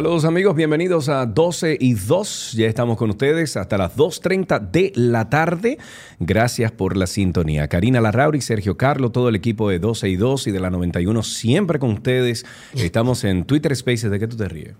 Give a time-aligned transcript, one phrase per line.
[0.00, 2.54] Saludos amigos, bienvenidos a 12 y 2.
[2.56, 5.76] Ya estamos con ustedes hasta las 2.30 de la tarde.
[6.18, 7.68] Gracias por la sintonía.
[7.68, 11.22] Karina Larrauri, Sergio Carlo, todo el equipo de 12 y 2 y de la 91
[11.22, 12.46] siempre con ustedes.
[12.74, 14.10] Estamos en Twitter Spaces.
[14.10, 14.72] ¿De qué tú te ríes?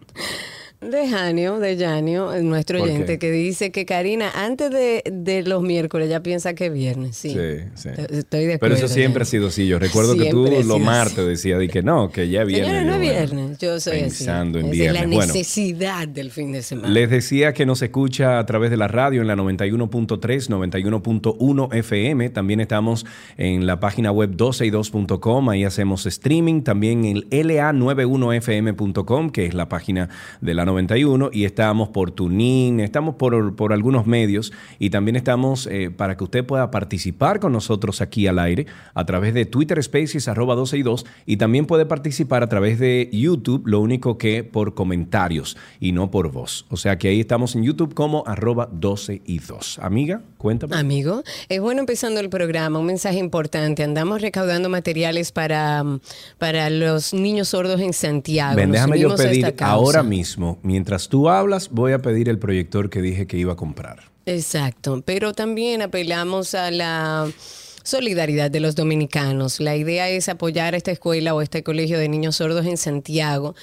[0.80, 6.08] De Janio, de Janio, nuestro oyente, que dice que Karina, antes de, de los miércoles,
[6.08, 7.16] ya piensa que es viernes.
[7.18, 7.38] Sí, Sí,
[7.74, 7.88] sí.
[8.10, 9.66] Estoy de Pero eso acuerdo, siempre ha sido así.
[9.66, 12.64] Yo recuerdo que tú los martes decías de que no, que ya viene.
[12.64, 13.58] Señora, no es bueno, viernes.
[13.58, 14.66] Yo soy pensando así.
[14.68, 15.02] en Es viernes.
[15.02, 15.26] la Bueno.
[15.34, 16.88] necesidad del fin de semana.
[16.88, 22.30] Les decía que nos escucha a través de la radio en la 91.3, 91.1 FM.
[22.30, 23.04] También estamos
[23.36, 25.50] en la página web 12y2.com.
[25.50, 26.62] Ahí hacemos streaming.
[26.62, 30.08] También en la91fm.com, que es la página
[30.40, 31.30] de la 91.
[31.32, 34.52] Y estamos por TuneIn, estamos por, por algunos medios.
[34.78, 39.04] Y también estamos eh, para que usted pueda participar con nosotros aquí al aire a
[39.04, 41.06] través de Twitter Spaces, arroba 12 y 2.
[41.26, 46.10] Y también puede participar a través de YouTube, lo único que por comentarios y no
[46.10, 46.66] por voz.
[46.70, 49.80] O sea que ahí estamos en YouTube como arroba 12 y 2.
[49.82, 50.76] Amiga, cuéntame.
[50.76, 53.82] Amigo, es bueno empezando el programa, un mensaje importante.
[53.82, 55.84] Andamos recaudando materiales para,
[56.38, 58.56] para los niños sordos en Santiago.
[58.56, 63.02] Ven, déjame yo pedir ahora mismo, mientras tú hablas, voy a pedir el proyector que
[63.02, 64.10] dije que iba a comprar.
[64.26, 67.30] Exacto, pero también apelamos a la
[67.82, 69.60] solidaridad de los dominicanos.
[69.60, 73.54] La idea es apoyar a esta escuela o este colegio de niños sordos en Santiago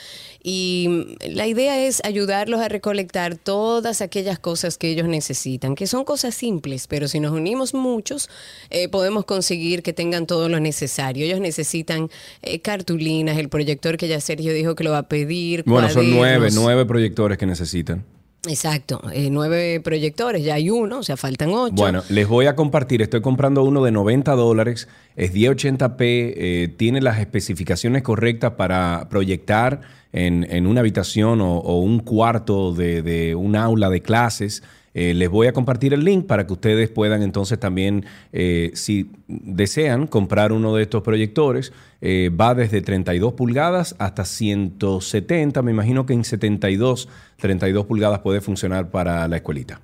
[0.44, 6.04] y la idea es ayudarlos a recolectar todas aquellas cosas que ellos necesitan, que son
[6.04, 8.30] cosas simples, pero si nos unimos muchos
[8.70, 11.26] eh, podemos conseguir que tengan todo lo necesario.
[11.26, 12.10] Ellos necesitan
[12.42, 15.64] eh, cartulinas, el proyector que ya Sergio dijo que lo va a pedir.
[15.66, 18.06] Bueno, son nueve, nueve proyectores que necesitan.
[18.46, 21.74] Exacto, eh, nueve proyectores, ya hay uno, o sea, faltan ocho.
[21.76, 23.02] Bueno, les voy a compartir.
[23.02, 24.88] Estoy comprando uno de 90 dólares.
[25.16, 25.96] Es 1080p.
[26.00, 29.82] eh, tiene las especificaciones correctas para proyectar
[30.14, 34.64] en, en una habitación o, un cuarto de, de un aula de clases.
[35.00, 38.04] Eh, les voy a compartir el link para que ustedes puedan entonces también,
[38.34, 41.72] eh, si desean comprar uno de estos proyectores,
[42.02, 45.62] eh, va desde 32 pulgadas hasta 170.
[45.62, 47.10] Me imagino que en 72,
[47.40, 49.82] 32 pulgadas puede funcionar para la escuelita.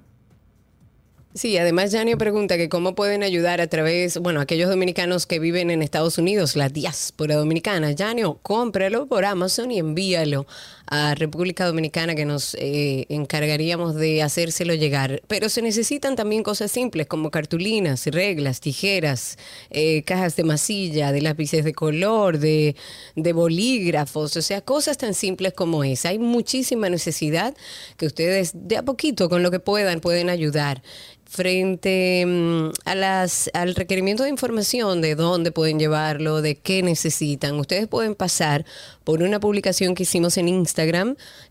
[1.35, 5.71] Sí, además Janio pregunta que cómo pueden ayudar a través, bueno, aquellos dominicanos que viven
[5.71, 7.95] en Estados Unidos, la diáspora dominicana.
[7.97, 10.45] Janio, cómpralo por Amazon y envíalo
[10.87, 15.21] a República Dominicana que nos eh, encargaríamos de hacérselo llegar.
[15.27, 19.37] Pero se necesitan también cosas simples como cartulinas, reglas, tijeras,
[19.69, 22.75] eh, cajas de masilla, de lápices de color, de,
[23.15, 26.09] de bolígrafos, o sea, cosas tan simples como esa.
[26.09, 27.55] Hay muchísima necesidad
[27.97, 30.81] que ustedes de a poquito, con lo que puedan, pueden ayudar
[31.33, 37.59] frente mm, a las, al requerimiento de información de dónde pueden llevarlo, de qué necesitan.
[37.59, 38.65] Ustedes pueden pasar
[39.03, 40.72] por una publicación que hicimos en Instagram,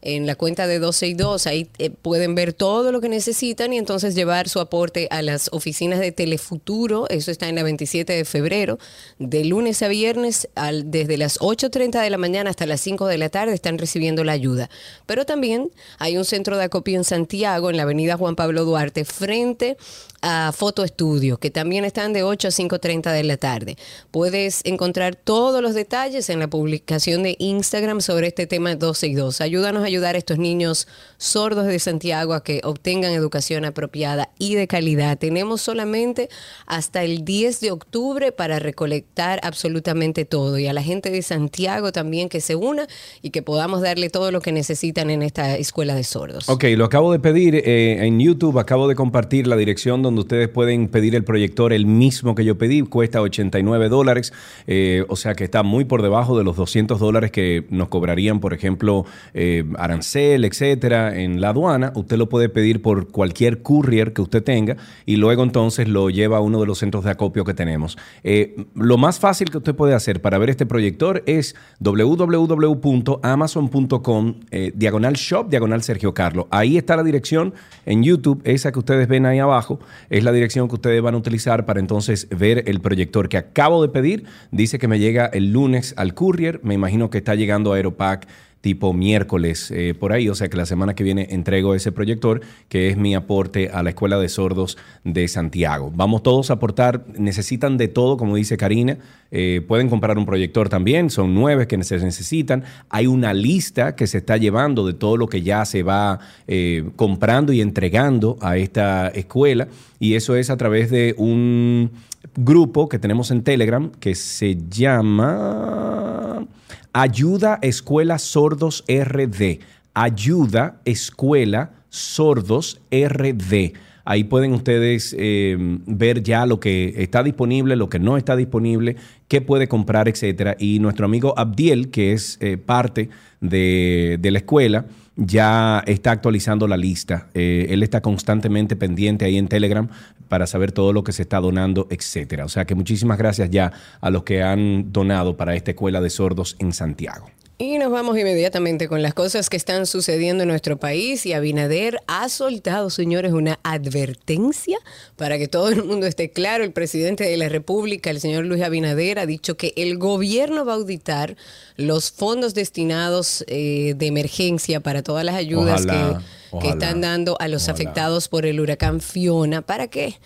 [0.03, 1.47] en la cuenta de 12 y 2.
[1.47, 5.49] Ahí eh, pueden ver todo lo que necesitan y entonces llevar su aporte a las
[5.53, 7.09] oficinas de Telefuturo.
[7.09, 8.79] Eso está en la 27 de febrero.
[9.19, 13.19] De lunes a viernes, al- desde las 8.30 de la mañana hasta las 5 de
[13.19, 14.71] la tarde, están recibiendo la ayuda.
[15.07, 19.05] Pero también hay un centro de acopio en Santiago, en la avenida Juan Pablo Duarte,
[19.05, 19.77] frente
[20.25, 23.77] a Foto Estudio, que también están de 8 a 5.30 de la tarde.
[24.13, 29.15] Puedes encontrar todos los detalles en la publicación de Instagram sobre este tema 12 y
[29.15, 29.41] 2.
[29.41, 30.89] Ayúdanos a ayudar a estos niños
[31.19, 35.19] sordos de Santiago a que obtengan educación apropiada y de calidad.
[35.19, 36.29] Tenemos solamente
[36.67, 41.93] hasta el 10 de octubre para recolectar absolutamente todo y a la gente de Santiago
[41.93, 42.87] también que se una
[43.21, 46.49] y que podamos darle todo lo que necesitan en esta escuela de sordos.
[46.49, 50.49] Ok, lo acabo de pedir eh, en YouTube, acabo de compartir la dirección donde ustedes
[50.49, 54.33] pueden pedir el proyector, el mismo que yo pedí, cuesta 89 dólares,
[54.67, 58.41] eh, o sea que está muy por debajo de los 200 dólares que nos cobrarían,
[58.41, 59.02] por ejemplo,
[59.35, 64.43] eh, arancel, etcétera, en la aduana, usted lo puede pedir por cualquier courier que usted
[64.43, 64.77] tenga
[65.07, 67.97] y luego entonces lo lleva a uno de los centros de acopio que tenemos.
[68.25, 74.73] Eh, lo más fácil que usted puede hacer para ver este proyector es www.amazon.com eh,
[74.75, 76.47] diagonal shop, diagonal Sergio Carlos.
[76.51, 77.55] Ahí está la dirección
[77.87, 81.19] en YouTube, esa que ustedes ven ahí abajo, es la dirección que ustedes van a
[81.19, 84.25] utilizar para entonces ver el proyector que acabo de pedir.
[84.51, 88.27] Dice que me llega el lunes al courier, me imagino que está llegando a Aeropack
[88.63, 92.41] tipo miércoles eh, por ahí, o sea que la semana que viene entrego ese proyector
[92.69, 95.93] que es mi aporte a la Escuela de Sordos de Santiago.
[95.95, 98.99] Vamos todos a aportar, necesitan de todo, como dice Karina,
[99.33, 104.07] eh, pueden comprar un proyector también, son nueve que se necesitan, hay una lista que
[104.07, 108.57] se está llevando de todo lo que ya se va eh, comprando y entregando a
[108.57, 109.67] esta escuela.
[109.99, 111.91] Y eso es a través de un
[112.37, 116.47] grupo que tenemos en Telegram que se llama...
[116.95, 119.61] Ayuda Escuela Sordos RD.
[119.95, 123.73] Ayuda Escuela Sordos RD.
[124.05, 125.57] Ahí pueden ustedes eh,
[125.87, 128.97] ver ya lo que está disponible, lo que no está disponible,
[129.29, 130.55] qué puede comprar, etcétera.
[130.59, 133.09] Y nuestro amigo Abdiel, que es eh, parte
[133.41, 134.85] de la escuela,
[135.17, 137.29] ya está actualizando la lista.
[137.35, 139.89] Eh, él está constantemente pendiente ahí en Telegram
[140.29, 142.45] para saber todo lo que se está donando, etcétera.
[142.45, 146.11] O sea que muchísimas gracias ya a los que han donado para esta escuela de
[146.11, 147.27] sordos en Santiago.
[147.59, 151.25] Y nos vamos inmediatamente con las cosas que están sucediendo en nuestro país.
[151.27, 154.79] Y Abinader ha soltado, señores, una advertencia
[155.17, 156.65] para que todo el mundo esté claro.
[156.65, 160.73] El presidente de la República, el señor Luis Abinader, ha dicho que el gobierno va
[160.73, 161.37] a auditar
[161.77, 166.23] los fondos destinados eh, de emergencia para todas las ayudas Ojalá,
[166.61, 167.75] que, están dando a los ojalá.
[167.75, 169.63] afectados por el huracán Fiona.
[169.63, 170.17] ¿Para qué?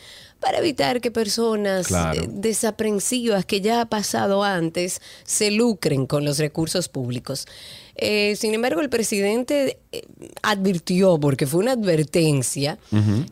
[0.46, 2.22] Para evitar que personas Claro.
[2.22, 7.46] eh, desaprensivas que ya ha pasado antes se lucren con los recursos públicos.
[7.96, 10.02] Eh, sin embargo, el presidente eh,
[10.42, 12.78] advirtió, porque fue una advertencia,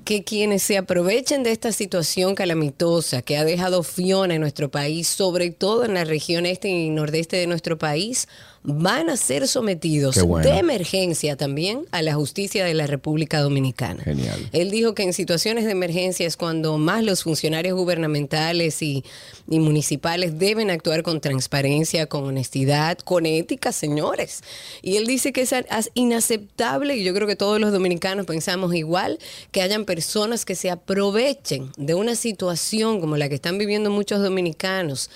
[0.05, 5.07] que quienes se aprovechen de esta situación calamitosa que ha dejado Fiona en nuestro país,
[5.07, 8.27] sobre todo en la región este y nordeste de nuestro país,
[8.67, 10.49] van a ser sometidos bueno.
[10.49, 14.03] de emergencia también a la justicia de la República Dominicana.
[14.03, 14.49] Genial.
[14.53, 19.05] Él dijo que en situaciones de emergencia es cuando más los funcionarios gubernamentales y,
[19.51, 24.43] y municipales deben actuar con transparencia, con honestidad, con ética, señores.
[24.81, 25.55] Y él dice que es
[25.93, 29.19] inaceptable, y yo creo que todos los dominicanos pensamos igual,
[29.53, 34.23] que hayan personas que se aprovechen de una situación como la que están viviendo muchos
[34.23, 35.11] dominicanos.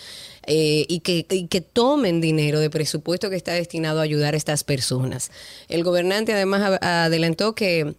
[0.49, 4.37] Eh, y, que, y que tomen dinero de presupuesto que está destinado a ayudar a
[4.39, 5.31] estas personas.
[5.69, 7.95] El gobernante además adelantó que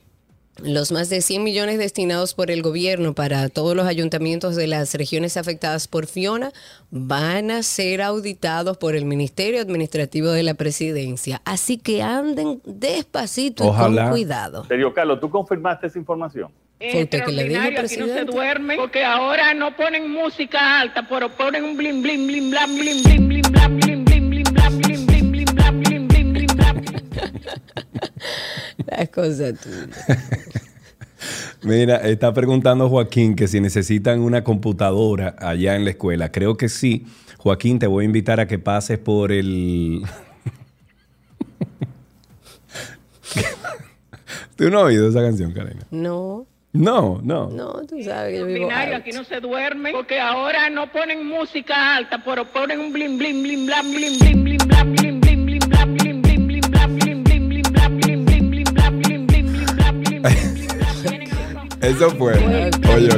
[0.63, 4.93] los más de 100 millones destinados por el gobierno para todos los ayuntamientos de las
[4.95, 6.51] regiones afectadas por Fiona
[6.91, 11.41] van a ser auditados por el Ministerio Administrativo de la Presidencia.
[11.45, 14.65] Así que anden despacito y con cuidado.
[14.65, 16.51] Sergio Carlos, ¿tú confirmaste esa información?
[16.79, 18.25] Fue usted que le dijo, aquí no se presidente.
[18.31, 23.03] duerme porque ahora no ponen música alta, pero ponen un blim blim blim blam blim
[23.03, 26.81] blim blim blam blim blim blim blam blim blim blim blam blim blim blim blam.
[28.87, 29.89] Las cosas tuyas.
[31.63, 36.31] Mira, está preguntando Joaquín que si necesitan una computadora allá en la escuela.
[36.31, 37.05] Creo que sí.
[37.39, 40.01] Joaquín, te voy a invitar a que pases por el...
[44.55, 45.81] ¿Tú no has oído esa canción, Karina?
[45.91, 47.49] No, no, no.
[47.49, 51.95] No, tú sabes que yo vivo Aquí no se duermen porque ahora no ponen música
[51.95, 55.59] alta, pero ponen un blim blim blim blam blim blim blim blam blim blim blim
[55.67, 59.47] blam blim blim blim blam blim blim blim blam blim blim blim blam blim blim
[59.47, 60.23] blim blam blim
[61.81, 62.33] Eso fue.
[62.93, 63.09] Oye,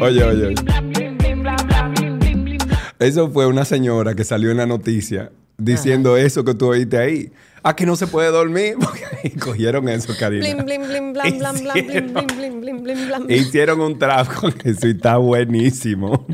[0.00, 0.24] oye.
[0.24, 0.54] Oye.
[2.98, 7.32] Eso fue una señora que salió en la noticia diciendo eso que tú oíste ahí.
[7.62, 8.74] Ah, que no se puede dormir.
[8.80, 10.44] Porque cogieron eso, Karina.
[10.46, 13.30] Blim, blim, blim, blam, blam, blam, blim, blim, blim, blim, blim, blam.
[13.30, 16.26] Hicieron un trap con eso y está buenísimo.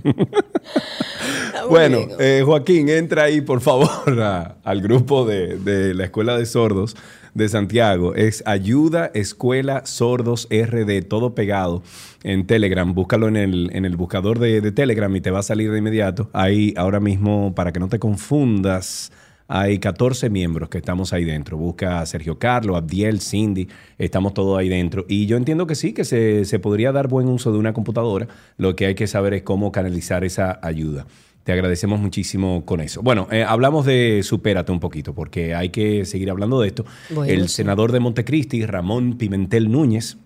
[1.47, 2.15] Está bueno, bueno.
[2.21, 3.91] eh, Joaquín, entra ahí, por favor,
[4.23, 6.97] a- al grupo de, de la Escuela de Sordos
[7.35, 8.15] de Santiago.
[8.15, 11.83] Es Ayuda Escuela Sordos RD, todo pegado
[12.23, 12.95] en Telegram.
[12.95, 15.79] Búscalo en el, en el buscador de, de Telegram y te va a salir de
[15.79, 16.31] inmediato.
[16.33, 19.13] Ahí, ahora mismo, para que no te confundas,
[19.49, 21.57] hay 14 miembros que estamos ahí dentro.
[21.57, 25.05] Busca a Sergio Carlos, Abdiel, Cindy, estamos todos ahí dentro.
[25.09, 28.29] Y yo entiendo que sí, que se, se podría dar buen uso de una computadora.
[28.57, 31.07] Lo que hay que saber es cómo canalizar esa ayuda.
[31.45, 33.03] Te agradecemos muchísimo con eso.
[33.03, 36.85] Bueno, eh, hablamos de Supérate un poquito, porque hay que seguir hablando de esto.
[37.11, 37.57] Bueno, El sí.
[37.57, 40.17] senador de Montecristi, Ramón Pimentel Núñez,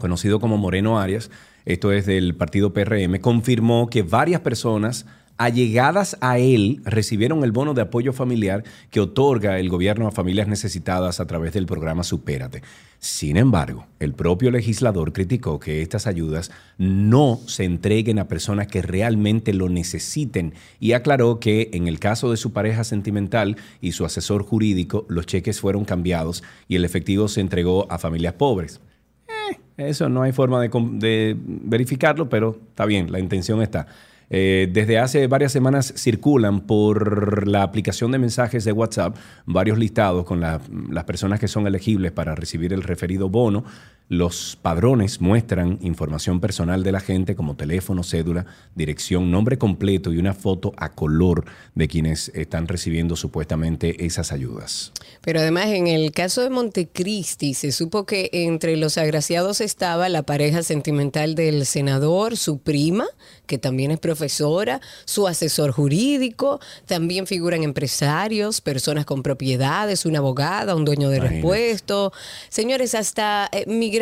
[0.00, 1.30] conocido como Moreno Arias,
[1.64, 5.06] esto es del partido PRM, confirmó que varias personas
[5.44, 10.46] allegadas a él recibieron el bono de apoyo familiar que otorga el gobierno a familias
[10.46, 12.62] necesitadas a través del programa Supérate.
[13.00, 18.82] Sin embargo, el propio legislador criticó que estas ayudas no se entreguen a personas que
[18.82, 24.04] realmente lo necesiten y aclaró que en el caso de su pareja sentimental y su
[24.04, 28.80] asesor jurídico, los cheques fueron cambiados y el efectivo se entregó a familias pobres.
[29.26, 33.88] Eh, eso no hay forma de, de verificarlo, pero está bien, la intención está.
[34.34, 40.24] Eh, desde hace varias semanas circulan por la aplicación de mensajes de WhatsApp varios listados
[40.24, 40.58] con la-
[40.90, 43.64] las personas que son elegibles para recibir el referido bono.
[44.12, 50.18] Los padrones muestran información personal de la gente como teléfono, cédula, dirección, nombre completo y
[50.18, 54.92] una foto a color de quienes están recibiendo supuestamente esas ayudas.
[55.22, 60.24] Pero además, en el caso de Montecristi, se supo que entre los agraciados estaba la
[60.24, 63.06] pareja sentimental del senador, su prima,
[63.46, 70.76] que también es profesora, su asesor jurídico, también figuran empresarios, personas con propiedades, una abogada,
[70.76, 71.36] un dueño de Imagínate.
[71.36, 72.12] repuesto.
[72.50, 74.01] Señores, hasta eh, migrantes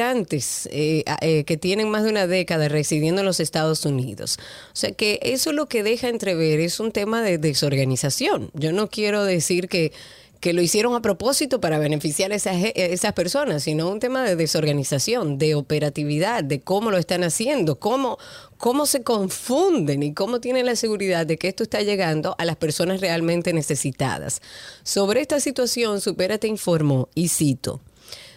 [0.71, 4.39] eh, eh, que tienen más de una década residiendo en los Estados Unidos.
[4.73, 8.51] O sea que eso lo que deja entrever es un tema de desorganización.
[8.55, 9.93] Yo no quiero decir que
[10.41, 14.25] que lo hicieron a propósito para beneficiar a esas, ge- esas personas, sino un tema
[14.25, 18.17] de desorganización, de operatividad, de cómo lo están haciendo, cómo,
[18.57, 22.57] cómo se confunden y cómo tienen la seguridad de que esto está llegando a las
[22.57, 24.41] personas realmente necesitadas.
[24.83, 27.83] Sobre esta situación, Supérate informó, y cito,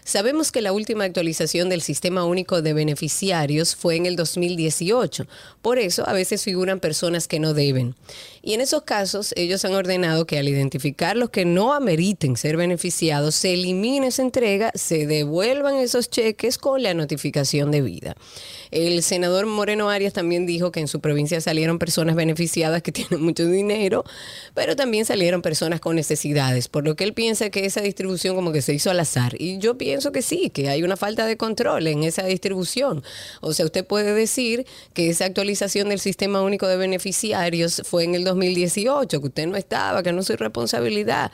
[0.03, 5.25] Sabemos que la última actualización del Sistema Único de Beneficiarios fue en el 2018.
[5.61, 7.95] Por eso a veces figuran personas que no deben.
[8.41, 12.57] Y en esos casos ellos han ordenado que al identificar los que no ameriten ser
[12.57, 18.15] beneficiados, se elimine esa entrega, se devuelvan esos cheques con la notificación debida.
[18.71, 23.21] El senador Moreno Arias también dijo que en su provincia salieron personas beneficiadas que tienen
[23.21, 24.03] mucho dinero,
[24.53, 28.51] pero también salieron personas con necesidades, por lo que él piensa que esa distribución como
[28.51, 29.35] que se hizo al azar.
[29.39, 33.03] Y yo pienso que sí, que hay una falta de control en esa distribución.
[33.41, 38.15] O sea, usted puede decir que esa actualización del Sistema Único de Beneficiarios fue en
[38.15, 41.31] el 2018, que usted no estaba, que no es su responsabilidad.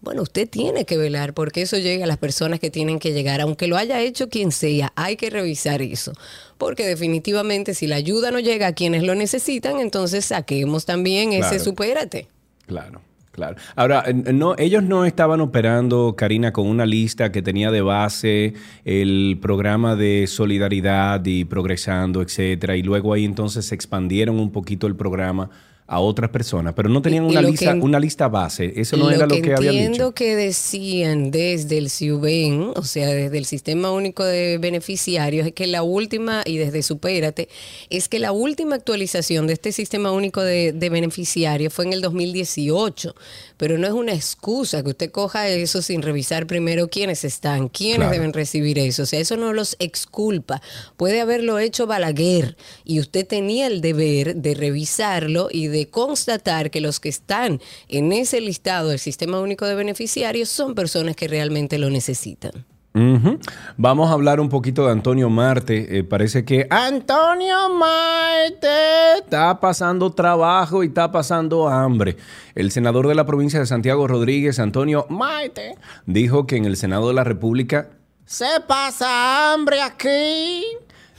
[0.00, 3.40] Bueno, usted tiene que velar porque eso llegue a las personas que tienen que llegar,
[3.40, 6.12] aunque lo haya hecho quien sea, hay que revisar eso.
[6.58, 11.60] Porque definitivamente si la ayuda no llega a quienes lo necesitan, entonces saquemos también ese
[11.60, 12.26] supérate.
[12.66, 13.00] Claro,
[13.32, 13.56] claro.
[13.74, 19.38] Ahora, no, ellos no estaban operando, Karina, con una lista que tenía de base el
[19.42, 24.94] programa de solidaridad y progresando, etcétera, y luego ahí entonces se expandieron un poquito el
[24.94, 25.50] programa
[25.92, 28.72] a otras personas, pero no tenían Y- y una lo lista, que una lista base.
[28.76, 30.14] Eso no era lo que, habían entiendo dicho.
[30.14, 35.66] que decían desde el CIUBEN, o sea, desde el Sistema Único de Beneficiarios, es que
[35.66, 37.48] la última, y desde Supérate,
[37.90, 42.00] es que la última actualización de este Sistema Único de, de Beneficiarios fue en el
[42.00, 43.14] 2018,
[43.62, 47.98] pero no es una excusa que usted coja eso sin revisar primero quiénes están, quiénes
[47.98, 48.10] Claro.
[48.10, 49.04] deben recibir eso.
[49.04, 50.60] O sea, eso no los exculpa.
[50.96, 56.80] Puede haberlo hecho Balaguer y usted tenía el deber de revisarlo y de constatar que
[56.80, 61.78] los que están en ese listado del Sistema Único de Beneficiarios son personas que realmente
[61.78, 62.66] lo necesitan.
[62.94, 65.98] Vamos a hablar un poquito de Antonio Marte.
[65.98, 72.16] Eh, parece que Antonio Marte está pasando trabajo y está pasando hambre.
[72.54, 77.08] El senador de la provincia de Santiago Rodríguez, Antonio Marte, dijo que en el Senado
[77.08, 77.88] de la República
[78.26, 80.64] se pasa hambre aquí,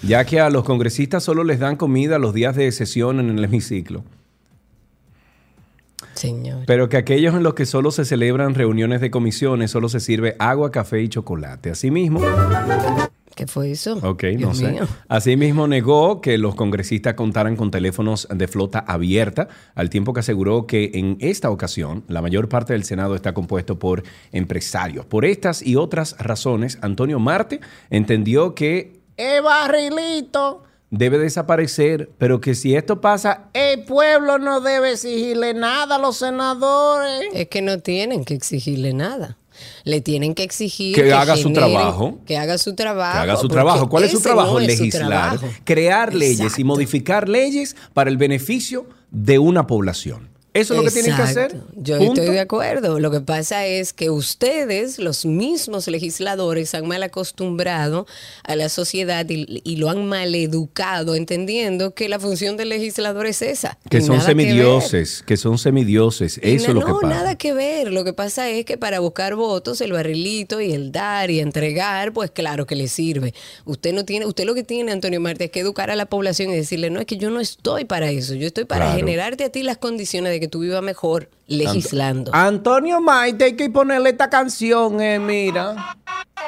[0.02, 3.44] ya que a los congresistas solo les dan comida los días de sesión en el
[3.44, 4.04] hemiciclo.
[6.14, 6.64] Señor.
[6.66, 10.36] Pero que aquellos en los que solo se celebran reuniones de comisiones solo se sirve
[10.40, 11.72] agua, café y chocolate.
[11.72, 12.22] Asimismo,
[13.36, 14.00] ¿Qué fue eso?
[14.04, 14.72] Ok, no sé.
[14.72, 14.88] mío.
[15.08, 20.68] Asimismo, negó que los congresistas contaran con teléfonos de flota abierta, al tiempo que aseguró
[20.68, 25.06] que en esta ocasión la mayor parte del Senado está compuesto por empresarios.
[25.06, 30.64] Por estas y otras razones, Antonio Marte entendió que el barrilito
[30.94, 36.18] debe desaparecer, pero que si esto pasa, el pueblo no debe exigirle nada a los
[36.18, 37.30] senadores.
[37.34, 39.38] Es que no tienen que exigirle nada.
[39.86, 42.20] Le tienen que exigir Que haga su trabajo.
[42.28, 43.14] Que haga su trabajo.
[43.14, 43.90] Que haga su trabajo.
[43.90, 44.54] ¿Cuál es su trabajo?
[44.54, 45.48] no es su Legislar, trabajo.
[45.64, 50.30] crear leyes y modificar leyes para el beneficio de una población.
[50.54, 51.56] Eso es lo que tienen que hacer.
[51.76, 52.22] Yo Punto.
[52.22, 53.00] estoy de acuerdo.
[53.00, 58.06] Lo que pasa es que ustedes, los mismos legisladores, han mal acostumbrado
[58.44, 63.26] a la sociedad y, y lo han mal educado, entendiendo que la función del legislador
[63.26, 63.78] es esa.
[63.90, 66.40] Que son nada semidioses, que, son semidioses.
[66.44, 67.14] Eso es lo que no, pasa.
[67.16, 67.92] nada que ver.
[67.92, 72.14] Lo que pasa es que para buscar votos, el barrilito y el dar y entregar,
[72.14, 73.34] pues claro que le sirve.
[73.66, 76.52] Usted no tiene, usted lo que tiene, Antonio Marte, es que educar a la población
[76.52, 78.36] y decirle, no, es que yo no estoy para eso.
[78.36, 79.00] Yo estoy para Claro.
[79.00, 82.32] generarte a ti las condiciones de que tú vivas mejor legislando.
[82.34, 85.98] Antonio Maite, hay que ponerle esta canción, eh, mira.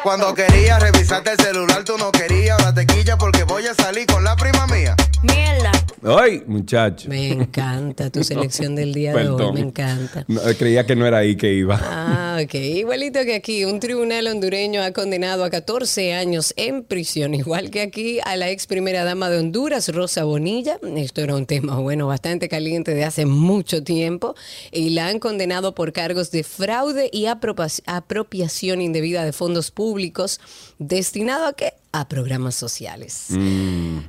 [0.04, 2.60] Cuando quería revisarte el celular, tú no querías.
[2.60, 4.96] Ahora te quilla porque voy a salir con la prima mía.
[5.24, 5.72] Mierda.
[6.04, 7.10] Ay, muchacho.
[7.10, 10.24] Me encanta tu selección del día de hoy, me encanta.
[10.28, 11.80] No, creía que no era ahí que iba.
[11.82, 12.54] Ah, ok.
[12.54, 17.82] Igualito que aquí, un tribunal hondureño ha condenado a 14 años en prisión, igual que
[17.82, 20.78] aquí a la ex primera dama de Honduras, Rosa Bonilla.
[20.96, 24.36] Esto era un tema, bueno, bastante caliente de hace mucho tiempo.
[24.72, 30.40] Y la han condenado por cargos de fraude y apropiación indebida de fondos públicos
[30.80, 31.74] destinado a qué?
[31.92, 33.28] A programas sociales.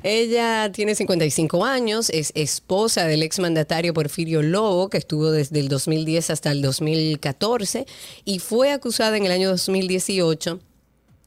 [0.03, 6.31] Ella tiene 55 años, es esposa del exmandatario Porfirio Lobo, que estuvo desde el 2010
[6.31, 7.87] hasta el 2014,
[8.25, 10.61] y fue acusada en el año 2018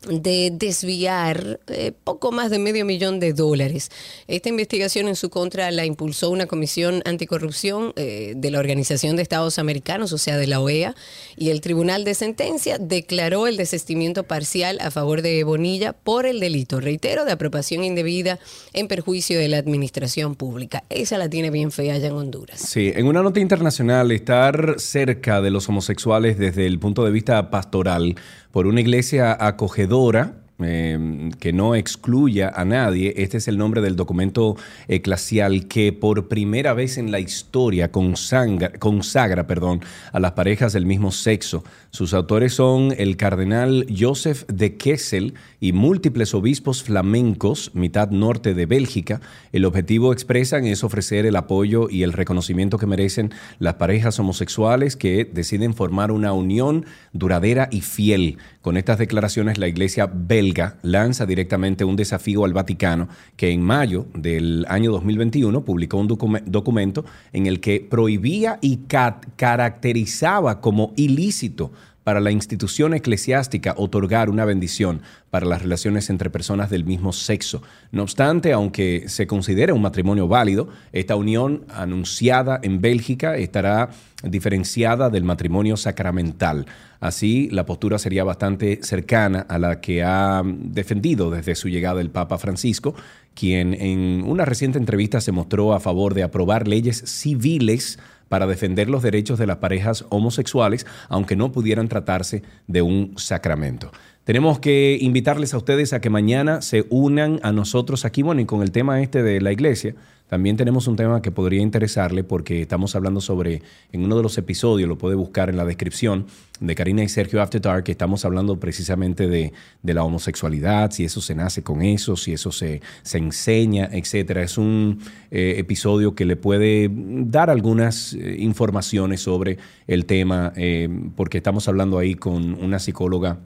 [0.07, 3.91] de desviar eh, poco más de medio millón de dólares.
[4.27, 9.23] Esta investigación en su contra la impulsó una comisión anticorrupción eh, de la Organización de
[9.23, 10.95] Estados Americanos, o sea, de la OEA,
[11.35, 16.39] y el Tribunal de Sentencia declaró el desestimiento parcial a favor de Bonilla por el
[16.39, 18.39] delito, reitero, de apropiación indebida
[18.73, 20.85] en perjuicio de la administración pública.
[20.89, 22.61] Esa la tiene bien fea allá en Honduras.
[22.61, 27.49] Sí, en una nota internacional, estar cerca de los homosexuales desde el punto de vista
[27.49, 28.15] pastoral
[28.51, 30.35] por una iglesia acogedora.
[30.61, 33.13] eh, que no excluya a nadie.
[33.15, 34.57] Este es el nombre del documento
[34.89, 40.85] eclesial que por primera vez en la historia consagra, consagra perdón, a las parejas del
[40.85, 41.63] mismo sexo.
[41.91, 48.67] Sus autores son el cardenal Joseph de Kessel y múltiples obispos flamencos, mitad norte de
[48.67, 49.21] Bélgica.
[49.51, 54.95] El objetivo expresan es ofrecer el apoyo y el reconocimiento que merecen las parejas homosexuales
[54.95, 58.37] que deciden formar una unión duradera y fiel.
[58.61, 64.05] Con estas declaraciones, la iglesia belga lanza directamente un desafío al Vaticano, que en mayo
[64.13, 67.03] del año 2021 publicó un docume- documento
[67.33, 71.71] en el que prohibía y ca- caracterizaba como ilícito
[72.09, 77.61] para la institución eclesiástica otorgar una bendición para las relaciones entre personas del mismo sexo.
[77.91, 83.91] No obstante, aunque se considera un matrimonio válido, esta unión anunciada en Bélgica estará
[84.23, 86.65] diferenciada del matrimonio sacramental.
[86.99, 92.09] Así, la postura sería bastante cercana a la que ha defendido desde su llegada el
[92.09, 92.95] Papa Francisco,
[93.35, 98.89] quien en una reciente entrevista se mostró a favor de aprobar leyes civiles para defender
[98.89, 103.91] los derechos de las parejas homosexuales, aunque no pudieran tratarse de un sacramento.
[104.23, 108.45] Tenemos que invitarles a ustedes a que mañana se unan a nosotros aquí, bueno, y
[108.45, 109.95] con el tema este de la iglesia,
[110.29, 114.37] también tenemos un tema que podría interesarle porque estamos hablando sobre, en uno de los
[114.37, 116.27] episodios, lo puede buscar en la descripción,
[116.59, 121.05] de Karina y Sergio After Dark, que estamos hablando precisamente de, de la homosexualidad, si
[121.05, 124.43] eso se nace con eso, si eso se, se enseña, etcétera.
[124.43, 124.99] Es un
[125.31, 131.67] eh, episodio que le puede dar algunas eh, informaciones sobre el tema, eh, porque estamos
[131.67, 133.39] hablando ahí con una psicóloga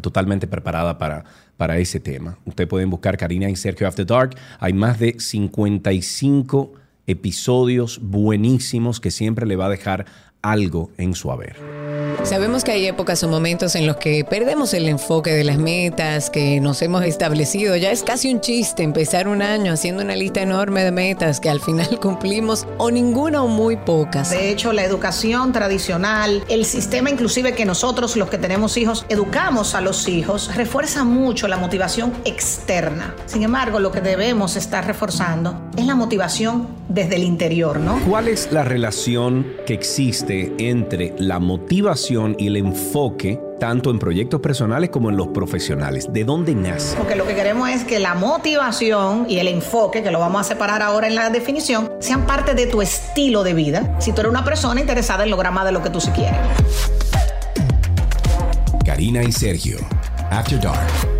[0.00, 1.24] totalmente preparada para,
[1.56, 2.38] para ese tema.
[2.44, 4.36] Ustedes pueden buscar Karina y Sergio After Dark.
[4.58, 6.72] Hay más de 55
[7.06, 10.06] episodios buenísimos que siempre le va a dejar
[10.42, 11.73] algo en su haber.
[12.24, 16.30] Sabemos que hay épocas o momentos en los que perdemos el enfoque de las metas
[16.30, 17.76] que nos hemos establecido.
[17.76, 21.50] Ya es casi un chiste empezar un año haciendo una lista enorme de metas que
[21.50, 24.30] al final cumplimos o ninguna o muy pocas.
[24.30, 29.74] De hecho, la educación tradicional, el sistema inclusive que nosotros los que tenemos hijos educamos
[29.74, 33.14] a los hijos, refuerza mucho la motivación externa.
[33.26, 38.00] Sin embargo, lo que debemos estar reforzando es la motivación desde el interior, ¿no?
[38.08, 44.40] ¿Cuál es la relación que existe entre la motivación y el enfoque tanto en proyectos
[44.40, 46.06] personales como en los profesionales?
[46.12, 46.96] ¿De dónde nace?
[46.96, 50.44] Porque lo que queremos es que la motivación y el enfoque, que lo vamos a
[50.44, 53.96] separar ahora en la definición, sean parte de tu estilo de vida.
[54.00, 56.38] Si tú eres una persona interesada en lograr más de lo que tú sí quieres.
[58.84, 59.78] Karina y Sergio.
[60.30, 61.13] After Dark.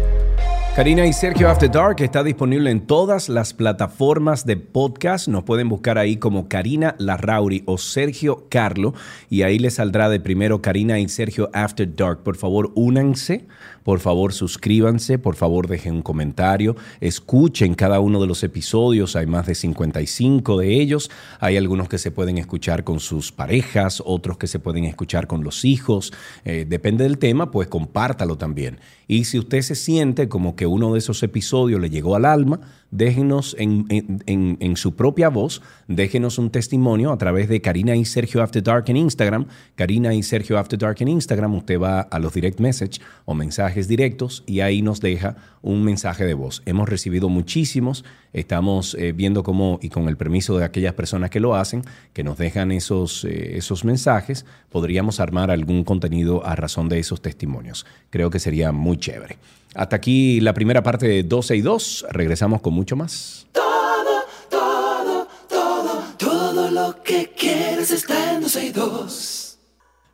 [0.74, 5.28] Karina y Sergio After Dark está disponible en todas las plataformas de podcast.
[5.28, 8.92] Nos pueden buscar ahí como Karina Larrauri o Sergio Carlo
[9.30, 12.24] y ahí les saldrá de primero Karina y Sergio After Dark.
[12.24, 13.46] Por favor, únanse,
[13.84, 19.14] por favor, suscríbanse, por favor, dejen un comentario, escuchen cada uno de los episodios.
[19.14, 21.08] Hay más de 55 de ellos.
[21.38, 25.44] Hay algunos que se pueden escuchar con sus parejas, otros que se pueden escuchar con
[25.44, 26.12] los hijos.
[26.44, 28.80] Eh, depende del tema, pues compártalo también.
[29.06, 32.60] Y si usted se siente como que uno de esos episodios le llegó al alma,
[32.90, 37.96] déjenos en, en- en- en su propia voz, déjenos un testimonio a través de Karina
[37.96, 39.46] y Sergio After Dark en Instagram.
[39.74, 43.88] Karina y Sergio After Dark en Instagram, usted va a los direct message o mensajes
[43.88, 46.62] directos y ahí nos deja un mensaje de voz.
[46.66, 51.40] Hemos recibido muchísimos, estamos eh, viendo cómo, y con el permiso de aquellas personas que
[51.40, 56.88] lo hacen, que nos dejan esos, eh, esos mensajes, podríamos armar algún contenido a razón
[56.88, 57.86] de esos testimonios.
[58.10, 59.38] Creo que sería muy chévere.
[59.74, 62.06] Hasta aquí la primera parte de 12 y 2.
[62.10, 63.46] Regresamos con mucho más.
[63.52, 69.58] Todo, todo, todo, todo lo que quieres está en 12 y 2.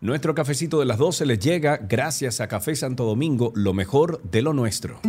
[0.01, 4.41] Nuestro cafecito de las 12 les llega gracias a Café Santo Domingo, lo mejor de
[4.41, 5.01] lo nuestro.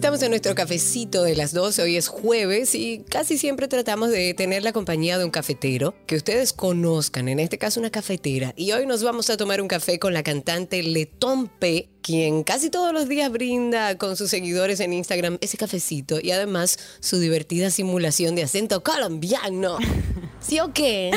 [0.00, 4.32] Estamos en nuestro cafecito de las 12, hoy es jueves y casi siempre tratamos de
[4.32, 8.54] tener la compañía de un cafetero que ustedes conozcan, en este caso una cafetera.
[8.56, 12.70] Y hoy nos vamos a tomar un café con la cantante Letón P, quien casi
[12.70, 17.70] todos los días brinda con sus seguidores en Instagram ese cafecito y además su divertida
[17.70, 19.76] simulación de acento colombiano.
[20.40, 21.10] ¿Sí o qué?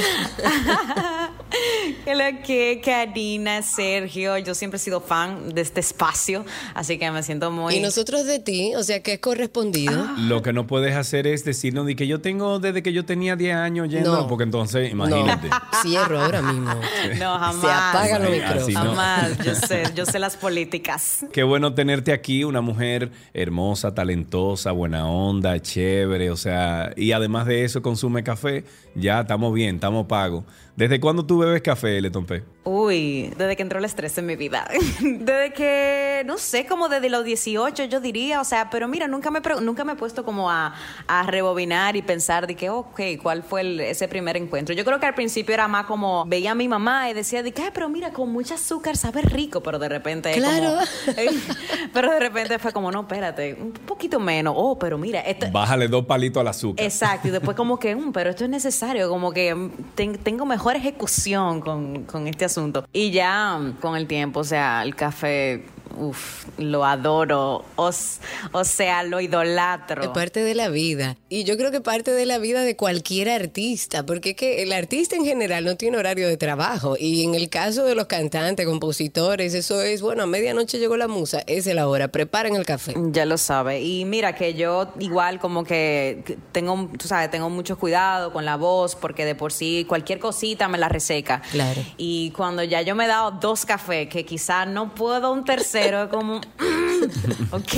[2.03, 7.09] Que lo que, Karina, Sergio, yo siempre he sido fan de este espacio, así que
[7.11, 7.75] me siento muy...
[7.75, 10.07] Y nosotros de ti, o sea que es correspondido.
[10.17, 13.35] Lo que no puedes hacer es decirnos de que yo tengo desde que yo tenía
[13.35, 14.27] 10 años yendo, No.
[14.27, 15.49] porque entonces, imagínate.
[15.49, 16.71] No, cierro ahora mismo.
[17.19, 17.61] No, jamás.
[17.61, 18.73] Se apagan los micrófonos.
[18.73, 21.25] Jamás, yo sé, yo sé las políticas.
[21.31, 27.45] Qué bueno tenerte aquí, una mujer hermosa, talentosa, buena onda, chévere, o sea, y además
[27.45, 28.63] de eso consume café,
[28.95, 30.43] ya estamos bien, estamos pagos.
[30.75, 32.43] ¿Desde cuándo tú bebes café, Letón P?
[32.63, 34.67] Uy, desde que entró el estrés en mi vida.
[35.01, 39.29] Desde que, no sé, como desde los 18 yo diría, o sea, pero mira, nunca
[39.29, 40.73] me, nunca me he puesto como a,
[41.05, 44.73] a rebobinar y pensar de que, ok, ¿cuál fue el- ese primer encuentro?
[44.73, 47.51] Yo creo que al principio era más como, veía a mi mamá y decía de
[47.51, 50.77] que, "Ay, pero mira, con mucho azúcar sabe rico, pero de repente Claro.
[51.05, 55.47] como- pero de repente fue como, no, espérate, un poquito menos, oh, pero mira, esto...
[55.51, 56.83] Bájale dos palitos al azúcar.
[56.83, 60.45] Exacto, y después como que, "Mm, pero esto es necesario, como que mm, ten- tengo
[60.45, 62.85] mejor ejecución con, con este asunto.
[62.93, 65.65] Y ya mm, con el tiempo, o sea, el café,
[65.97, 68.19] uff, lo adoro, o, s-
[68.51, 70.01] o sea, lo idolatro.
[70.03, 71.17] Es parte de la vida.
[71.29, 74.71] Y yo creo que parte de la vida de cualquier artista, porque es que el
[74.73, 76.95] artista en general no tiene horario de trabajo.
[76.99, 81.07] Y en el caso de los cantantes, compositores, eso es, bueno, a medianoche llegó la
[81.07, 82.93] musa, esa es la hora, preparen el café.
[83.11, 83.81] Ya lo sabe.
[83.81, 88.45] Y mira que yo igual como que que tengo, tú sabes, tengo mucho cuidado con
[88.45, 91.41] la voz porque de por sí cualquier cosita me la reseca.
[91.51, 91.81] Claro.
[91.97, 95.82] Y cuando ya yo me he dado dos cafés, que quizás no puedo un tercero,
[95.83, 97.73] es como, mm, ok,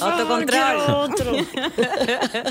[0.00, 1.46] autocontrol.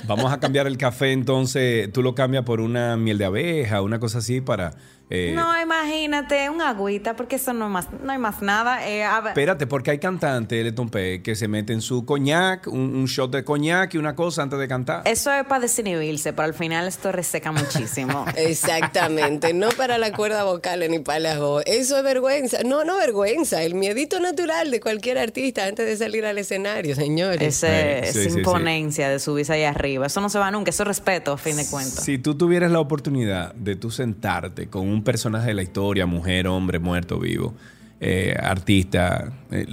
[0.06, 4.00] Vamos a cambiar el café, entonces tú lo cambias por una miel de abeja, una
[4.00, 4.74] cosa así para...
[5.10, 8.88] eh, No, imagínate, un agüita, porque eso no, más, no hay más nada.
[8.88, 12.96] Eh, a ver, Espérate, porque hay cantantes, Letón P, que se meten su coñac, un,
[12.96, 15.02] un shot de coñac y una cosa antes de cantar.
[15.06, 18.26] eso es para desinhibirse, pero al final esto reseca muchísimo.
[18.36, 21.64] Exactamente, no para la cuerda vocal ni para la voz.
[21.66, 22.60] Eso es vergüenza.
[22.64, 27.42] No, no vergüenza, el miedito natural de cualquier artista antes de salir al escenario, señores.
[27.42, 28.38] Ese- Sí, esa sí, sí.
[28.40, 30.06] imponencia de subirse ahí arriba.
[30.08, 32.04] Eso no se va nunca, eso es respeto, a fin de cuentas.
[32.04, 36.48] Si tú tuvieras la oportunidad de tú sentarte con un personaje de la historia, mujer,
[36.48, 37.54] hombre, muerto, vivo,
[38.00, 39.66] eh, artista, eh,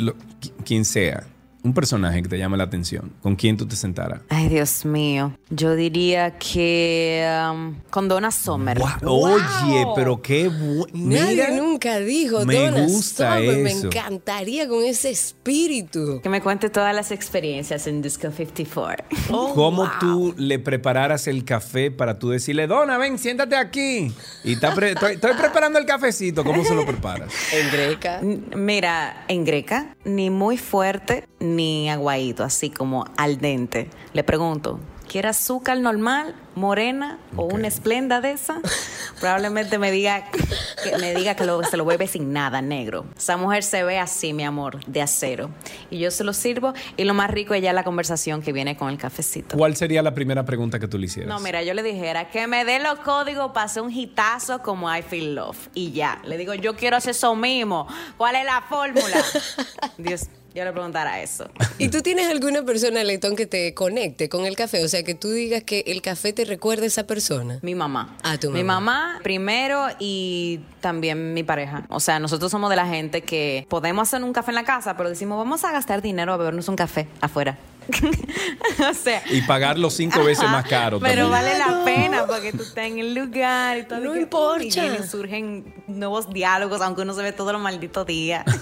[0.65, 1.27] quien sea,
[1.67, 4.21] un personaje que te llame la atención, ¿con quién tú te sentaras?
[4.29, 5.33] Ay, Dios mío.
[5.51, 8.81] Yo diría que um, con Donna Summer.
[9.05, 10.87] Oye, pero qué bueno.
[10.93, 13.87] Nadie nunca dijo me Donna gusta Summer, Me eso.
[13.89, 16.21] encantaría con ese espíritu.
[16.23, 19.07] Que me cuente todas las experiencias en Disco 54.
[19.55, 24.13] ¿Cómo tú le prepararas el café para tú decirle, Dona, ven, siéntate aquí?
[24.45, 26.45] Y está pre- estoy, estoy preparando el cafecito.
[26.45, 27.33] ¿Cómo se lo preparas?
[27.53, 28.21] En Greca.
[28.57, 33.91] Mira, en greca, ni muy fuerte ni aguadito, así como al dente.
[34.15, 34.79] Le pregunto,
[35.11, 38.61] quiere azúcar normal, morena o una esplenda de esa,
[39.21, 43.07] probablemente me diga que, me diga que lo- se lo bebe sin nada, negro.
[43.17, 45.51] Esa mujer se ve así, mi amor, de acero.
[45.91, 48.77] Y yo se lo sirvo y lo más rico es ya la conversación que viene
[48.77, 49.57] con el cafecito.
[49.57, 51.29] ¿Cuál sería la primera pregunta que tú le hicieras?
[51.29, 54.95] No, mira, yo le dijera que me dé los códigos para hacer un hitazo como
[54.95, 55.57] I Feel Love.
[55.75, 56.21] Y ya.
[56.25, 57.87] Le digo, yo quiero hacer eso mismo.
[58.17, 59.23] ¿Cuál es la fórmula?
[59.99, 61.49] Dios, yo le preguntara eso.
[61.79, 64.83] ¿Y tú tienes alguna persona, Letón, que te conecte con el café?
[64.83, 67.59] O sea, que tú digas que el café te recuerda a esa persona.
[67.61, 68.17] Mi mamá.
[68.23, 68.81] Ah, tu Mi mamá.
[68.81, 71.85] mamá primero y también mi pareja.
[71.91, 74.97] O sea, nosotros somos de la gente que podemos hacer un café en la casa,
[74.97, 77.59] pero decimos, vamos a gastar dinero a bebernos un café afuera.
[78.91, 79.23] o sea.
[79.31, 81.31] Y pagarlo cinco veces más caro Pero también.
[81.31, 84.01] vale la pena porque tú estás en el lugar y todo.
[84.01, 84.65] No importa.
[84.65, 88.45] Y vienen, surgen nuevos diálogos, aunque uno se ve todos los malditos días.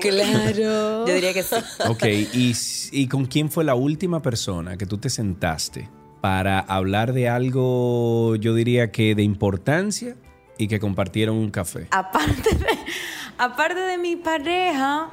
[0.00, 1.06] Claro.
[1.06, 1.56] Yo diría que sí.
[1.88, 2.54] Ok, ¿y,
[2.92, 5.88] ¿y con quién fue la última persona que tú te sentaste
[6.20, 10.16] para hablar de algo, yo diría que de importancia
[10.58, 11.88] y que compartieron un café?
[11.90, 12.66] Aparte de,
[13.38, 15.10] aparte de mi pareja.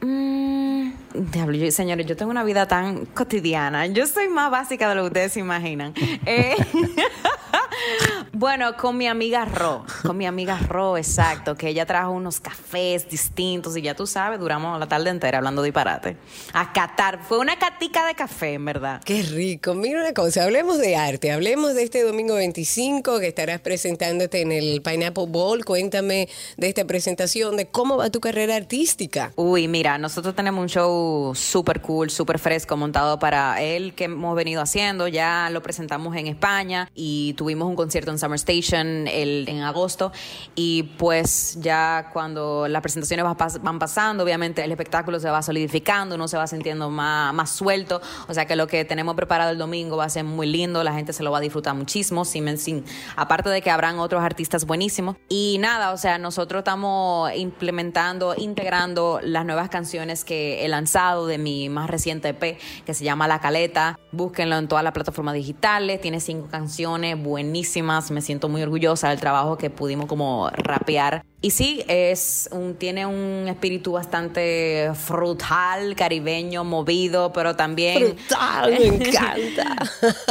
[0.00, 0.90] Mm,
[1.32, 3.86] diablo, señores, yo tengo una vida tan cotidiana.
[3.86, 5.94] Yo soy más básica de lo que ustedes se imaginan.
[6.26, 6.54] Eh,
[8.32, 9.84] bueno, con mi amiga Ro.
[10.02, 11.56] Con mi amiga Ro, exacto.
[11.56, 15.62] Que ella trajo unos cafés distintos y ya tú sabes, duramos la tarde entera hablando
[15.62, 16.16] disparate.
[16.52, 17.20] A catar.
[17.22, 19.00] Fue una catica de café, en verdad.
[19.04, 19.74] Qué rico.
[19.74, 24.52] Mira una cosa, hablemos de arte, hablemos de este domingo 25 que estarás presentándote en
[24.52, 25.64] el Pineapple Bowl.
[25.64, 29.32] Cuéntame de esta presentación, de cómo va tu carrera artística.
[29.36, 34.36] Uy, mira, nosotros tenemos un show súper cool, súper fresco montado para él que hemos
[34.36, 35.08] venido haciendo.
[35.08, 40.12] Ya lo presentamos en España y tuvimos un concierto en Summer Station el- en agosto.
[40.54, 43.24] Y pues ya cuando las presentaciones
[43.62, 48.00] van pasando, obviamente el espectáculo se va solidificando, uno se va sintiendo más, más suelto.
[48.28, 50.92] O sea que lo que tenemos preparado el domingo va a ser muy lindo, la
[50.92, 52.24] gente se lo va a disfrutar muchísimo.
[52.24, 52.84] Sin, sin-
[53.16, 55.16] aparte de que habrán otros artistas buenísimos.
[55.28, 61.38] Y nada, o sea, nosotros estamos implementando, integrando las nuevas canciones que he lanzado de
[61.38, 63.98] mi más reciente EP, que se llama La Caleta.
[64.12, 66.00] Búsquenlo en todas las plataformas digitales.
[66.00, 68.07] Tiene cinco canciones buenísimas.
[68.10, 71.24] Me siento muy orgullosa del trabajo que pudimos como rapear.
[71.40, 78.16] Y sí, es un, tiene un espíritu bastante frutal, caribeño, movido, pero también...
[78.16, 79.76] Brutal, me encanta.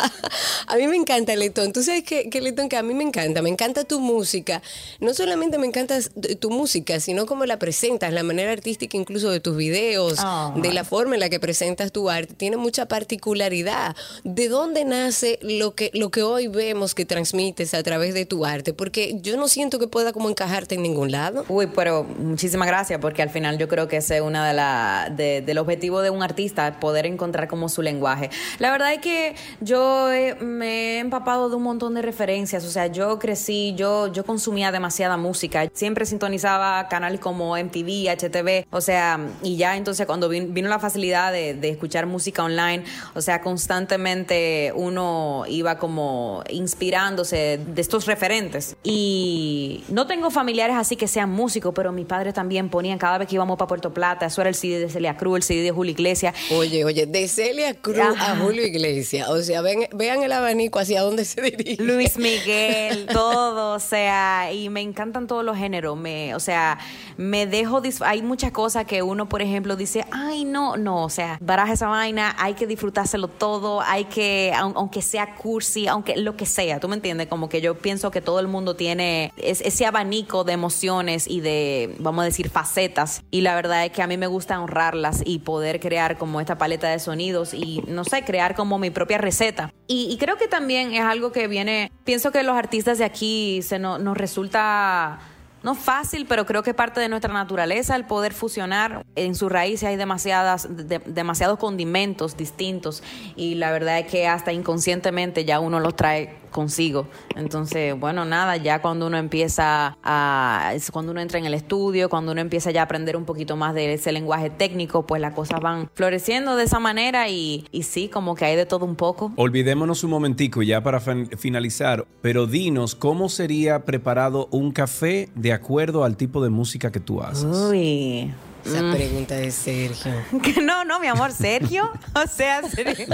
[0.67, 1.71] a mí me encanta Letón.
[1.71, 4.61] Tú sabes que, que Letón, que a mí me encanta, me encanta tu música.
[4.99, 5.97] No solamente me encanta
[6.41, 10.59] tu música, sino cómo la presentas, la manera artística incluso de tus videos, Ay.
[10.59, 12.33] de la forma en la que presentas tu arte.
[12.33, 13.95] Tiene mucha particularidad.
[14.25, 18.45] ¿De dónde nace lo que, lo que hoy vemos que transmites a través de tu
[18.45, 18.73] arte?
[18.73, 21.45] Porque yo no siento que pueda como encajarte en ningún lado.
[21.49, 25.11] Uy, pero muchísimas gracias porque al final yo creo que ese es uno de la,
[25.15, 28.29] de- del objetivo de un artista, poder encontrar como su lenguaje.
[28.59, 32.69] La verdad es que yo eh, me he empapado de un montón de referencias, o
[32.69, 38.81] sea, yo crecí, yo, yo consumía demasiada música, siempre sintonizaba canales como MTV, HTV, o
[38.81, 43.41] sea, y ya entonces cuando vin- vino la facilidad de escuchar música online, o sea,
[43.41, 48.75] constantemente uno iba como inspirándose de estos referentes.
[48.83, 53.27] Y no tengo familiares así que sean músicos, pero mis padres también ponían cada vez
[53.27, 55.71] que íbamos para Puerto Plata, eso era el CD de Celia Cruz, el CD de
[55.71, 56.35] Julio Iglesias.
[56.51, 58.33] Oye, oye, de Celia Cruz Ajá.
[58.33, 59.29] a Julio Iglesias.
[59.29, 61.81] O sea, ven- vean el abanico hacia dónde se dirige.
[61.83, 66.79] Luis Miguel, todo, o sea, y me encantan todos los géneros, me, o sea,
[67.17, 71.37] me dejo, hay muchas cosas que uno, por ejemplo, dice, ay, no, no, o sea,
[71.41, 76.35] baraja esa vaina, hay que disfrutárselo todo, hay que, aun- aunque sea cursi, aunque lo
[76.35, 77.27] que sea, ¿tú me entiendes?
[77.27, 81.39] Como que yo pienso que todo el mundo tiene es- ese abanico de emociones y
[81.41, 85.21] de, vamos a decir, facetas, y la verdad es que a mí me gusta honrarlas
[85.25, 89.17] y poder crear como esta paleta de sonidos y, no sé, crear como mi propia
[89.19, 89.71] receta.
[89.87, 93.77] Y, creo que también es algo que viene, pienso que los artistas de aquí se
[93.79, 95.19] no- nos resulta
[95.63, 99.03] no fácil, pero creo que parte de nuestra naturaleza el poder fusionar.
[99.15, 103.03] En su raíz hay demasiadas, de- demasiados condimentos distintos
[103.35, 107.07] y la verdad es que hasta inconscientemente ya uno los trae consigo.
[107.35, 112.31] Entonces, bueno, nada, ya cuando uno empieza a, cuando uno entra en el estudio, cuando
[112.31, 115.59] uno empieza ya a aprender un poquito más de ese lenguaje técnico, pues las cosas
[115.61, 119.31] van floreciendo de esa manera y, y sí, como que hay de todo un poco.
[119.35, 125.53] Olvidémonos un momentico ya para fin- finalizar, pero dinos cómo sería preparado un café de
[125.53, 127.45] acuerdo al tipo de música que tú haces.
[127.45, 128.33] Uy.
[128.67, 130.11] Esa pregunta de Sergio.
[130.43, 131.91] Que No, no, mi amor, Sergio.
[132.13, 133.07] O sea, Sergio,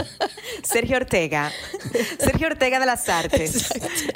[0.63, 1.51] Sergio Ortega.
[2.19, 3.69] Sergio Ortega de las artes.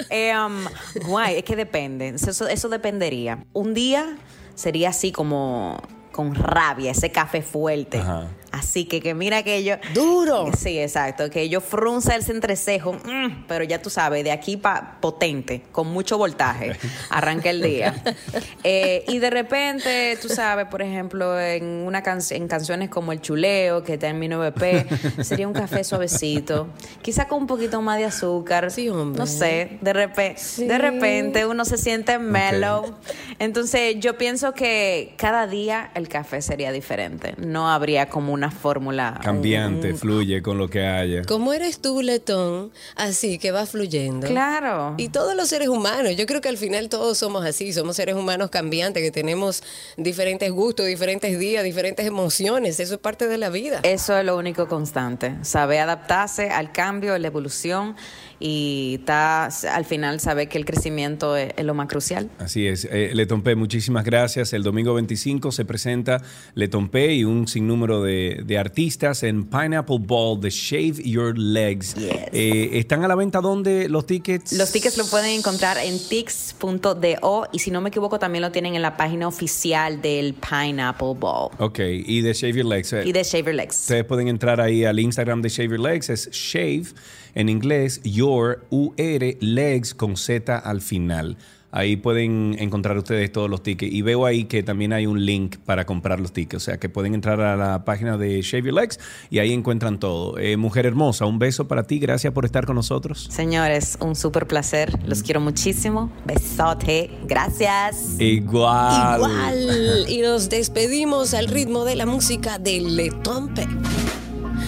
[0.10, 0.66] Eh, um,
[1.06, 2.10] guay, es que depende.
[2.10, 3.44] Eso, eso dependería.
[3.54, 4.18] Un día
[4.56, 8.00] sería así como con rabia, ese café fuerte.
[8.00, 8.28] Ajá.
[8.52, 9.76] Así que que mira que yo...
[9.94, 10.50] Duro.
[10.58, 11.30] Sí, exacto.
[11.30, 15.88] Que yo frunza el entrecejo, mm, pero ya tú sabes, de aquí para potente, con
[15.88, 16.72] mucho voltaje,
[17.10, 17.94] arranca el día.
[18.64, 23.22] Eh, y de repente, tú sabes, por ejemplo, en una can- en canciones como El
[23.22, 26.68] Chuleo, que está en mi 9P, sería un café suavecito,
[27.02, 28.72] quizá con un poquito más de azúcar.
[28.72, 29.20] Sí, hombre.
[29.20, 30.66] No sé, de, repe- Sí.
[30.66, 32.96] de repente uno se siente mellow.
[33.40, 37.36] Entonces, yo pienso que cada día el café sería diferente.
[37.38, 39.20] No habría como una fórmula.
[39.24, 41.24] Cambiante, un- fluye con lo que haya.
[41.24, 44.28] Como eres tú, Letón, así que va fluyendo.
[44.28, 44.94] Claro.
[44.98, 48.16] Y todos los seres humanos, yo creo que al final todos somos así, somos seres
[48.16, 49.64] humanos cambiantes, que tenemos
[49.98, 53.80] diferentes gustos, diferentes días, diferentes emociones, eso es parte de la vida.
[53.84, 55.36] Eso es lo único constante.
[55.42, 57.96] Saber adaptarse al cambio, la evolución
[58.40, 62.30] y está, al final saber que el crecimiento es, es lo más crucial.
[62.40, 62.88] Así es.
[62.92, 63.14] Eh,
[63.56, 64.54] muchísimas gracias.
[64.54, 66.22] El domingo 25 se presenta
[66.56, 71.96] Letompe y un sinnúmero de, de artistas en Pineapple Ball de Shave Your Legs.
[71.98, 74.54] Eh, ¿Están a la venta dónde los tickets?
[74.54, 78.76] Los tickets lo pueden encontrar en tix.do y si no me equivoco también lo tienen
[78.76, 82.94] en la página oficial del Pineapple Ball Ok, y de Shave Your Legs.
[82.94, 83.80] eh, y de Shaver Legs.
[83.82, 86.88] Ustedes pueden entrar ahí al Instagram de Shave Your Legs, es shave
[87.38, 91.38] en inglés, your, U-R, legs con Z al final.
[91.70, 93.94] Ahí pueden encontrar ustedes todos los tickets.
[93.94, 96.64] Y veo ahí que también hay un link para comprar los tickets.
[96.64, 100.00] O sea que pueden entrar a la página de Shave Your Legs y ahí encuentran
[100.00, 100.40] todo.
[100.40, 102.00] Eh, mujer hermosa, un beso para ti.
[102.00, 103.28] Gracias por estar con nosotros.
[103.30, 104.98] Señores, un súper placer.
[105.06, 106.12] Los quiero muchísimo.
[106.26, 107.12] Besote.
[107.28, 108.20] Gracias.
[108.20, 109.20] Igual.
[109.20, 110.06] Igual.
[110.10, 113.68] Y nos despedimos al ritmo de la música de Letompe.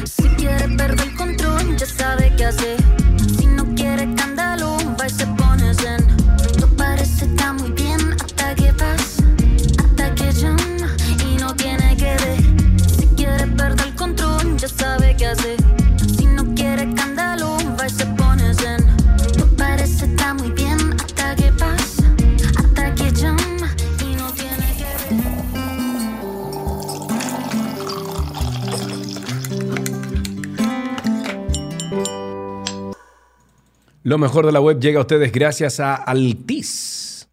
[0.05, 2.98] Si quiere perder el control, ya sabe qué
[34.09, 37.29] Lo mejor de la web llega a ustedes gracias a Altis.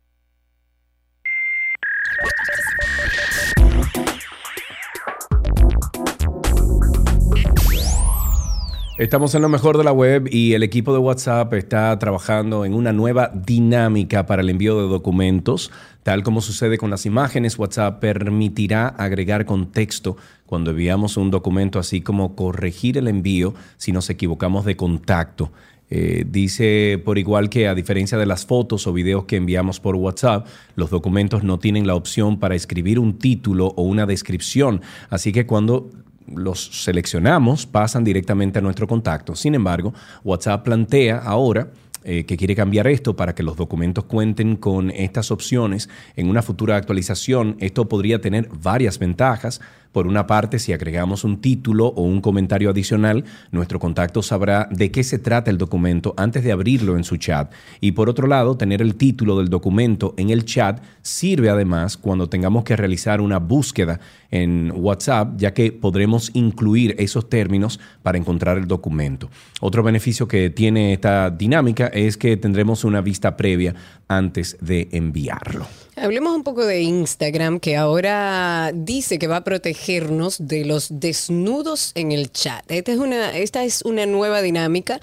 [8.98, 12.74] Estamos en lo mejor de la web y el equipo de WhatsApp está trabajando en
[12.74, 15.72] una nueva dinámica para el envío de documentos.
[16.02, 22.02] Tal como sucede con las imágenes, WhatsApp permitirá agregar contexto cuando enviamos un documento, así
[22.02, 25.52] como corregir el envío si nos equivocamos de contacto.
[25.88, 29.94] Eh, dice por igual que a diferencia de las fotos o videos que enviamos por
[29.94, 34.82] WhatsApp, los documentos no tienen la opción para escribir un título o una descripción.
[35.10, 35.90] Así que cuando
[36.34, 39.36] los seleccionamos, pasan directamente a nuestro contacto.
[39.36, 39.94] Sin embargo,
[40.24, 41.70] WhatsApp plantea ahora
[42.08, 46.40] eh, que quiere cambiar esto para que los documentos cuenten con estas opciones en una
[46.40, 47.56] futura actualización.
[47.58, 49.60] Esto podría tener varias ventajas.
[49.96, 54.90] Por una parte, si agregamos un título o un comentario adicional, nuestro contacto sabrá de
[54.90, 57.50] qué se trata el documento antes de abrirlo en su chat.
[57.80, 62.28] Y por otro lado, tener el título del documento en el chat sirve además cuando
[62.28, 63.98] tengamos que realizar una búsqueda
[64.30, 69.30] en WhatsApp, ya que podremos incluir esos términos para encontrar el documento.
[69.62, 73.74] Otro beneficio que tiene esta dinámica es que tendremos una vista previa
[74.08, 75.66] antes de enviarlo.
[75.98, 81.92] Hablemos un poco de Instagram, que ahora dice que va a protegernos de los desnudos
[81.94, 82.70] en el chat.
[82.70, 85.00] Esta es una, esta es una nueva dinámica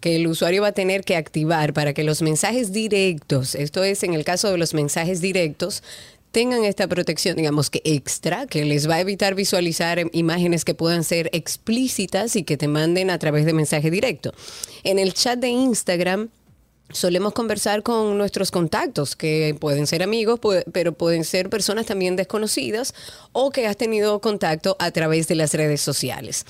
[0.00, 4.04] que el usuario va a tener que activar para que los mensajes directos, esto es
[4.04, 5.82] en el caso de los mensajes directos,
[6.30, 10.74] tengan esta protección, digamos que extra, que les va a evitar visualizar em, imágenes que
[10.74, 14.32] puedan ser explícitas y que te manden a través de mensaje directo.
[14.84, 16.28] En el chat de Instagram,
[16.90, 20.40] solemos conversar con nuestros contactos, que pueden ser amigos,
[20.72, 22.94] pero pueden ser personas también desconocidas
[23.32, 26.44] o que has tenido contacto a través de las redes sociales.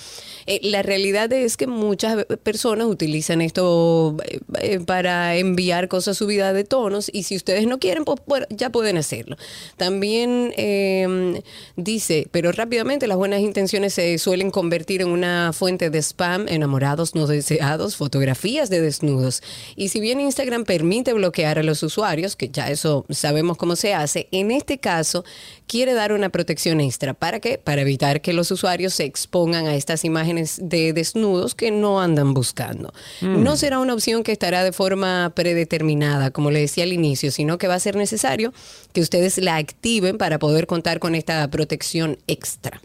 [0.46, 6.54] Eh, la realidad es que muchas personas utilizan esto eh, eh, para enviar cosas subidas
[6.54, 9.36] de tonos y si ustedes no quieren, pues bueno, ya pueden hacerlo.
[9.76, 11.42] También eh,
[11.76, 17.14] dice, pero rápidamente las buenas intenciones se suelen convertir en una fuente de spam, enamorados
[17.14, 19.42] no deseados, fotografías de desnudos.
[19.74, 23.94] Y si bien Instagram permite bloquear a los usuarios, que ya eso sabemos cómo se
[23.94, 25.24] hace, en este caso
[25.66, 27.14] quiere dar una protección extra.
[27.14, 27.58] ¿Para qué?
[27.58, 32.34] Para evitar que los usuarios se expongan a estas imágenes de desnudos que no andan
[32.34, 32.92] buscando.
[33.20, 37.58] No será una opción que estará de forma predeterminada, como le decía al inicio, sino
[37.58, 38.52] que va a ser necesario
[38.92, 42.80] que ustedes la activen para poder contar con esta protección extra.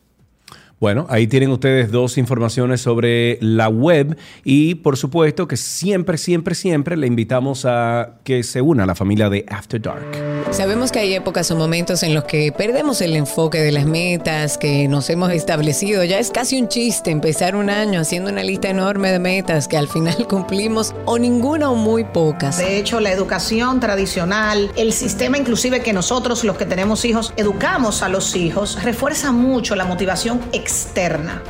[0.82, 6.56] Bueno, ahí tienen ustedes dos informaciones sobre la web y por supuesto que siempre, siempre,
[6.56, 10.08] siempre le invitamos a que se una a la familia de After Dark.
[10.50, 14.58] Sabemos que hay épocas o momentos en los que perdemos el enfoque de las metas
[14.58, 16.04] que nos hemos establecido.
[16.04, 19.78] Ya es casi un chiste empezar un año haciendo una lista enorme de metas que
[19.78, 22.58] al final cumplimos o ninguna o muy pocas.
[22.58, 28.02] De hecho, la educación tradicional, el sistema inclusive que nosotros los que tenemos hijos educamos
[28.02, 30.71] a los hijos, refuerza mucho la motivación externa.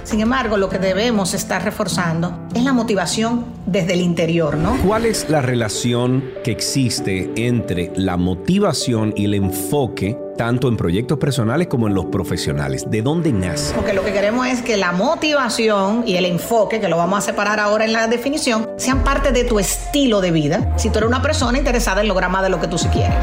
[0.04, 4.78] Sin embargo, lo que debemos estar reforzando es la motivación desde el interior, ¿no?
[4.86, 11.20] ¿Cuál es la relación que existe entre la motivación y el enfoque tanto en proyectos
[11.20, 12.86] personales como en los profesionales?
[12.90, 13.74] ¿De dónde nace?
[13.76, 17.22] Porque lo que queremos es que la motivación y el enfoque, que lo vamos a
[17.22, 20.74] separar ahora en la definición, sean parte de tu estilo de vida.
[20.78, 23.14] Si tú eres una persona interesada en lograr más de lo que tú sí quieres.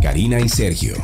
[0.00, 0.94] Karina y Sergio.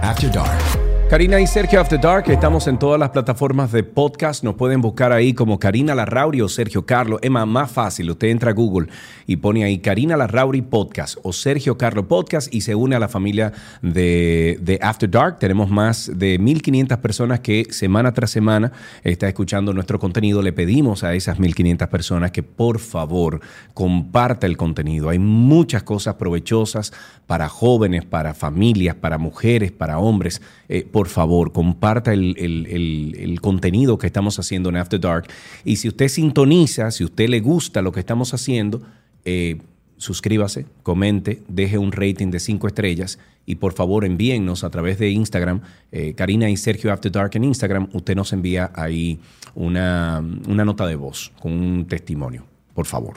[0.00, 0.83] After Dark.
[1.14, 4.42] Karina y Sergio After Dark, estamos en todas las plataformas de podcast.
[4.42, 7.20] Nos pueden buscar ahí como Karina Larrauri o Sergio Carlo.
[7.22, 8.88] Es más, fácil, usted entra a Google
[9.24, 13.06] y pone ahí Karina Larrauri Podcast o Sergio Carlo Podcast y se une a la
[13.06, 15.38] familia de, After Dark.
[15.38, 18.72] Tenemos más de 1.500 personas que semana tras semana
[19.04, 20.42] está escuchando nuestro contenido.
[20.42, 23.40] Le pedimos a esas 1.500 personas que por favor
[23.72, 25.10] comparta el contenido.
[25.10, 26.92] Hay muchas cosas provechosas
[27.28, 30.42] para jóvenes, para familias, para mujeres, para hombres.
[30.68, 35.26] Eh, favor, comparta el- el contenido que estamos haciendo en After Dark.
[35.64, 38.82] Y si usted sintoniza, si usted le gusta lo que estamos haciendo,
[39.24, 39.58] eh,
[39.96, 45.10] suscríbase, comente, deje un rating de cinco estrellas y por favor envíennos a través de
[45.10, 45.60] Instagram,
[45.92, 49.18] eh, Karina y Sergio After Dark en Instagram, usted nos envía ahí
[49.54, 52.44] una, una nota de voz con un testimonio,
[52.74, 53.14] por favor.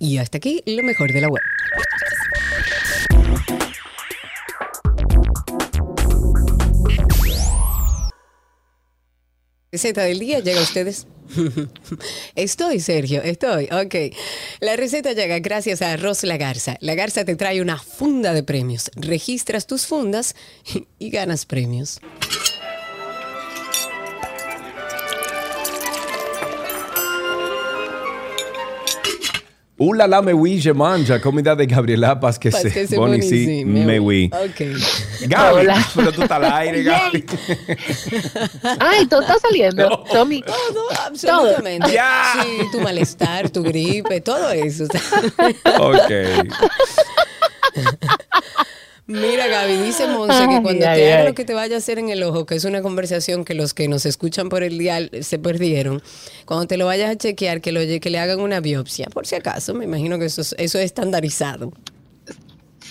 [0.00, 1.42] Y hasta aquí lo mejor de la web.
[9.70, 11.06] Receta del día llega a ustedes.
[12.34, 13.66] Estoy, Sergio, estoy.
[13.66, 14.16] Ok.
[14.60, 16.78] La receta llega gracias a Arroz La Garza.
[16.80, 18.90] La Garza te trae una funda de premios.
[18.96, 20.34] Registras tus fundas
[20.98, 22.00] y ganas premios.
[29.80, 33.44] Ula la me oui, je mange, comida de Gabriela Paz que se Pásquese pone sí,
[33.44, 33.86] buenísimo.
[33.86, 34.28] me oui.
[34.32, 34.60] Ok.
[35.28, 35.86] Gaby, Hola.
[35.94, 37.24] pero tú estás al aire, Gaby.
[38.80, 40.02] Ay, todo está saliendo.
[40.12, 40.42] Tommy.
[40.42, 41.92] Todo, absolutamente.
[41.92, 42.24] Ya.
[42.42, 44.84] Sí, tu malestar, tu gripe, todo eso.
[44.84, 46.12] ok.
[49.08, 51.26] Mira, Gaby, dice Monse que cuando ay, te haga ay.
[51.28, 53.72] lo que te vaya a hacer en el ojo, que es una conversación que los
[53.72, 56.02] que nos escuchan por el dial se perdieron,
[56.44, 59.34] cuando te lo vayas a chequear, que, lo, que le hagan una biopsia, por si
[59.34, 61.72] acaso, me imagino que eso es, eso es estandarizado.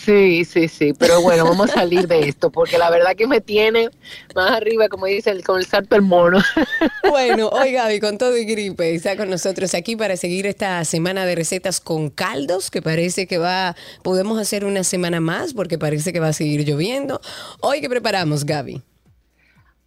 [0.08, 3.41] Sí, sí, sí, pero bueno, vamos a salir de esto, porque la verdad que me
[3.41, 3.89] tiene
[4.34, 6.41] más arriba, como dice, el, con el salto del mono.
[7.10, 11.26] Bueno, hoy Gaby, con todo y gripe, está con nosotros aquí para seguir esta semana
[11.26, 16.14] de recetas con caldos, que parece que va, podemos hacer una semana más, porque parece
[16.14, 17.20] que va a seguir lloviendo.
[17.62, 18.82] Hoy, ¿qué preparamos, Gaby?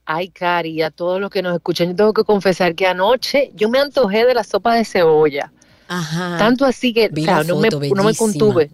[0.04, 3.68] Ay, Cari, a todos los que nos escuchan, yo tengo que confesar que anoche yo
[3.68, 5.52] me antojé de la sopa de cebolla.
[5.88, 6.36] Ajá.
[6.38, 8.70] Tanto así que, o sea, no, me, no me contuve.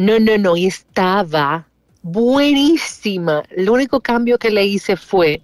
[0.00, 1.66] No, no, no, y estaba
[2.02, 3.42] buenísima.
[3.50, 5.42] El único cambio que le hice fue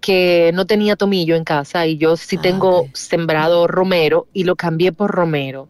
[0.00, 4.56] que no tenía tomillo en casa y yo sí Ah, tengo sembrado romero y lo
[4.56, 5.68] cambié por romero.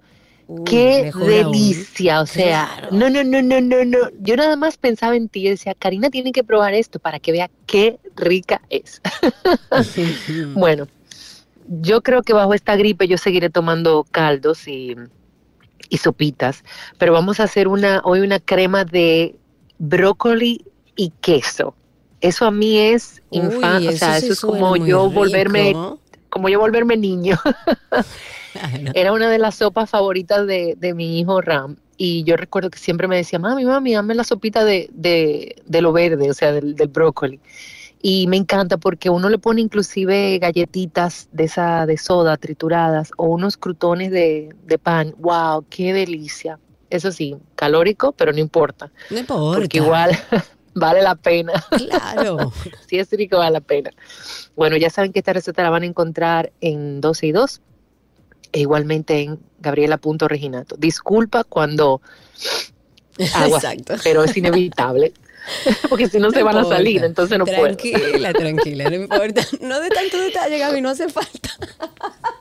[0.65, 1.27] Qué aún.
[1.27, 2.97] delicia, o sea, Claro.
[2.97, 3.99] no, no, no, no, no, no.
[4.21, 7.33] Yo nada más pensaba en ti y decía, Karina tiene que probar esto para que
[7.33, 9.01] vea qué rica es.
[10.55, 10.87] bueno,
[11.67, 14.95] yo creo que bajo esta gripe yo seguiré tomando caldos y,
[15.89, 16.65] y sopitas,
[16.99, 19.35] pero vamos a hacer una hoy una crema de
[19.79, 20.65] brócoli
[20.97, 21.75] y queso.
[22.21, 25.75] Eso a mí es infame, o sea, sí eso es como yo volverme,
[26.29, 27.39] como yo volverme niño.
[28.95, 31.77] Era una de las sopas favoritas de, de mi hijo Ram.
[31.97, 35.83] Y yo recuerdo que siempre me decía, mami, mami, dame la sopita de, de, de
[35.83, 37.41] lo verde, o sea, del, del brócoli.
[38.05, 43.27] Y me encanta porque uno le pone inclusive galletitas de esa de soda trituradas o
[43.27, 45.15] unos crutones de, de pan.
[45.19, 45.67] ¡Wow!
[45.71, 46.59] ¡Qué delicia!
[46.91, 48.91] Eso sí, calórico, pero no importa.
[49.09, 49.61] No importa.
[49.61, 50.11] Porque igual
[50.75, 51.53] vale la pena.
[51.71, 52.53] Claro.
[52.87, 53.91] si es rico, vale la pena.
[54.57, 57.61] Bueno, ya saben que esta receta la van a encontrar en 12 y 2
[58.53, 60.77] e igualmente en Gabriela.reginato.
[60.77, 62.03] Disculpa cuando
[63.35, 63.95] así, Exacto.
[64.03, 65.15] pero es inevitable.
[65.89, 67.63] Porque si no, se van a salir, entonces no puedo.
[67.63, 69.43] Tranquila, tranquila, no importa.
[69.61, 71.51] No de tanto detalle, Gaby, no hace falta.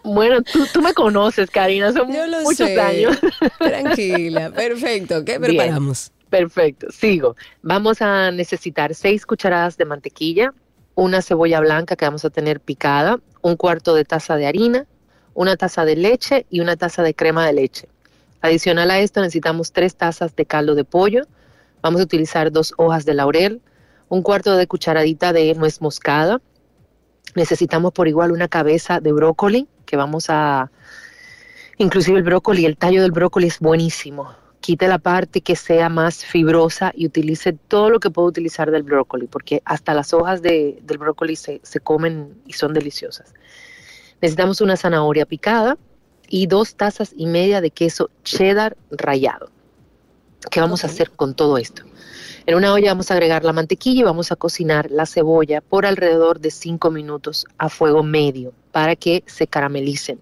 [0.04, 2.80] Bueno, tú, tú me conoces, Karina, son Yo lo muchos sé.
[2.80, 3.18] años.
[3.60, 5.24] Tranquila, perfecto.
[5.26, 5.56] ¿Qué Bien.
[5.56, 6.12] preparamos?
[6.30, 7.36] Perfecto, sigo.
[7.62, 10.54] Vamos a necesitar seis cucharadas de mantequilla,
[10.96, 14.86] una cebolla blanca que vamos a tener picada, un cuarto de taza de harina,
[15.34, 17.88] una taza de leche y una taza de crema de leche.
[18.42, 21.26] Adicional a esto necesitamos tres tazas de caldo de pollo.
[21.82, 23.62] Vamos a utilizar dos hojas de laurel,
[24.10, 26.42] un cuarto de cucharadita de nuez moscada.
[27.36, 30.70] Necesitamos por igual una cabeza de brócoli que vamos a...
[31.78, 34.36] Inclusive el brócoli, el tallo del brócoli es buenísimo.
[34.60, 38.84] Quite la parte que sea más fibrosa y utilice todo lo que pueda utilizar del
[38.84, 43.34] brócoli, porque hasta las hojas de- del brócoli se, se comen y son deliciosas.
[44.22, 45.78] Necesitamos una zanahoria picada
[46.30, 49.50] y dos tazas y media de queso cheddar rallado.
[50.50, 51.84] ¿Qué vamos a hacer con todo esto?
[52.46, 55.86] En una olla vamos a agregar la mantequilla y vamos a cocinar la cebolla por
[55.86, 60.20] alrededor de 5 minutos a fuego medio para que se caramelicen.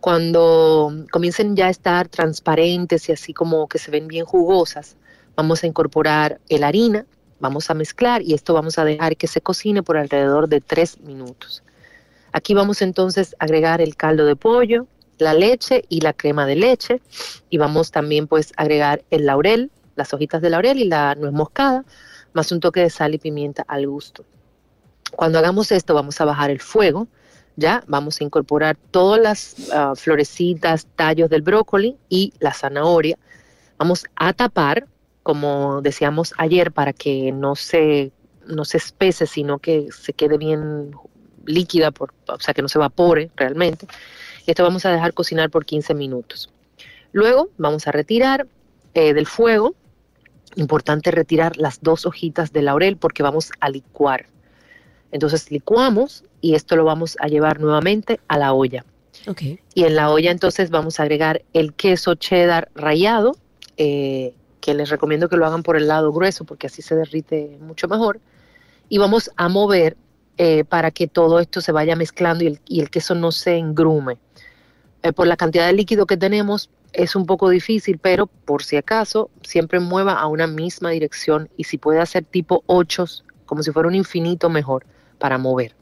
[0.00, 4.96] Cuando comiencen ya a estar transparentes y así como que se ven bien jugosas,
[5.36, 7.06] vamos a incorporar la harina,
[7.38, 11.00] vamos a mezclar y esto vamos a dejar que se cocine por alrededor de 3
[11.00, 11.62] minutos.
[12.32, 14.86] Aquí vamos entonces a agregar el caldo de pollo,
[15.20, 17.00] la leche y la crema de leche
[17.48, 21.32] y vamos también pues a agregar el laurel, las hojitas de laurel y la nuez
[21.32, 21.84] moscada,
[22.32, 24.24] más un toque de sal y pimienta al gusto.
[25.12, 27.08] Cuando hagamos esto vamos a bajar el fuego,
[27.56, 33.18] ya vamos a incorporar todas las ah, florecitas, tallos del brócoli y la zanahoria.
[33.78, 34.86] Vamos a tapar,
[35.22, 38.12] como decíamos ayer, para que no se,
[38.46, 40.92] no se espese, sino que se quede bien
[41.44, 43.86] líquida, por, o sea, que no se evapore realmente.
[44.50, 46.50] Esto vamos a dejar cocinar por 15 minutos.
[47.12, 48.48] Luego vamos a retirar
[48.94, 49.76] eh, del fuego.
[50.56, 54.26] Importante retirar las dos hojitas de laurel porque vamos a licuar.
[55.12, 58.84] Entonces licuamos y esto lo vamos a llevar nuevamente a la olla.
[59.28, 59.40] Ok.
[59.72, 63.36] Y en la olla entonces vamos a agregar el queso cheddar rallado,
[63.76, 67.56] eh, que les recomiendo que lo hagan por el lado grueso porque así se derrite
[67.60, 68.18] mucho mejor.
[68.88, 69.96] Y vamos a mover
[70.38, 73.56] eh, para que todo esto se vaya mezclando y el, y el queso no se
[73.56, 74.18] engrume.
[75.02, 78.76] Eh, por la cantidad de líquido que tenemos es un poco difícil, pero por si
[78.76, 83.70] acaso siempre mueva a una misma dirección y si puede hacer tipo ochos, como si
[83.70, 84.84] fuera un infinito mejor
[85.18, 85.74] para mover.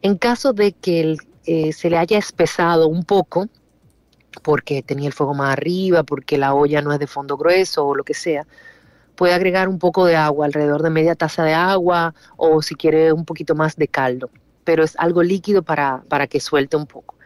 [0.00, 3.48] En caso de que eh, se le haya espesado un poco,
[4.42, 7.94] porque tenía el fuego más arriba, porque la olla no es de fondo grueso o
[7.94, 8.46] lo que sea,
[9.16, 13.12] puede agregar un poco de agua, alrededor de media taza de agua o si quiere
[13.12, 14.30] un poquito más de caldo,
[14.64, 17.17] pero es algo líquido para, para que suelte un poco.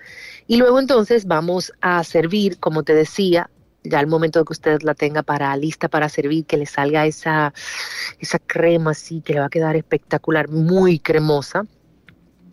[0.46, 3.50] Y luego entonces vamos a servir, como te decía,
[3.84, 7.06] ya al momento de que usted la tenga para lista para servir, que le salga
[7.06, 7.52] esa,
[8.18, 11.66] esa crema así, que le va a quedar espectacular, muy cremosa.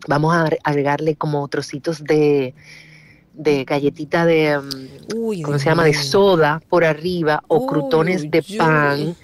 [0.08, 2.54] Vamos a agregarle como trocitos de,
[3.34, 5.84] de galletita de, um, ¿cómo se llama?
[5.84, 8.56] De soda por arriba o crutones de uy.
[8.56, 9.16] pan.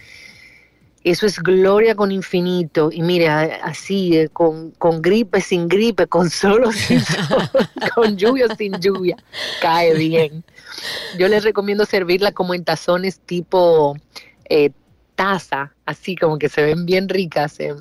[1.06, 2.90] Eso es gloria con infinito.
[2.90, 7.48] Y mire, así, eh, con, con gripe, sin gripe, con solo, sin sol,
[7.94, 9.16] con lluvia, sin lluvia,
[9.62, 10.42] cae bien.
[11.16, 13.96] Yo les recomiendo servirla como en tazones tipo
[14.48, 14.70] eh,
[15.14, 17.60] taza, así como que se ven bien ricas.
[17.60, 17.72] eh,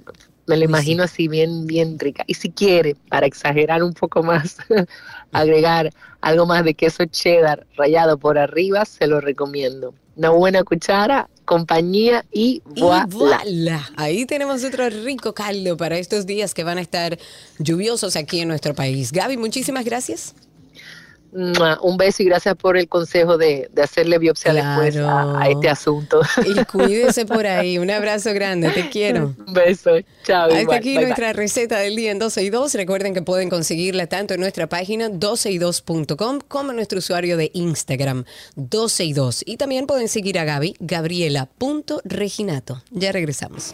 [0.46, 2.24] me lo imagino así, bien, bien rica.
[2.28, 4.58] Y si quiere, para exagerar un poco más,
[5.32, 5.90] agregar
[6.22, 9.96] algo más de queso cheddar rallado por arriba, se lo recomiendo.
[10.16, 13.90] Una buena cuchara, compañía y voilà.
[13.96, 17.18] Ahí tenemos otro rico caldo para estos días que van a estar
[17.60, 19.12] lluviosos aquí en nuestro país.
[19.12, 20.36] Gaby, muchísimas gracias.
[21.36, 25.68] Un beso y gracias por el consejo de, de hacerle biopsia después a, a este
[25.68, 26.22] asunto.
[26.46, 27.78] Y cuídese por ahí.
[27.78, 28.70] Un abrazo grande.
[28.70, 29.36] Te quiero.
[29.46, 29.92] Un beso.
[30.24, 30.46] Chao.
[30.48, 30.78] Hasta igual.
[30.78, 31.06] aquí Bye, bye.
[31.08, 32.74] nuestra receta del día en 12 y 2.
[32.76, 38.24] Recuerden que pueden conseguirla tanto en nuestra página 12y2.com como en nuestro usuario de Instagram
[38.56, 39.44] 12 y 2.
[39.46, 42.82] Y también pueden seguir a Gaby, gabriela.reginato.
[42.92, 43.74] Ya regresamos.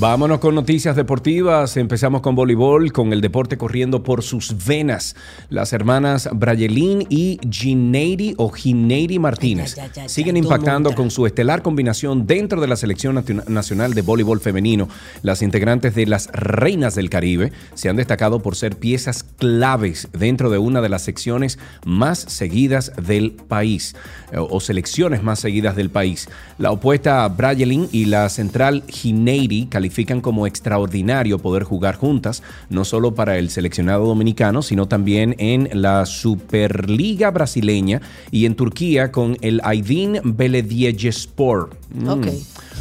[0.00, 1.76] Vámonos con noticias deportivas.
[1.76, 5.14] Empezamos con voleibol, con el deporte corriendo por sus venas.
[5.50, 11.10] Las hermanas Brayelín y Gineiri o Gineiri Martínez Ya, ya, ya, ya, siguen impactando con
[11.10, 14.88] su estelar combinación dentro de la selección nacional de voleibol femenino.
[15.20, 20.48] Las integrantes de las Reinas del Caribe se han destacado por ser piezas claves dentro
[20.48, 23.94] de una de las secciones más seguidas del país
[24.32, 26.30] eh, o selecciones más seguidas del país.
[26.56, 29.66] La opuesta Brayelin y la central Gineiri
[30.20, 36.06] como extraordinario poder jugar juntas, no solo para el seleccionado dominicano, sino también en la
[36.06, 41.70] Superliga brasileña y en Turquía con el Aydin Belediyespor.
[41.92, 42.20] Mm.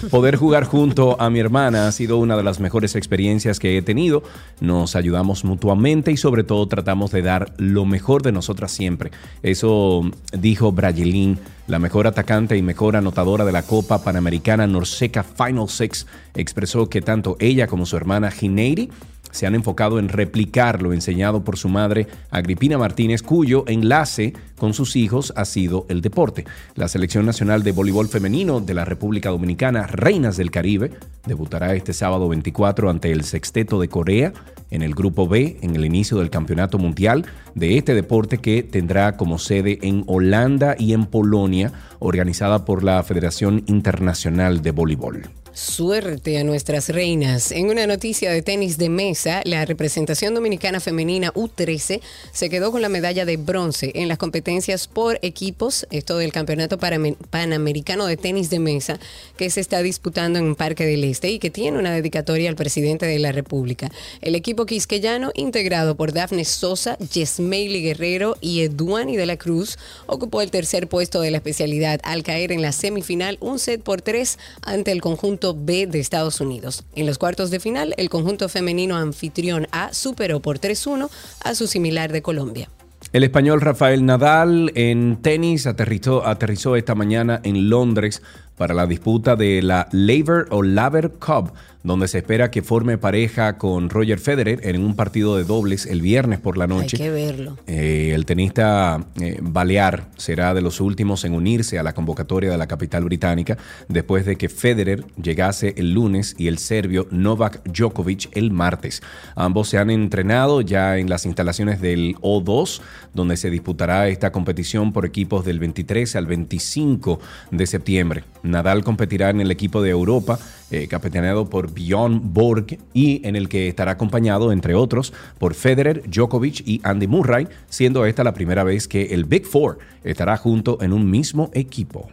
[0.07, 3.81] Poder jugar junto a mi hermana ha sido una de las mejores experiencias que he
[3.81, 4.23] tenido.
[4.61, 9.11] Nos ayudamos mutuamente y sobre todo tratamos de dar lo mejor de nosotras siempre.
[9.43, 11.37] Eso dijo Brayelin,
[11.67, 16.07] la mejor atacante y mejor anotadora de la Copa Panamericana Norseca Final Six.
[16.33, 18.89] Expresó que tanto ella como su hermana Gineiri
[19.31, 24.73] se han enfocado en replicar lo enseñado por su madre Agripina Martínez, cuyo enlace con
[24.73, 26.45] sus hijos ha sido el deporte.
[26.75, 30.91] La Selección Nacional de Voleibol Femenino de la República Dominicana, Reinas del Caribe,
[31.25, 34.33] debutará este sábado 24 ante el Sexteto de Corea
[34.71, 37.25] en el Grupo B en el inicio del Campeonato Mundial
[37.55, 43.01] de este deporte que tendrá como sede en Holanda y en Polonia, organizada por la
[43.03, 45.29] Federación Internacional de Voleibol.
[45.59, 47.51] Suerte a nuestras reinas.
[47.51, 51.99] En una noticia de tenis de mesa, la representación dominicana femenina U13
[52.31, 56.77] se quedó con la medalla de bronce en las competencias por equipos, esto del Campeonato
[56.77, 58.99] Panamericano de Tenis de Mesa,
[59.35, 63.05] que se está disputando en Parque del Este y que tiene una dedicatoria al presidente
[63.05, 63.91] de la República.
[64.21, 70.41] El equipo quisqueyano, integrado por Dafne Sosa, Yesmeili Guerrero y Eduani de la Cruz, ocupó
[70.41, 74.39] el tercer puesto de la especialidad al caer en la semifinal un set por tres
[74.61, 76.83] ante el conjunto B de Estados Unidos.
[76.95, 81.09] En los cuartos de final, el conjunto femenino anfitrión A superó por 3-1
[81.43, 82.69] a su similar de Colombia.
[83.11, 88.21] El español Rafael Nadal en tenis aterrizó, esta mañana en Londres
[88.59, 93.57] para la disputa de la Laver o Laver Cup, donde se espera que forme pareja
[93.57, 96.97] con Roger Federer en un partido de dobles el viernes por la noche.
[96.97, 97.57] Hay que verlo.
[97.67, 102.57] Eh, el tenista eh, balear será de los últimos en unirse a la convocatoria de
[102.57, 103.57] la capital británica
[103.87, 109.01] después de que Federer llegase el lunes y el serbio Novak Djokovic el martes.
[109.35, 112.81] Ambos se han entrenado ya en las instalaciones del O2,
[113.13, 118.23] donde se disputará esta competición por equipos del 23 al 25 de septiembre.
[118.51, 120.39] Nadal competirá en el equipo de Europa,
[120.71, 126.03] eh, capitaneado por Bjorn Borg, y en el que estará acompañado, entre otros, por Federer,
[126.09, 130.81] Djokovic y Andy Murray, siendo esta la primera vez que el Big Four estará junto
[130.81, 132.09] en un mismo equipo.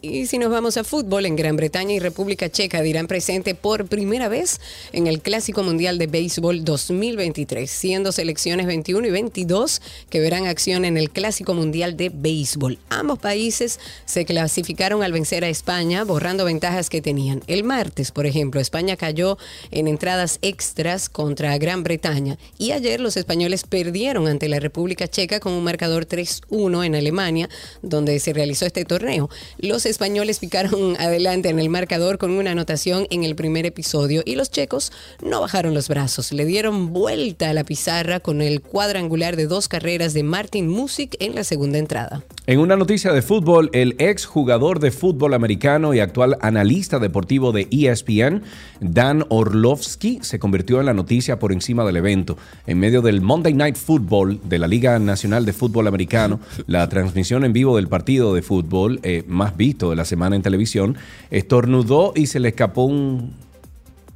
[0.00, 3.86] Y si nos vamos a fútbol, en Gran Bretaña y República Checa dirán presente por
[3.86, 4.60] primera vez
[4.92, 10.84] en el Clásico Mundial de Béisbol 2023, siendo selecciones 21 y 22 que verán acción
[10.84, 12.78] en el Clásico Mundial de Béisbol.
[12.90, 17.42] Ambos países se clasificaron al vencer a España, borrando ventajas que tenían.
[17.48, 19.36] El martes, por ejemplo, España cayó
[19.72, 25.40] en entradas extras contra Gran Bretaña y ayer los españoles perdieron ante la República Checa
[25.40, 27.48] con un marcador 3-1 en Alemania,
[27.82, 29.28] donde se realizó este torneo.
[29.58, 34.36] Los españoles picaron adelante en el marcador con una anotación en el primer episodio y
[34.36, 39.36] los checos no bajaron los brazos, le dieron vuelta a la pizarra con el cuadrangular
[39.36, 42.22] de dos carreras de Martin Music en la segunda entrada.
[42.46, 47.52] En una noticia de fútbol, el ex jugador de fútbol americano y actual analista deportivo
[47.52, 48.42] de ESPN,
[48.80, 52.38] Dan Orlovsky, se convirtió en la noticia por encima del evento.
[52.66, 57.44] En medio del Monday Night Football de la Liga Nacional de Fútbol Americano, la transmisión
[57.44, 60.96] en vivo del partido de fútbol eh, más visto de la semana en televisión,
[61.30, 63.34] estornudó y se le escapó un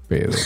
[0.08, 0.32] pedo.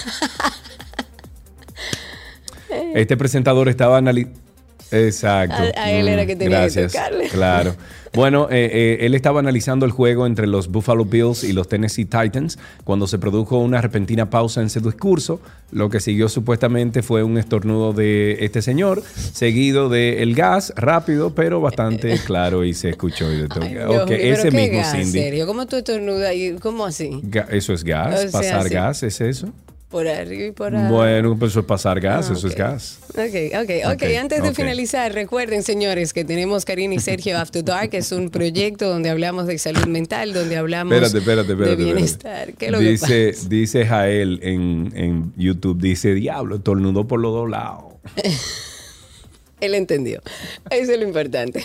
[2.94, 4.45] Este presentador estaba analizando.
[4.92, 5.56] Exacto.
[5.76, 6.92] A- a él era Mm, que tenía que gracias.
[6.92, 7.28] tocarle.
[7.28, 7.74] Claro.
[8.14, 12.06] Bueno, eh, eh, él estaba analizando el juego entre los Buffalo Bills y los Tennessee
[12.06, 15.38] Titans cuando se produjo una repentina pausa en su discurso.
[15.70, 19.02] Lo que siguió supuestamente fue un estornudo de este señor,
[19.34, 23.30] seguido de el gas, rápido, pero bastante claro y se escuchó.
[23.30, 23.62] Y de todo.
[23.64, 25.10] Ay, Dios ese mismo gas, Cindy.
[25.10, 25.46] serio?
[25.46, 26.32] ¿Cómo tú estornudas
[26.62, 27.20] cómo así?
[27.22, 29.52] Ga- Eso es gas, O sea, pasar gas, ¿es eso?
[29.96, 30.94] Por arriba y por abajo.
[30.94, 32.98] Bueno, pues eso es pasar gas, Ah, eso es gas.
[33.08, 33.92] Ok, ok, ok.
[33.94, 34.54] Ok, Antes de ok.
[34.54, 39.08] finalizar, recuerden, señores, que tenemos Karina y Sergio After Dark, que es un proyecto donde
[39.08, 41.76] hablamos de salud mental, donde hablamos Espérate, espérate, espérate.
[41.76, 41.94] de espérate.
[41.94, 42.52] bienestar.
[42.58, 43.48] ¿Qué es lo que dice, pasa?
[43.48, 47.84] dice Jael en, en YouTube, dice, diablo, tornudó por los dos lados.
[49.62, 50.20] Él entendió.
[50.68, 51.64] Eso es lo importante.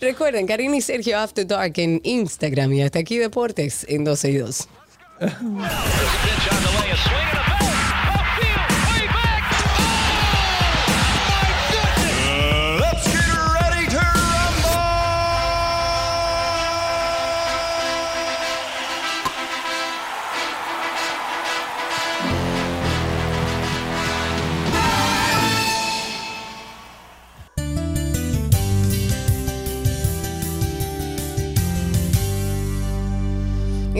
[0.00, 4.36] Recuerden, Karina y Sergio After Dark en Instagram y hasta aquí Deportes en 12 y
[4.38, 4.68] 2.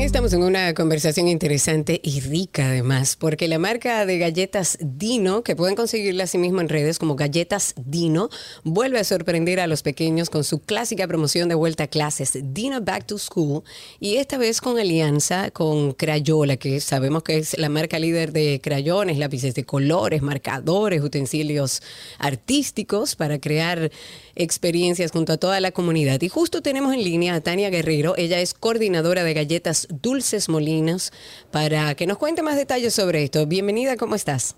[0.09, 5.55] Estamos en una conversación interesante y rica además, porque la marca de galletas Dino, que
[5.55, 8.31] pueden conseguirla así mismo en redes como Galletas Dino,
[8.65, 12.81] vuelve a sorprender a los pequeños con su clásica promoción de vuelta a clases, Dino
[12.81, 13.65] Back to School,
[14.01, 18.63] y esta vez con alianza con Crayola, que sabemos que es la marca líder de
[18.63, 21.83] crayones, lápices de colores, marcadores, utensilios
[22.19, 23.91] artísticos para crear
[24.39, 26.23] experiencias junto a toda la comunidad.
[26.23, 31.13] Y justo tenemos en línea a Tania Guerrero, ella es coordinadora de galletas Dulces Molinos,
[31.51, 33.47] para que nos cuente más detalles sobre esto.
[33.47, 34.57] Bienvenida, ¿cómo estás?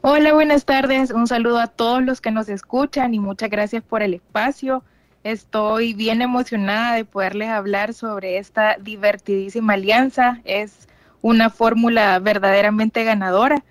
[0.00, 1.10] Hola, buenas tardes.
[1.10, 4.84] Un saludo a todos los que nos escuchan y muchas gracias por el espacio.
[5.24, 10.40] Estoy bien emocionada de poderles hablar sobre esta divertidísima alianza.
[10.44, 10.88] Es
[11.22, 13.64] una fórmula verdaderamente ganadora.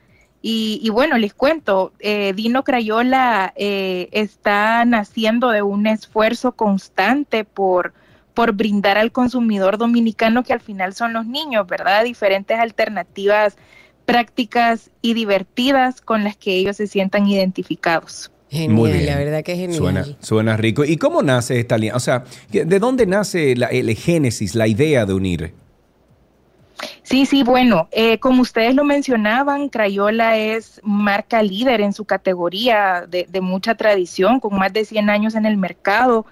[0.45, 7.45] Y, y bueno, les cuento, eh, Dino Crayola eh, está naciendo de un esfuerzo constante
[7.45, 7.93] por
[8.33, 12.03] por brindar al consumidor dominicano que al final son los niños, ¿verdad?
[12.03, 13.55] Diferentes alternativas
[14.05, 18.31] prácticas y divertidas con las que ellos se sientan identificados.
[18.49, 19.05] Genial, Muy bien.
[19.05, 19.77] la verdad que es genial.
[19.77, 20.83] Suena, suena rico.
[20.83, 21.97] ¿Y cómo nace esta alianza?
[21.97, 25.53] O sea, ¿de dónde nace la, el génesis, la idea de unir?
[27.13, 33.05] Sí, sí, bueno, eh, como ustedes lo mencionaban, Crayola es marca líder en su categoría
[33.07, 36.25] de, de mucha tradición, con más de 100 años en el mercado.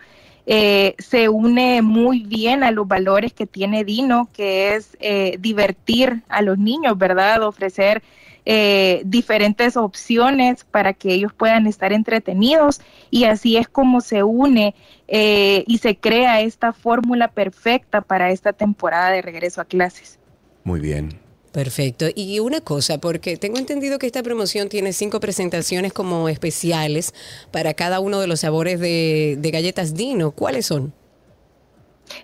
[0.48, 6.24] Eh, se une muy bien a los valores que tiene Dino, que es eh, divertir
[6.30, 7.44] a los niños, ¿verdad?
[7.44, 8.02] Ofrecer
[8.46, 14.74] eh, diferentes opciones para que ellos puedan estar entretenidos y así es como se une
[15.08, 20.21] eh, y se crea esta fórmula perfecta para esta temporada de regreso a clases.
[20.64, 21.20] Muy bien.
[21.52, 22.06] Perfecto.
[22.16, 27.14] Y una cosa, porque tengo entendido que esta promoción tiene cinco presentaciones como especiales
[27.52, 30.32] para cada uno de los sabores de, de galletas Dino.
[30.32, 30.94] ¿Cuáles son?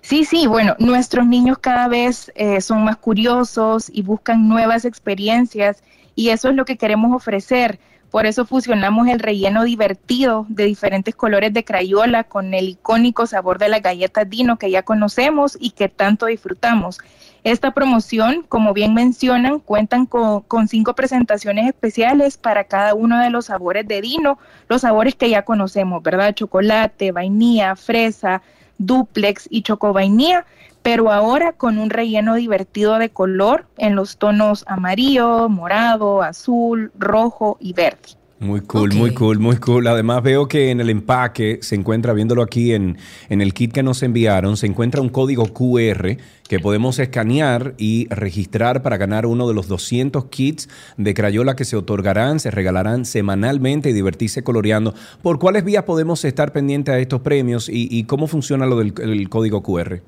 [0.01, 5.83] Sí, sí, bueno, nuestros niños cada vez eh, son más curiosos y buscan nuevas experiencias
[6.15, 7.79] y eso es lo que queremos ofrecer.
[8.11, 13.59] Por eso fusionamos el relleno divertido de diferentes colores de crayola con el icónico sabor
[13.59, 16.99] de la galleta Dino que ya conocemos y que tanto disfrutamos.
[17.47, 23.45] Esta promoción, como bien mencionan, cuentan con, cinco presentaciones especiales para cada uno de los
[23.45, 24.37] sabores de Dino,
[24.67, 26.35] los sabores que ya conocemos, ¿verdad?
[26.35, 28.41] Chocolate, vainilla, fresa,
[28.79, 30.45] duplex y choco vainilla,
[30.81, 37.55] pero ahora con un relleno divertido de color en los tonos amarillo, morado, azul, rojo
[37.61, 38.17] y verde.
[38.39, 39.87] Muy cool, muy cool, muy cool.
[39.87, 42.97] Además veo que en el empaque se encuentra, viéndolo aquí en,
[43.29, 46.17] en el kit que nos enviaron, se encuentra un código QR
[46.47, 51.65] que podemos escanear y registrar para ganar uno de los 200 kits de Crayola que
[51.65, 54.93] se otorgarán, se regalarán semanalmente y divertirse coloreando.
[55.23, 58.93] ¿Por cuáles vías podemos estar pendientes a estos premios y, y cómo funciona lo del
[59.01, 60.01] el código QR?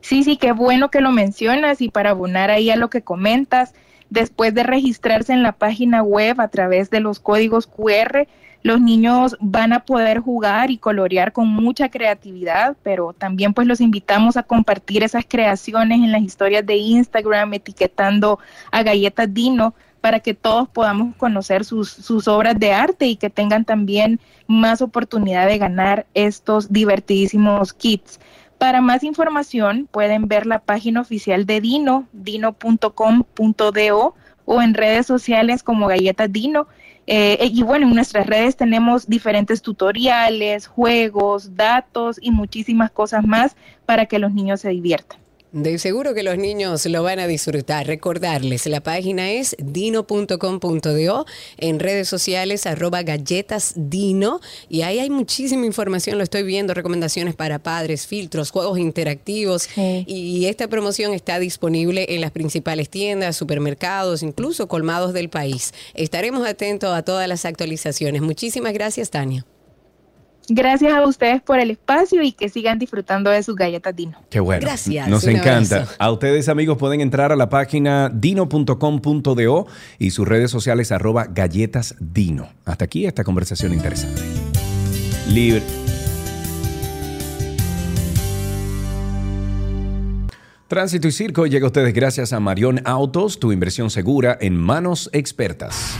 [0.00, 3.74] Sí, sí, qué bueno que lo mencionas y para abonar ahí a lo que comentas,
[4.12, 8.28] después de registrarse en la página web a través de los códigos QR,
[8.62, 13.80] los niños van a poder jugar y colorear con mucha creatividad, pero también pues los
[13.80, 18.38] invitamos a compartir esas creaciones en las historias de Instagram etiquetando
[18.70, 23.30] a Galletas Dino para que todos podamos conocer sus, sus obras de arte y que
[23.30, 28.20] tengan también más oportunidad de ganar estos divertidísimos kits.
[28.62, 32.94] Para más información pueden ver la página oficial de Dino, dino.com.do
[34.44, 36.68] o en redes sociales como Galletas Dino.
[37.08, 43.56] Eh, y bueno, en nuestras redes tenemos diferentes tutoriales, juegos, datos y muchísimas cosas más
[43.84, 45.18] para que los niños se diviertan.
[45.52, 47.86] De seguro que los niños lo van a disfrutar.
[47.86, 51.26] Recordarles, la página es dino.com.do,
[51.58, 54.40] en redes sociales arroba galletasdino
[54.70, 60.46] y ahí hay muchísima información, lo estoy viendo, recomendaciones para padres, filtros, juegos interactivos y
[60.46, 65.74] esta promoción está disponible en las principales tiendas, supermercados, incluso colmados del país.
[65.92, 68.22] Estaremos atentos a todas las actualizaciones.
[68.22, 69.44] Muchísimas gracias, Tania.
[70.48, 74.18] Gracias a ustedes por el espacio y que sigan disfrutando de sus galletas Dino.
[74.28, 74.60] Qué bueno.
[74.62, 75.76] Gracias, Nos encanta.
[75.76, 75.94] abrazo.
[75.98, 79.66] A ustedes, amigos, pueden entrar a la página dino.com.do
[79.98, 82.48] y sus redes sociales arroba galletas dino.
[82.64, 84.22] Hasta aquí esta conversación interesante.
[85.28, 85.62] Libre.
[90.68, 95.10] Tránsito y Circo llega a ustedes gracias a Marión Autos, tu inversión segura en manos
[95.12, 95.98] expertas.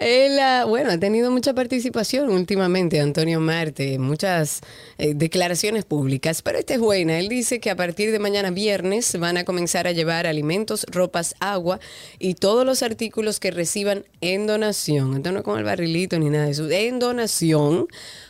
[0.00, 4.62] Él, bueno, ha tenido mucha participación últimamente, Antonio Marte, muchas
[4.96, 7.18] eh, declaraciones públicas, pero esta es buena.
[7.18, 11.34] Él dice que a partir de mañana viernes van a comenzar a llevar alimentos, ropas,
[11.38, 11.80] agua
[12.18, 15.16] y todos los artículos que reciban en donación.
[15.16, 17.86] Entonces no con el barrilito ni nada de eso, en donación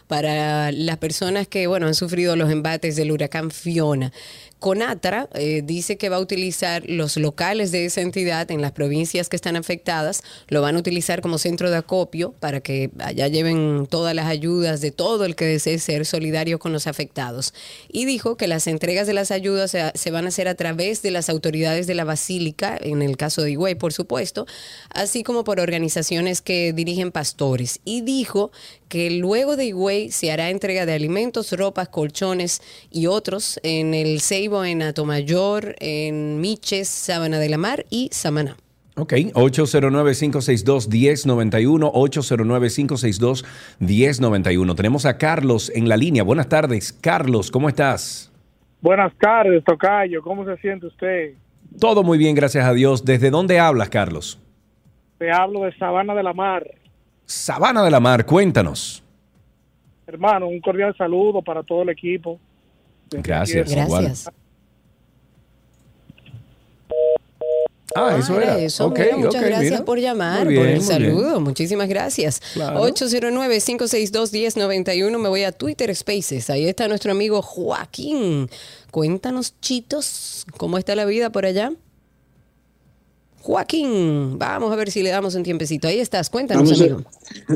[0.09, 4.13] para las personas que, bueno, han sufrido los embates del huracán Fiona.
[4.61, 9.29] Conatra eh, dice que va a utilizar los locales de esa entidad en las provincias
[9.29, 13.87] que están afectadas, lo van a utilizar como centro de acopio para que allá lleven
[13.89, 17.55] todas las ayudas de todo el que desee ser solidario con los afectados.
[17.89, 21.03] Y dijo que las entregas de las ayudas se, se van a hacer a través
[21.03, 24.47] de las autoridades de la Basílica, en el caso de Higüey, por supuesto,
[24.91, 27.81] así como por organizaciones que dirigen pastores.
[27.85, 28.53] Y dijo
[28.91, 32.61] que luego de Higüey se hará entrega de alimentos, ropas, colchones
[32.91, 38.57] y otros en el Ceibo, en Atomayor, en Miches, Sábana de la Mar y Samaná.
[38.97, 41.93] Ok, 809-562-1091,
[43.81, 44.75] 809-562-1091.
[44.75, 46.25] Tenemos a Carlos en la línea.
[46.25, 46.93] Buenas tardes.
[46.93, 48.33] Carlos, ¿cómo estás?
[48.83, 50.21] Buenas tardes, Tocayo.
[50.21, 51.35] ¿Cómo se siente usted?
[51.79, 53.05] Todo muy bien, gracias a Dios.
[53.05, 54.41] ¿Desde dónde hablas, Carlos?
[55.19, 56.69] Te hablo de Sabana de la Mar.
[57.31, 59.05] Sabana de la Mar, cuéntanos.
[60.05, 62.41] Hermano, un cordial saludo para todo el equipo.
[63.09, 63.71] Gracias.
[63.71, 63.87] Gracias.
[63.87, 64.13] igual.
[67.95, 68.59] Ah, eso era.
[68.59, 68.87] eso.
[68.87, 69.85] Ok, mira, muchas gracias mira.
[69.85, 70.99] por llamar, Muy por bien, el muy bien.
[71.13, 71.41] saludo.
[71.41, 72.41] Muchísimas gracias.
[72.55, 72.81] Claro.
[72.89, 75.17] 809-562-1091.
[75.19, 76.51] Me voy a Twitter Spaces.
[76.51, 78.51] Ahí está nuestro amigo Joaquín.
[78.91, 81.71] Cuéntanos, chitos, ¿cómo está la vida por allá?
[83.41, 85.89] Joaquín, vamos a ver si le damos un tiempecito.
[85.89, 86.85] Ahí estás, cuéntanos, No sé.
[86.85, 87.03] amigo.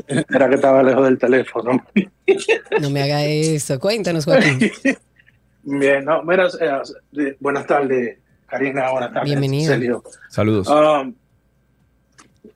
[0.35, 1.85] Era que estaba lejos del teléfono.
[2.80, 3.78] No me haga eso.
[3.78, 4.59] Cuéntanos, Joaquín.
[5.62, 6.70] Bien, no, mira, eh,
[7.12, 9.24] de- buenas tardes, Karina, buenas tardes.
[9.30, 9.72] Bienvenido.
[9.72, 10.03] Sergio.
[10.30, 10.68] Saludos.
[10.68, 11.14] Um,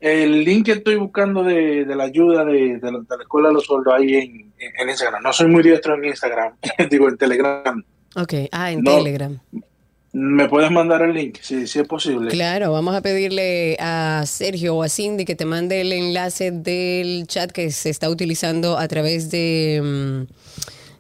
[0.01, 3.49] el link que estoy buscando de, de la ayuda de, de la, de la Escuela
[3.49, 5.23] de los Sueldos ahí en, en Instagram.
[5.23, 6.55] No soy muy diestro en Instagram,
[6.91, 7.83] digo en Telegram.
[8.17, 8.97] Ok, ah, en No.
[8.97, 9.39] Telegram.
[10.21, 11.39] ¿Me puedes mandar el link?
[11.41, 12.29] Si, si es posible.
[12.31, 17.25] Claro, vamos a pedirle a Sergio o a Cindy que te mande el enlace del
[17.29, 20.27] chat que se está utilizando a través de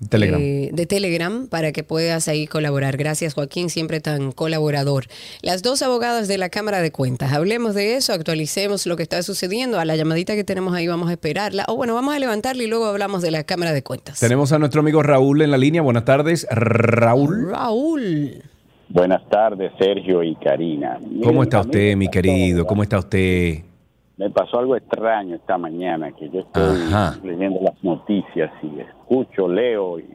[0.01, 0.41] mm, Telegram.
[0.41, 2.97] eh, de Telegram para que puedas ahí colaborar.
[2.97, 5.07] Gracias, Joaquín, siempre tan colaborador.
[5.43, 9.25] Las dos abogadas de la Cámara de Cuentas, hablemos de eso, actualicemos lo que está
[9.25, 9.81] sucediendo.
[9.81, 11.64] A la llamadita que tenemos ahí vamos a esperarla.
[11.66, 14.21] O bueno, vamos a levantarla y luego hablamos de la Cámara de Cuentas.
[14.21, 15.83] Tenemos a nuestro amigo Raúl en la línea.
[15.83, 17.51] Buenas tardes, Raúl.
[17.51, 18.45] Raúl.
[18.89, 20.99] Buenas tardes, Sergio y Karina.
[21.22, 22.66] ¿Cómo está usted, mi querido?
[22.66, 23.59] ¿Cómo está usted?
[24.16, 27.16] Me pasó algo extraño esta mañana, que yo estoy Ajá.
[27.22, 30.07] leyendo las noticias y escucho, leo y,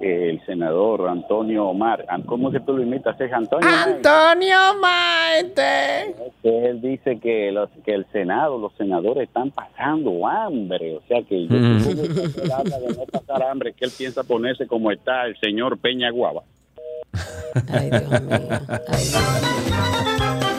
[0.00, 2.04] el senador Antonio Omar.
[2.26, 3.18] ¿Cómo que tú lo imitas?
[3.20, 3.66] Es Antonio.
[3.68, 6.14] Antonio Maite.
[6.42, 10.96] Que Él dice que, los, que el Senado, los senadores están pasando hambre.
[10.96, 11.82] O sea que yo Mm.
[11.84, 15.78] que él habla de no pasar hambre, que él piensa ponerse como está el señor
[15.78, 16.42] Peña Guava.
[17.68, 18.48] Ay, Dios mío.
[18.88, 20.53] Ay, Dios mío.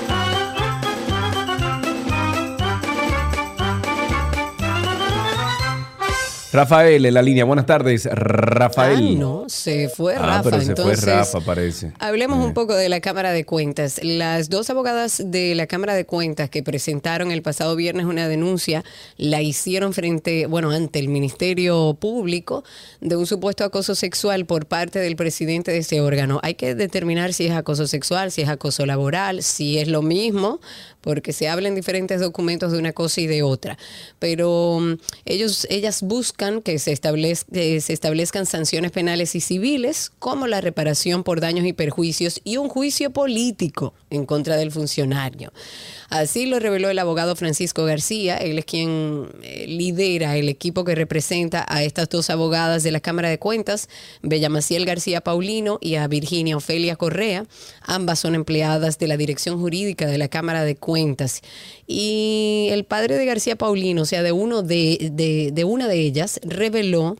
[6.55, 7.43] Rafael en la línea.
[7.43, 8.97] Buenas tardes, Rafael.
[8.97, 10.43] Ah, no, se fue Ah, Rafa.
[10.49, 11.91] pero se entonces, fue Rafa, parece.
[11.99, 13.99] Hablemos un poco de la Cámara de Cuentas.
[14.01, 18.83] Las dos abogadas de la Cámara de Cuentas que presentaron el pasado viernes una denuncia
[19.17, 22.63] la hicieron frente, bueno, ante el Ministerio Público
[23.01, 26.39] de un supuesto acoso sexual por parte del presidente de ese órgano.
[26.41, 30.61] Hay que determinar si es acoso sexual, si es acoso laboral, si es lo mismo,
[31.01, 33.77] porque se habla en diferentes documentos de una cosa y de otra.
[34.19, 34.93] Pero mm,
[35.25, 40.47] ellos, ellas buscan buscan que se, establez- que se establezcan sanciones penales y civiles, como
[40.47, 45.51] la reparación por daños y perjuicios y un juicio político en contra del funcionario.
[46.09, 48.37] Así lo reveló el abogado Francisco García.
[48.37, 52.99] Él es quien eh, lidera el equipo que representa a estas dos abogadas de la
[52.99, 53.89] Cámara de Cuentas,
[54.21, 57.45] Bella Maciel García Paulino y a Virginia Ofelia Correa.
[57.81, 61.41] Ambas son empleadas de la Dirección Jurídica de la Cámara de Cuentas.
[61.87, 65.99] Y el padre de García Paulino, o sea, de, uno de, de- de una de
[65.99, 67.17] ellas, reveló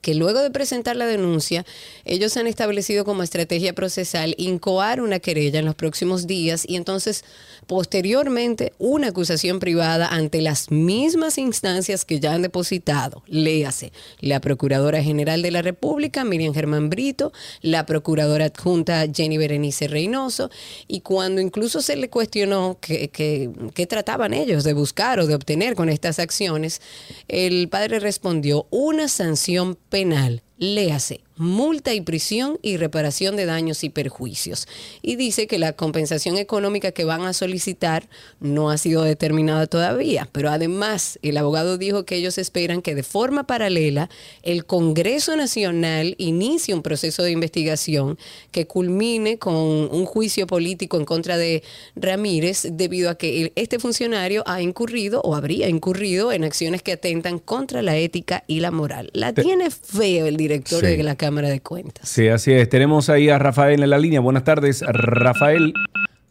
[0.00, 1.66] que luego de presentar la denuncia,
[2.04, 7.24] ellos han establecido como estrategia procesal incoar una querella en los próximos días y entonces
[7.68, 13.22] posteriormente una acusación privada ante las mismas instancias que ya han depositado.
[13.26, 19.86] Léase, la Procuradora General de la República, Miriam Germán Brito, la Procuradora Adjunta Jenny Berenice
[19.86, 20.50] Reynoso,
[20.88, 25.90] y cuando incluso se le cuestionó qué trataban ellos de buscar o de obtener con
[25.90, 26.80] estas acciones,
[27.28, 30.42] el padre respondió una sanción penal.
[30.56, 34.66] Léase, multa y prisión y reparación de daños y perjuicios.
[35.02, 38.08] Y dice que la compensación económica que van a solicitar
[38.40, 43.02] no ha sido determinada todavía, pero además el abogado dijo que ellos esperan que de
[43.02, 44.10] forma paralela
[44.42, 48.18] el Congreso Nacional inicie un proceso de investigación
[48.50, 51.62] que culmine con un juicio político en contra de
[51.96, 57.38] Ramírez debido a que este funcionario ha incurrido o habría incurrido en acciones que atentan
[57.38, 59.10] contra la ética y la moral.
[59.12, 60.96] La tiene feo el director Sí.
[60.96, 62.08] de la Cámara de Cuentas.
[62.08, 62.68] Sí, así es.
[62.68, 64.20] Tenemos ahí a Rafael en la línea.
[64.20, 65.74] Buenas tardes, Rafael.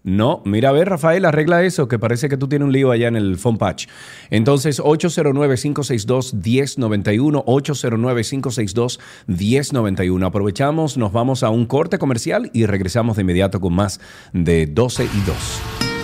[0.04, 3.10] No, mira, a ver, Rafael, arregla eso, que parece que tú tienes un lío allá
[3.10, 3.88] en el phone patch.
[4.30, 7.44] Entonces, 809-562-1091,
[9.28, 10.26] 809-562-1091.
[10.26, 14.00] Aprovechamos, nos vamos a un corte comercial y regresamos de inmediato con más
[14.32, 15.97] de 12 y 2.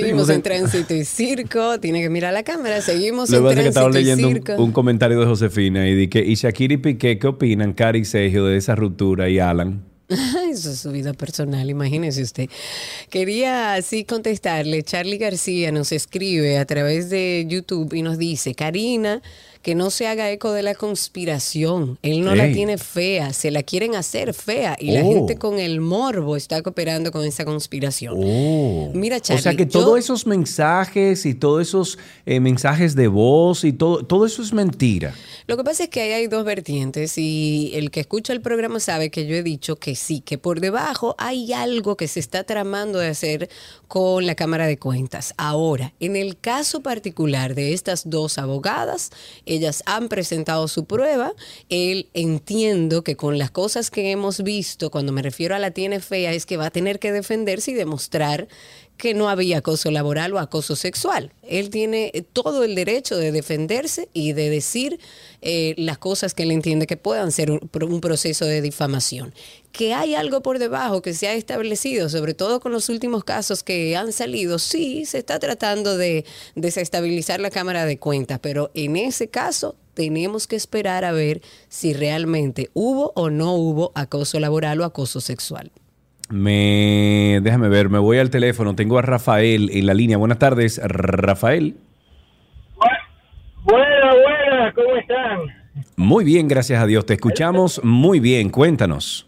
[0.00, 1.78] Seguimos en tránsito y circo.
[1.80, 2.80] Tiene que mirar la cámara.
[2.80, 4.54] Seguimos en es que estaba tránsito y leyendo circo.
[4.54, 8.00] un, un comentario de Josefina y di que, ¿y Shakira y Piqué qué opinan, Cari
[8.00, 9.90] y Sergio, de esa ruptura y Alan?
[10.50, 12.48] Eso es su vida personal, imagínese usted.
[13.10, 14.82] Quería así contestarle.
[14.82, 19.22] Charlie García nos escribe a través de YouTube y nos dice, Karina,
[19.62, 21.98] que no se haga eco de la conspiración.
[22.02, 25.12] Él no la tiene fea, se la quieren hacer fea y la Oh.
[25.12, 28.14] gente con el morbo está cooperando con esa conspiración.
[28.16, 28.90] Oh.
[28.94, 33.08] Mira, Charlie, o sea que yo- todos esos mensajes y todos esos eh, mensajes de
[33.08, 35.14] voz y todo, todo eso es mentira.
[35.46, 38.80] Lo que pasa es que ahí hay dos vertientes y el que escucha el programa
[38.80, 42.44] sabe que yo he dicho que sí, que por debajo hay algo que se está
[42.44, 43.48] tramando de hacer
[43.88, 45.34] con la Cámara de Cuentas.
[45.36, 49.10] Ahora, en el caso particular de estas dos abogadas,
[49.50, 51.34] ellas han presentado su prueba.
[51.68, 56.00] Él entiendo que con las cosas que hemos visto, cuando me refiero a la tiene
[56.00, 58.48] fea, es que va a tener que defenderse y demostrar
[59.00, 61.32] que no había acoso laboral o acoso sexual.
[61.42, 65.00] Él tiene eh, todo el derecho de defenderse y de decir
[65.42, 69.34] eh, las cosas que él entiende que puedan ser un, pro- un proceso de difamación.
[69.72, 73.62] Que hay algo por debajo que se ha establecido, sobre todo con los últimos casos
[73.62, 76.24] que han salido, sí, se está tratando de
[76.54, 81.92] desestabilizar la Cámara de Cuentas, pero en ese caso tenemos que esperar a ver si
[81.92, 85.70] realmente hubo o no hubo acoso laboral o acoso sexual.
[86.30, 88.74] Me, déjame ver, me voy al teléfono.
[88.74, 90.16] Tengo a Rafael en la línea.
[90.16, 91.76] Buenas tardes, Rafael.
[93.64, 95.38] Buenas, buenas, ¿cómo están?
[95.96, 97.04] Muy bien, gracias a Dios.
[97.04, 98.48] Te escuchamos muy bien.
[98.50, 99.26] Cuéntanos.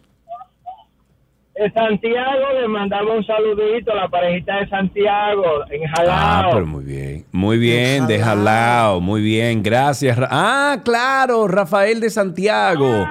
[1.54, 6.50] De Santiago le mandamos un saludito a la parejita de Santiago en Ah, Jalao.
[6.54, 7.24] pero muy bien.
[7.30, 9.00] Muy bien, de Jalao.
[9.00, 10.16] Muy bien, gracias.
[10.16, 13.06] Ra- Ah, claro, Rafael de Santiago.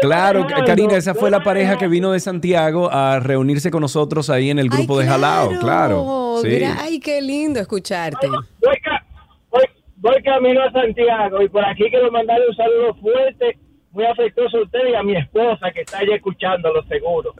[0.00, 4.50] Claro, Karina, esa fue la pareja que vino de Santiago a reunirse con nosotros ahí
[4.50, 5.58] en el grupo de Jalao.
[5.60, 6.36] Claro.
[6.42, 6.48] Sí.
[6.48, 8.28] mira, ay, qué lindo escucharte.
[8.28, 9.04] Voy, ca-
[9.50, 9.64] voy,
[9.96, 13.58] voy camino a Santiago y por aquí quiero mandarle un saludo fuerte,
[13.90, 17.34] muy afectuoso a usted y a mi esposa que está allí escuchándolo seguro.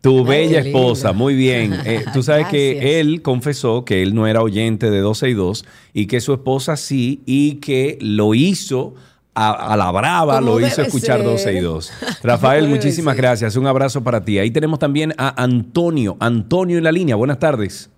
[0.00, 1.24] Tu bella esposa, lindo.
[1.24, 1.72] muy bien.
[1.86, 5.64] Eh, tú sabes que él confesó que él no era oyente de 12 y 2
[5.94, 8.94] y que su esposa sí y que lo hizo
[9.34, 11.26] a, a la brava, lo hizo escuchar ser.
[11.26, 11.92] 12 y 2.
[12.22, 13.22] Rafael, muchísimas ser.
[13.22, 13.56] gracias.
[13.56, 14.38] Un abrazo para ti.
[14.38, 16.16] Ahí tenemos también a Antonio.
[16.20, 17.16] Antonio en la línea.
[17.16, 17.90] Buenas tardes.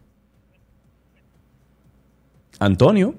[2.59, 3.15] Antonio.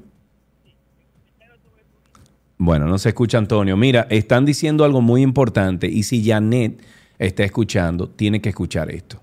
[2.57, 3.77] Bueno, no se escucha Antonio.
[3.77, 6.81] Mira, están diciendo algo muy importante y si Janet
[7.19, 9.21] está escuchando, tiene que escuchar esto.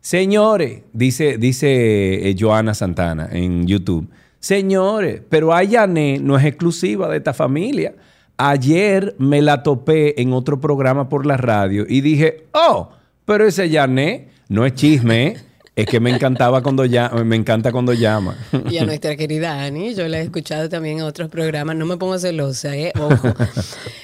[0.00, 4.08] Señores, dice, dice eh, Joana Santana en YouTube.
[4.38, 7.92] Señores, pero Ayané no es exclusiva de esta familia.
[8.38, 12.90] Ayer me la topé en otro programa por la radio y dije, oh,
[13.24, 15.36] pero ese Yané no es chisme, ¿eh?
[15.76, 18.36] es que me encantaba cuando llama, me encanta cuando llama.
[18.70, 21.98] Y a nuestra querida Ani, yo la he escuchado también en otros programas, no me
[21.98, 22.92] pongo celosa, ¿eh?
[22.98, 23.34] Ojo.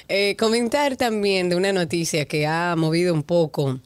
[0.09, 3.79] Eh, comentar también de una noticia que ha movido un poco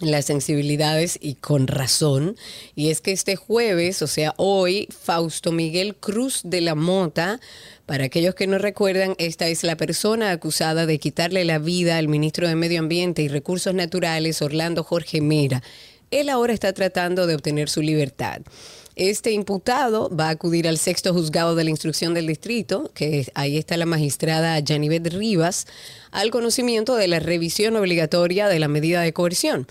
[0.00, 2.36] las sensibilidades y con razón,
[2.74, 7.40] y es que este jueves, o sea, hoy, Fausto Miguel Cruz de la Mota,
[7.92, 12.08] para aquellos que no recuerdan, esta es la persona acusada de quitarle la vida al
[12.08, 15.62] ministro de Medio Ambiente y Recursos Naturales, Orlando Jorge Mera.
[16.10, 18.40] Él ahora está tratando de obtener su libertad.
[18.96, 23.58] Este imputado va a acudir al sexto juzgado de la instrucción del distrito, que ahí
[23.58, 25.66] está la magistrada Janivet Rivas,
[26.12, 29.66] al conocimiento de la revisión obligatoria de la medida de coerción.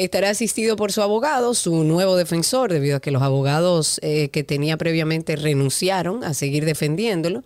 [0.00, 4.42] Estará asistido por su abogado, su nuevo defensor, debido a que los abogados eh, que
[4.42, 7.44] tenía previamente renunciaron a seguir defendiéndolo.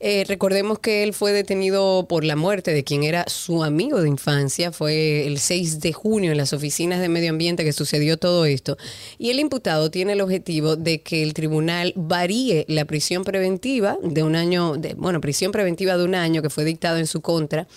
[0.00, 4.08] Eh, recordemos que él fue detenido por la muerte de quien era su amigo de
[4.08, 4.72] infancia.
[4.72, 8.76] Fue el 6 de junio en las oficinas de medio ambiente que sucedió todo esto.
[9.16, 14.24] Y el imputado tiene el objetivo de que el tribunal varíe la prisión preventiva de
[14.24, 17.68] un año, de, bueno, prisión preventiva de un año que fue dictado en su contra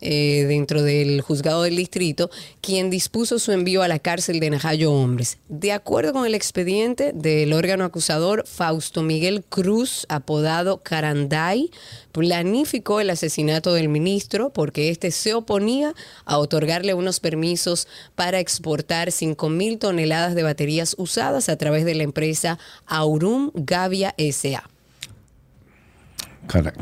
[0.00, 2.30] eh, dentro del juzgado del distrito,
[2.60, 5.38] quien dispuso su envío a la cárcel de Najayo Hombres.
[5.48, 11.70] De acuerdo con el expediente del órgano acusador, Fausto Miguel Cruz, apodado Caranday,
[12.12, 15.94] planificó el asesinato del ministro porque éste se oponía
[16.24, 21.94] a otorgarle unos permisos para exportar 5 mil toneladas de baterías usadas a través de
[21.94, 24.68] la empresa Aurum Gavia S.A.
[26.46, 26.72] Cara,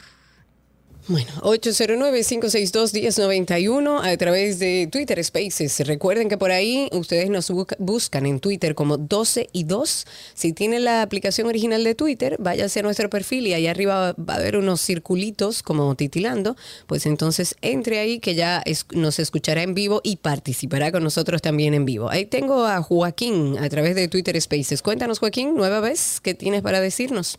[1.07, 5.87] Bueno, 809-562-1091 a través de Twitter Spaces.
[5.87, 10.07] Recuerden que por ahí ustedes nos busca- buscan en Twitter como 12 y 2.
[10.33, 14.35] Si tienen la aplicación original de Twitter, váyase a nuestro perfil y ahí arriba va
[14.35, 16.57] a haber unos circulitos como titilando.
[16.87, 18.63] Pues entonces entre ahí que ya
[18.95, 22.09] nos escuchará en vivo y participará con nosotros también en vivo.
[22.09, 24.81] Ahí tengo a Joaquín a través de Twitter Spaces.
[24.81, 27.39] Cuéntanos, Joaquín, nueva vez, ¿qué tienes para decirnos?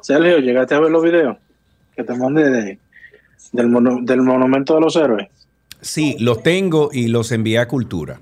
[0.00, 1.38] Sergio, ¿llegaste a ver los videos
[1.96, 2.78] que te mandé de-
[3.52, 5.28] del, mono- del Monumento de los Héroes?
[5.80, 8.20] Sí, los tengo y los envié a Cultura.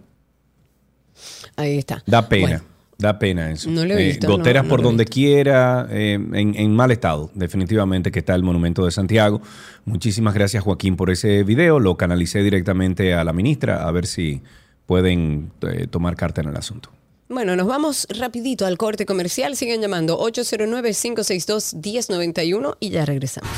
[1.57, 2.03] Ahí está.
[2.07, 2.63] Da pena,
[2.99, 3.71] da pena eso.
[3.71, 6.75] No lo he Eh, visto, goteras no, no por lo donde quiera, eh, en, en
[6.75, 9.41] mal estado, definitivamente que está el Monumento de Santiago.
[9.85, 14.43] Muchísimas gracias Joaquín por ese video, lo canalicé directamente a la ministra a ver si
[14.87, 16.91] pueden eh, tomar carta en el asunto.
[17.29, 19.57] Bueno, nos vamos rapidito al corte comercial.
[19.57, 23.51] Sigan llamando 809-562-1091 y ya regresamos.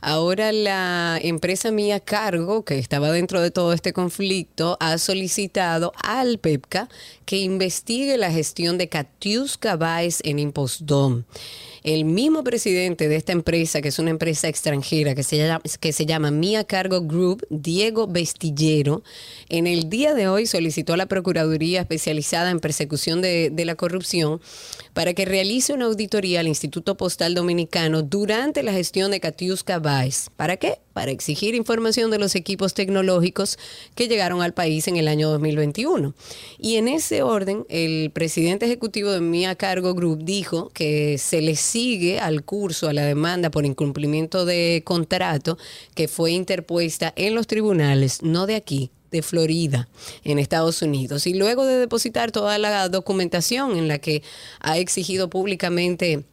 [0.00, 6.38] Ahora la empresa mía cargo, que estaba dentro de todo este conflicto, ha solicitado al
[6.38, 6.88] PEPCA
[7.24, 11.24] que investigue la gestión de Katiuska Baez en Impostdom.
[11.82, 15.92] El mismo presidente de esta empresa, que es una empresa extranjera que se llama, que
[15.92, 19.02] se llama Mia Cargo Group, Diego Vestillero,
[19.48, 23.76] en el día de hoy solicitó a la Procuraduría especializada en persecución de, de la
[23.76, 24.40] corrupción
[24.92, 30.28] para que realice una auditoría al Instituto Postal Dominicano durante la gestión de Katiuska Baez.
[30.36, 30.78] ¿Para qué?
[30.92, 33.58] Para exigir información de los equipos tecnológicos
[33.94, 36.14] que llegaron al país en el año 2021.
[36.58, 41.56] Y en ese orden, el presidente ejecutivo de Mia Cargo Group dijo que se le
[41.56, 45.58] sigue al curso a la demanda por incumplimiento de contrato
[45.94, 49.88] que fue interpuesta en los tribunales, no de aquí, de Florida,
[50.24, 51.26] en Estados Unidos.
[51.26, 54.22] Y luego de depositar toda la documentación en la que
[54.60, 56.24] ha exigido públicamente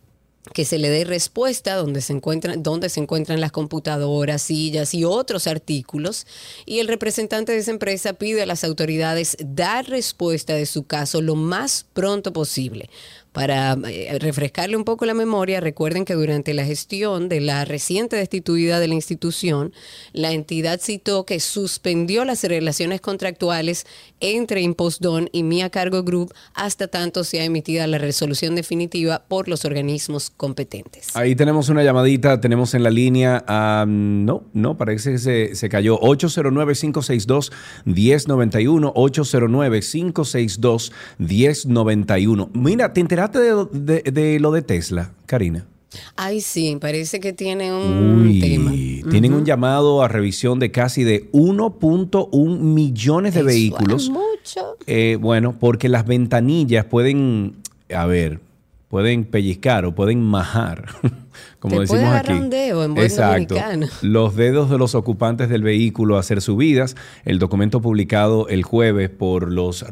[0.54, 5.04] que se le dé respuesta donde se encuentran donde se encuentran las computadoras, sillas y
[5.04, 6.26] otros artículos
[6.66, 11.22] y el representante de esa empresa pide a las autoridades dar respuesta de su caso
[11.22, 12.90] lo más pronto posible.
[13.38, 18.16] Para eh, refrescarle un poco la memoria, recuerden que durante la gestión de la reciente
[18.16, 19.74] destituida de la institución,
[20.12, 23.86] la entidad citó que suspendió las relaciones contractuales
[24.22, 29.66] entre Impostdon y Mia Cargo Group hasta tanto sea emitida la resolución definitiva por los
[29.66, 31.16] organismos competentes.
[31.16, 35.70] Ahí tenemos una llamadita, tenemos en la línea, a- no, no, parece que se, se
[35.70, 38.92] cayó, 809-562-1091,
[41.20, 42.50] 809-562-1091.
[42.54, 45.66] Mira, ¿te enteraste de, de- de lo de Tesla, Karina?
[46.16, 48.72] Ay, sí, parece que tiene un Uy, tema.
[49.10, 54.10] tienen un llamado a revisión de casi de 1.1 millones de vehículos.
[54.10, 54.78] Mucho.
[54.86, 57.56] Eh, bueno, porque las ventanillas pueden,
[57.94, 58.42] a ver,
[58.90, 60.86] pueden pellizcar o pueden majar,
[61.60, 62.44] como Te puede decimos agarrar aquí.
[62.44, 63.56] un dedo en buen Exacto.
[63.56, 63.88] dominicano.
[64.02, 66.96] Los dedos de los ocupantes del vehículo a hacer subidas.
[67.26, 69.86] El documento publicado el jueves por los eh,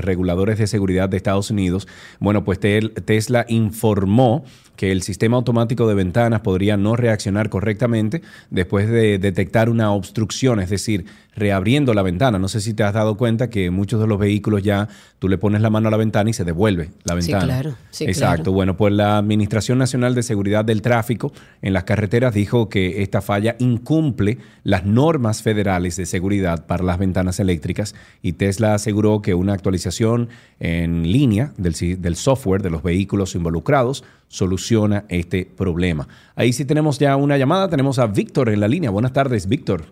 [0.00, 1.86] reguladores de seguridad de Estados Unidos.
[2.20, 4.44] Bueno, pues Tesla informó
[4.76, 10.60] que el sistema automático de ventanas podría no reaccionar correctamente después de detectar una obstrucción,
[10.60, 12.38] es decir, reabriendo la ventana.
[12.38, 14.88] No sé si te has dado cuenta que muchos de los vehículos ya
[15.18, 17.44] tú le pones la mano a la ventana y se devuelve la Sí, ventana.
[17.54, 17.74] claro.
[17.90, 18.36] Sí, Exacto.
[18.44, 18.52] claro.
[18.52, 21.32] Bueno, pues la Administración Nacional de Seguridad del Tráfico
[21.62, 26.98] en las carreteras dijo que esta falla incumple las normas federales de seguridad para las
[26.98, 30.28] ventanas eléctricas y Tesla aseguró que una actualización
[30.60, 31.74] en línea del,
[32.14, 36.06] software de los vehículos involucrados soluciona este problema.
[36.36, 38.90] Ahí sí tenemos ya una llamada, tenemos a Víctor en la línea.
[38.90, 39.86] Buenas tardes, Víctor.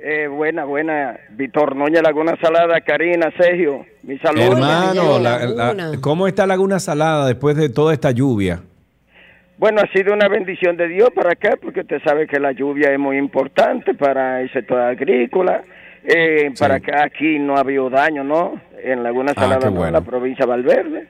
[0.00, 1.16] Eh, buena, buena.
[1.36, 4.52] Víctor Noña, Laguna Salada, Karina, Sergio, mi saludo.
[4.52, 8.62] Hermano, la- la- ¿cómo está Laguna Salada después de toda esta lluvia?
[9.58, 12.92] Bueno, ha sido una bendición de Dios para acá, porque usted sabe que la lluvia
[12.92, 15.62] es muy importante para el sector agrícola.
[16.04, 18.60] Eh, Para acá aquí no ha habido daño, ¿no?
[18.82, 19.86] En Laguna Ah, Salada, bueno.
[19.88, 21.06] en la provincia de Valverde.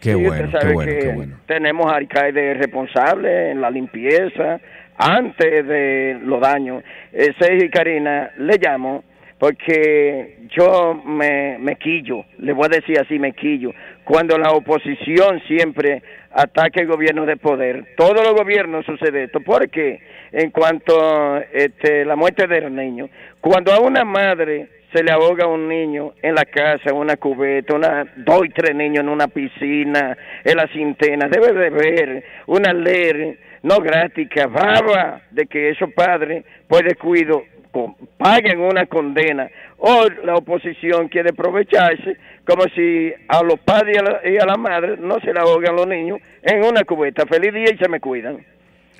[0.00, 1.36] Qué Y usted bueno, sabe qué bueno, que qué bueno.
[1.46, 4.60] Tenemos alcalde responsable en la limpieza
[4.96, 6.84] antes de los daños.
[7.12, 9.02] Eh, Sergio y Karina, le llamo
[9.38, 13.72] porque yo me, me quillo, le voy a decir así, me quillo,
[14.08, 16.02] cuando la oposición siempre
[16.32, 17.84] ataca el gobierno de poder.
[17.94, 19.40] Todos los gobiernos sucede esto.
[19.40, 20.00] porque
[20.32, 23.10] En cuanto este, la muerte de los niños,
[23.42, 27.74] cuando a una madre se le ahoga un niño en la casa, en una cubeta,
[27.74, 32.72] una, dos y tres niños en una piscina, en la cintena, debe de ver una
[32.72, 39.50] ley no grática, baba, de que esos padres, por descuido, con- paguen una condena.
[39.76, 42.16] O la oposición quiere aprovecharse
[42.48, 45.38] como si a los padres y a la, y a la madre no se le
[45.38, 47.26] ahogan los niños en una cubeta.
[47.26, 48.42] Feliz día y se me cuidan.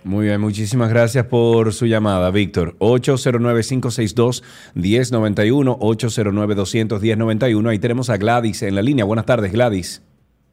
[0.04, 2.76] Muy bien, muchísimas gracias por su llamada, Víctor.
[2.78, 7.70] 809-562-1091, 809-200-1091.
[7.70, 9.06] Ahí tenemos a Gladys en la línea.
[9.06, 10.02] Buenas tardes, Gladys.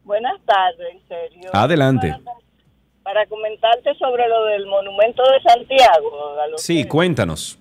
[0.05, 1.49] Buenas tardes, en serio.
[1.51, 2.15] Adelante.
[3.03, 7.59] Para comentarte sobre lo del monumento de Santiago, a los Sí, cuéntanos.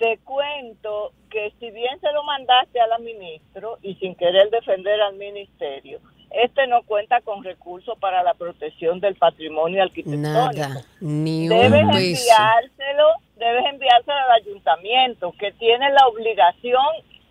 [0.00, 4.98] Te cuento que si bien se lo mandaste a la ministro y sin querer defender
[5.02, 6.00] al ministerio,
[6.30, 10.32] este no cuenta con recursos para la protección del patrimonio arquitectónico.
[10.32, 11.98] Nada, ni Debes un beso.
[11.98, 16.82] enviárselo, debes enviárselo al ayuntamiento que tiene la obligación,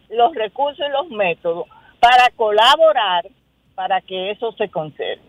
[0.09, 1.65] los recursos y los métodos
[1.99, 3.27] para colaborar
[3.73, 5.23] para que eso se conserve.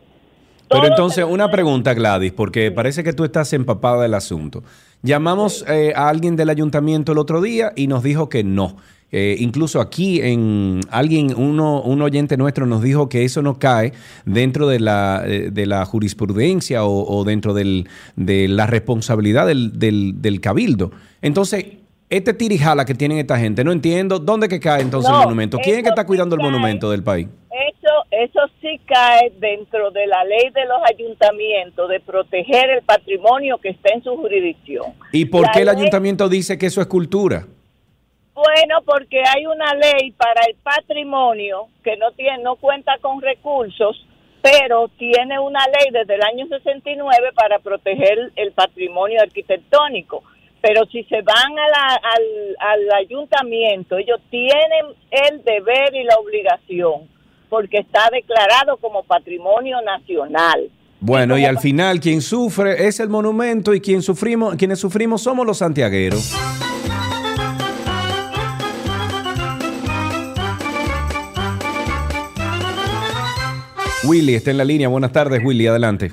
[0.69, 4.63] Pero entonces, una pregunta, Gladys, porque parece que tú estás empapada del asunto.
[5.03, 8.77] Llamamos eh, a alguien del ayuntamiento el otro día y nos dijo que no.
[9.13, 13.93] Eh, incluso aquí en alguien, uno, un oyente nuestro nos dijo que eso no cae
[14.25, 19.79] dentro de la, eh, de la jurisprudencia o, o dentro del- de la responsabilidad del,
[19.81, 20.93] del- del cabildo.
[21.23, 21.65] Entonces,
[22.09, 25.59] este tirijala que tienen esta gente, no entiendo dónde que cae entonces No, el monumento.
[25.63, 27.27] ¿Quién es que está cuidando el monumento del país?
[28.11, 33.71] Eso, sí cae dentro de la ley de los ayuntamientos de proteger el patrimonio que
[33.71, 34.93] está en su jurisdicción.
[35.13, 37.47] ¿Y por La qué el ley- ayuntamiento dice que eso es cultura?
[38.35, 44.07] Bueno, porque hay una ley para el patrimonio que no tiene, no cuenta con recursos,
[44.43, 50.23] pero tiene una ley desde el año 69 para proteger el patrimonio arquitectónico.
[50.63, 56.17] Pero si se van a la- al, al ayuntamiento, ellos tienen el deber y la
[56.17, 57.09] obligación,
[57.51, 60.71] porque está declarado como patrimonio nacional.
[61.01, 65.47] Bueno, y al final quien sufre es el monumento y quien sufrimos, quienes sufrimos somos
[65.47, 66.37] los santiagueros.
[74.07, 74.89] Willy está en la línea.
[74.89, 76.11] Buenas tardes, Willy, adelante.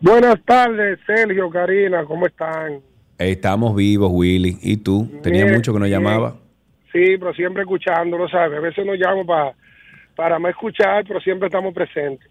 [0.00, 2.80] Buenas tardes, Sergio, Karina, ¿cómo están?
[3.18, 4.58] Estamos vivos, Willy.
[4.62, 5.08] ¿Y tú?
[5.22, 6.36] Tenía mucho que no llamaba.
[6.92, 8.58] Sí, pero siempre escuchándolo, ¿sabes?
[8.58, 9.54] A veces no llamo para
[10.20, 12.30] para no escuchar, pero siempre estamos presentes.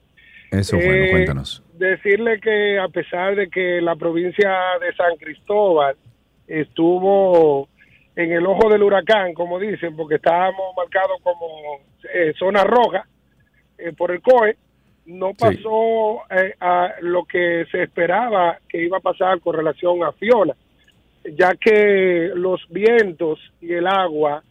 [0.52, 1.64] Eso, bueno, Eh, cuéntanos.
[1.74, 5.96] Decirle que a pesar de que la provincia de San Cristóbal
[6.48, 7.68] estuvo
[8.16, 11.80] en el ojo del huracán, como dicen, porque estábamos marcados como
[12.14, 13.08] eh, zona roja
[13.80, 14.56] eh, por el COE,
[15.08, 20.12] no pasó eh, a lo que se esperaba que iba a pasar con relación a
[20.12, 20.54] Fiona,
[21.26, 24.44] ya que los vientos y el agua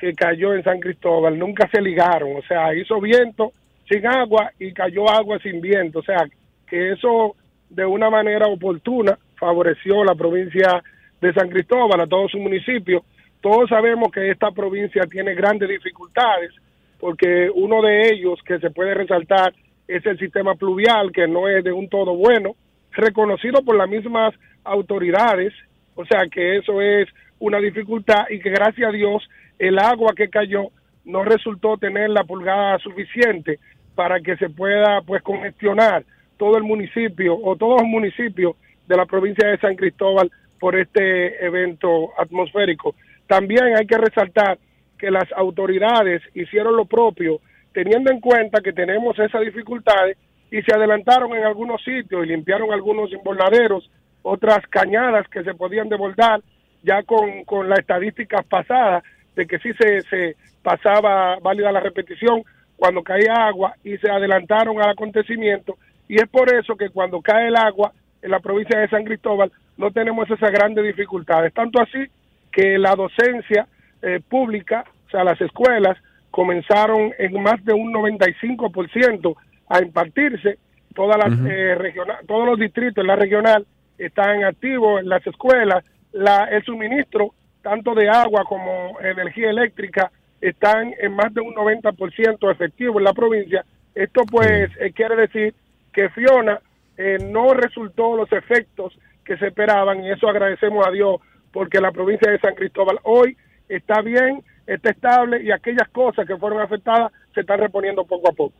[0.00, 3.52] que cayó en San Cristóbal nunca se ligaron, o sea, hizo viento
[3.88, 6.26] sin agua y cayó agua sin viento, o sea,
[6.66, 7.34] que eso
[7.70, 10.82] de una manera oportuna favoreció la provincia
[11.20, 13.02] de San Cristóbal, a todos sus municipios.
[13.40, 16.52] Todos sabemos que esta provincia tiene grandes dificultades
[16.98, 19.54] porque uno de ellos que se puede resaltar
[19.86, 22.56] es el sistema pluvial, que no es de un todo bueno,
[22.92, 24.34] reconocido por las mismas
[24.64, 25.54] autoridades,
[25.94, 27.08] o sea que eso es
[27.38, 29.28] una dificultad y que gracias a Dios
[29.58, 30.68] el agua que cayó
[31.04, 33.58] no resultó tener la pulgada suficiente
[33.94, 36.04] para que se pueda pues congestionar
[36.36, 38.54] todo el municipio o todos los municipios
[38.86, 40.30] de la provincia de San Cristóbal
[40.60, 42.94] por este evento atmosférico.
[43.26, 44.58] También hay que resaltar
[44.98, 47.40] que las autoridades hicieron lo propio
[47.72, 50.16] teniendo en cuenta que tenemos esas dificultades
[50.50, 53.90] y se adelantaron en algunos sitios y limpiaron algunos invernaderos,
[54.22, 56.40] otras cañadas que se podían desbordar
[56.82, 59.04] ya con, con las estadísticas pasadas
[59.38, 62.42] de que sí se, se pasaba válida la repetición
[62.76, 65.78] cuando caía agua y se adelantaron al acontecimiento
[66.08, 69.52] y es por eso que cuando cae el agua en la provincia de San Cristóbal
[69.76, 71.54] no tenemos esas grandes dificultades.
[71.54, 72.04] Tanto así
[72.50, 73.66] que la docencia
[74.02, 75.96] eh, pública, o sea, las escuelas,
[76.32, 79.36] comenzaron en más de un 95%
[79.68, 80.58] a impartirse.
[80.94, 83.66] Todas las, eh, regional- todos los distritos en la regional
[83.98, 85.84] están activos en las escuelas.
[86.12, 87.32] La, el suministro,
[87.68, 93.12] tanto de agua como energía eléctrica, están en más de un 90% efectivo en la
[93.12, 93.62] provincia.
[93.94, 95.54] Esto pues eh, quiere decir
[95.92, 96.60] que Fiona
[96.96, 101.20] eh, no resultó los efectos que se esperaban y eso agradecemos a Dios
[101.52, 103.36] porque la provincia de San Cristóbal hoy
[103.68, 108.32] está bien, está estable y aquellas cosas que fueron afectadas se están reponiendo poco a
[108.32, 108.54] poco.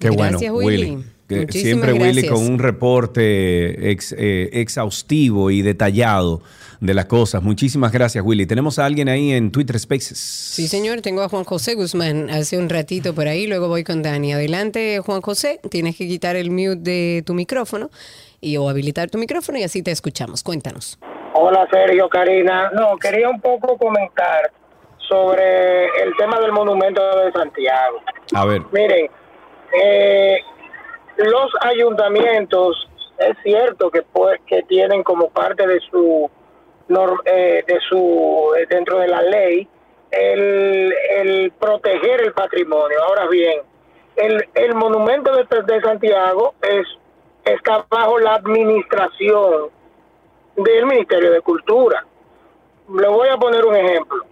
[0.00, 0.82] Qué Gracias, bueno, Willy.
[0.90, 1.04] Willy.
[1.42, 2.32] Muchísimas siempre Willy gracias.
[2.32, 6.42] con un reporte ex- eh, exhaustivo y detallado
[6.80, 7.42] de las cosas.
[7.42, 8.46] Muchísimas gracias, Willy.
[8.46, 10.18] Tenemos a alguien ahí en Twitter Spaces.
[10.18, 14.02] Sí, señor, tengo a Juan José Guzmán hace un ratito por ahí, luego voy con
[14.02, 14.32] Dani.
[14.32, 17.90] Adelante, Juan José, tienes que quitar el mute de tu micrófono
[18.40, 20.42] y o habilitar tu micrófono y así te escuchamos.
[20.42, 20.98] Cuéntanos.
[21.34, 22.70] Hola Sergio, Karina.
[22.72, 24.50] No, quería un poco comentar
[25.08, 27.98] sobre el tema del monumento de Santiago.
[28.34, 28.62] A ver.
[28.72, 29.06] Miren,
[29.72, 30.40] eh,
[31.16, 32.88] los ayuntamientos
[33.18, 36.30] es cierto que pues que tienen como parte de su
[37.24, 39.68] eh, de su eh, dentro de la ley
[40.10, 42.96] el, el proteger el patrimonio.
[43.06, 43.60] Ahora bien,
[44.16, 46.86] el, el monumento de, de Santiago es
[47.44, 49.70] está bajo la administración
[50.56, 52.04] del Ministerio de Cultura.
[52.92, 54.24] Le voy a poner un ejemplo.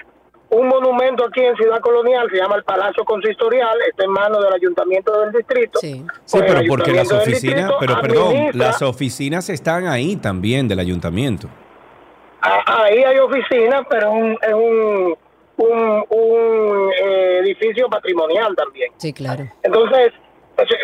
[0.51, 4.53] Un monumento aquí en Ciudad Colonial, se llama el Palacio Consistorial, está en manos del
[4.55, 5.79] Ayuntamiento del Distrito.
[5.81, 10.79] Sí, Pues el pero porque las oficinas, pero perdón, las oficinas están ahí también del
[10.81, 11.49] ayuntamiento.
[12.41, 15.17] Ah, Ahí hay oficinas, pero un- es un,
[15.59, 18.93] un, un, eh, edificio patrimonial también.
[18.97, 19.45] Sí, claro.
[19.63, 20.13] Entonces,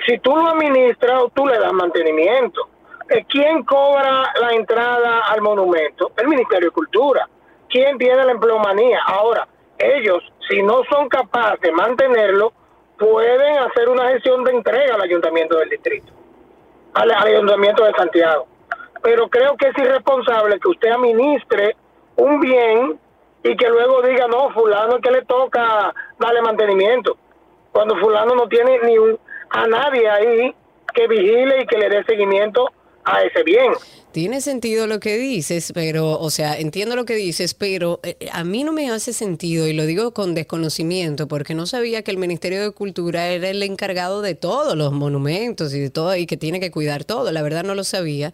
[0.07, 2.69] si, tú lo administras, tú le das mantenimiento.
[3.09, 6.11] Eh, ¿Quién cobra la entrada al monumento?
[6.16, 7.28] El Ministerio de Cultura.
[7.69, 9.01] ¿Quién tiene la empleomanía?
[9.07, 9.47] Ahora,
[9.78, 12.52] ellos, si no son capaces de mantenerlo,
[12.98, 16.12] pueden hacer una gestión de entrega al Ayuntamiento del Distrito,
[16.94, 18.46] al, Ayuntamiento de Santiago.
[19.02, 21.76] Pero creo que es irresponsable que usted administre
[22.16, 22.98] un bien
[23.42, 27.16] y que luego diga, no, fulano que le toca darle mantenimiento
[27.74, 29.18] cuando fulano no tiene ni un,
[29.51, 30.55] a nadie ahí
[30.94, 32.70] que vigile y que le dé seguimiento
[33.05, 33.72] a ese bien.
[34.15, 38.45] Tiene sentido lo que dices, pero, o sea, entiendo lo que dices, pero eh, a
[38.45, 42.19] mí no me hace sentido, y lo digo con desconocimiento, porque no sabía que el
[42.19, 46.36] Ministerio de Cultura era el encargado de todos los monumentos y de todo, y que
[46.36, 47.32] tiene que cuidar todo.
[47.32, 48.32] La verdad no lo sabía.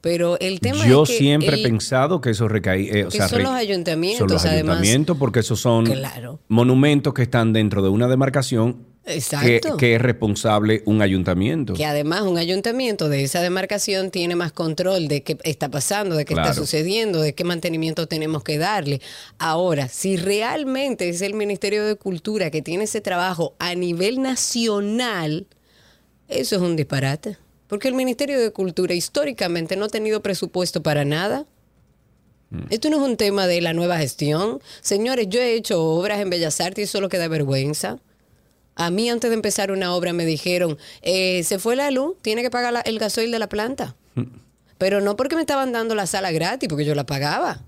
[0.00, 3.00] Pero el tema Yo es que siempre he pensado que eso recae.
[3.00, 4.74] eh, o sea, son los ayuntamientos, son los además.
[4.76, 6.38] ayuntamientos, porque esos son Claro.
[6.46, 9.76] monumentos que están dentro de una demarcación Exacto.
[9.76, 11.74] que es responsable un ayuntamiento.
[11.74, 16.24] Que además un ayuntamiento de esa demarcación tiene más control de qué está pasando, de
[16.24, 19.00] qué está sucediendo, de qué mantenimiento tenemos que darle.
[19.38, 25.46] Ahora, si realmente es el Ministerio de Cultura que tiene ese trabajo a nivel nacional,
[26.28, 27.38] eso es un disparate.
[27.68, 31.46] Porque el Ministerio de Cultura históricamente no ha tenido presupuesto para nada.
[32.70, 34.60] Esto no es un tema de la nueva gestión.
[34.80, 37.98] Señores, yo he hecho obras en Bellas Artes y eso es lo que da vergüenza.
[38.76, 42.42] A mí antes de empezar una obra me dijeron, eh, se fue la luz, tiene
[42.42, 43.96] que pagar la- el gasoil de la planta.
[44.78, 47.62] Pero no porque me estaban dando la sala gratis, porque yo la pagaba.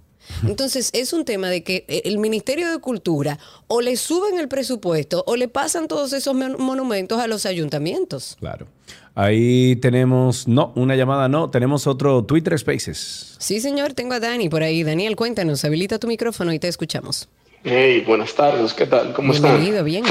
[0.47, 4.47] Entonces es un tema de que eh, el Ministerio de Cultura o le suben el
[4.49, 8.37] presupuesto o le pasan todos esos mon- monumentos a los ayuntamientos.
[8.39, 8.67] Claro.
[9.15, 13.37] Ahí tenemos, no, una llamada no, tenemos otro Twitter Spaces.
[13.39, 14.83] Sí, señor, tengo a Dani por ahí.
[14.85, 17.29] Daniel, cuéntanos, habilita tu micrófono y te escuchamos.
[17.65, 19.13] Hey, buenas tardes, ¿qué tal?
[19.13, 19.61] ¿Cómo están?
[19.61, 20.05] Bienvenido, bien.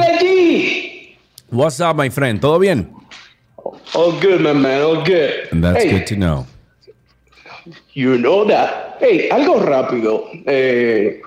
[1.49, 2.41] What's up, my friend?
[2.41, 2.91] ¿Todo bien?
[3.93, 5.47] All good, my man, all good.
[5.51, 6.45] And that's hey, good to know.
[7.93, 8.97] you know that.
[8.99, 10.25] Hey, algo rápido.
[10.45, 11.21] Eh,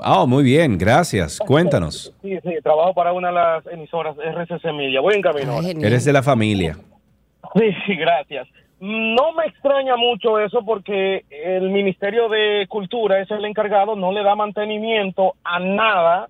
[0.02, 1.38] Ah, muy bien, gracias.
[1.38, 2.14] Cuéntanos.
[2.22, 5.00] Sí, sí, trabajo para una de las emisoras RCC Media.
[5.00, 5.52] Voy en camino.
[5.52, 5.68] ahora.
[5.68, 6.76] Eres de la familia.
[7.54, 8.46] Sí, sí, gracias.
[8.80, 14.22] No me extraña mucho eso porque el Ministerio de Cultura es el encargado, no le
[14.22, 16.28] da mantenimiento a nada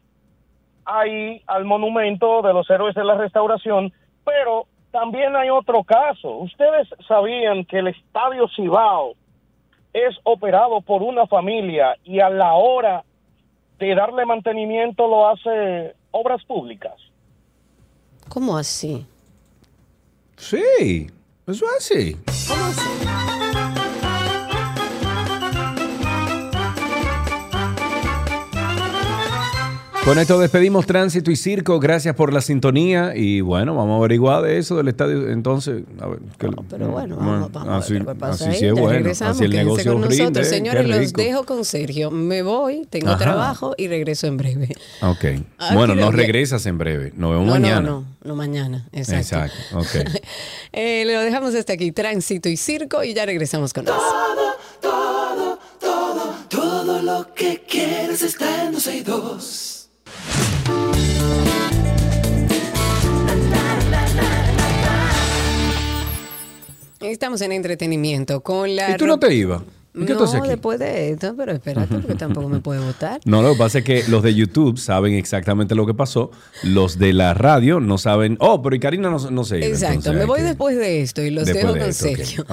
[0.86, 3.92] ahí al monumento de los héroes de la restauración,
[4.24, 6.38] pero también hay otro caso.
[6.38, 9.12] Ustedes sabían que el Estadio Cibao
[9.92, 13.04] es operado por una familia y a la hora
[13.78, 16.94] de darle mantenimiento lo hace obras públicas.
[18.28, 19.06] ¿Cómo así?
[20.36, 21.08] Sí,
[21.52, 22.16] eso es así.
[22.46, 23.27] ¿Cómo así?
[30.08, 31.78] Con esto despedimos Tránsito y Circo.
[31.78, 33.12] Gracias por la sintonía.
[33.14, 35.28] Y bueno, vamos a averiguar de eso del estadio.
[35.28, 36.20] Entonces, a ver.
[36.38, 38.50] que- pero bueno, vamos- vamos a así, ver qué pasa así ahí.
[38.58, 38.88] sí es Ya bueno.
[38.98, 40.16] regresamos, Así el negocio con rinde.
[40.22, 40.48] nosotros.
[40.48, 42.10] qué Señores, los dejo con Sergio.
[42.10, 43.18] Me voy, tengo Ajá.
[43.18, 44.68] trabajo y regreso en breve.
[45.02, 45.24] Ok.
[45.58, 47.12] Aquí bueno, no que- regresas en breve.
[47.14, 47.80] Nos vemos No, mañana.
[47.82, 48.88] no, no, no mañana.
[48.92, 49.20] Exacto.
[49.36, 49.78] Exacto.
[49.78, 50.08] Ok.
[50.72, 53.94] Eh, lo dejamos hasta aquí, Tránsito y Circo, y ya regresamos con más.
[54.80, 59.77] Todo, todo, todo lo que quieres está en 262.
[67.00, 68.90] Estamos en entretenimiento con la...
[68.90, 69.62] ¿Y tú no te ibas?
[70.02, 70.48] ¿Y qué tú no, aquí?
[70.48, 73.20] después de esto, pero espérate, porque tampoco me puede votar.
[73.24, 76.30] No, lo que pasa es que los de YouTube saben exactamente lo que pasó.
[76.62, 78.36] Los de la radio no saben.
[78.40, 81.22] Oh, pero y Karina no, no iba, Exacto, entonces me voy que- después de esto
[81.22, 82.04] y los después dejo de con esto.
[82.04, 82.46] Sergio.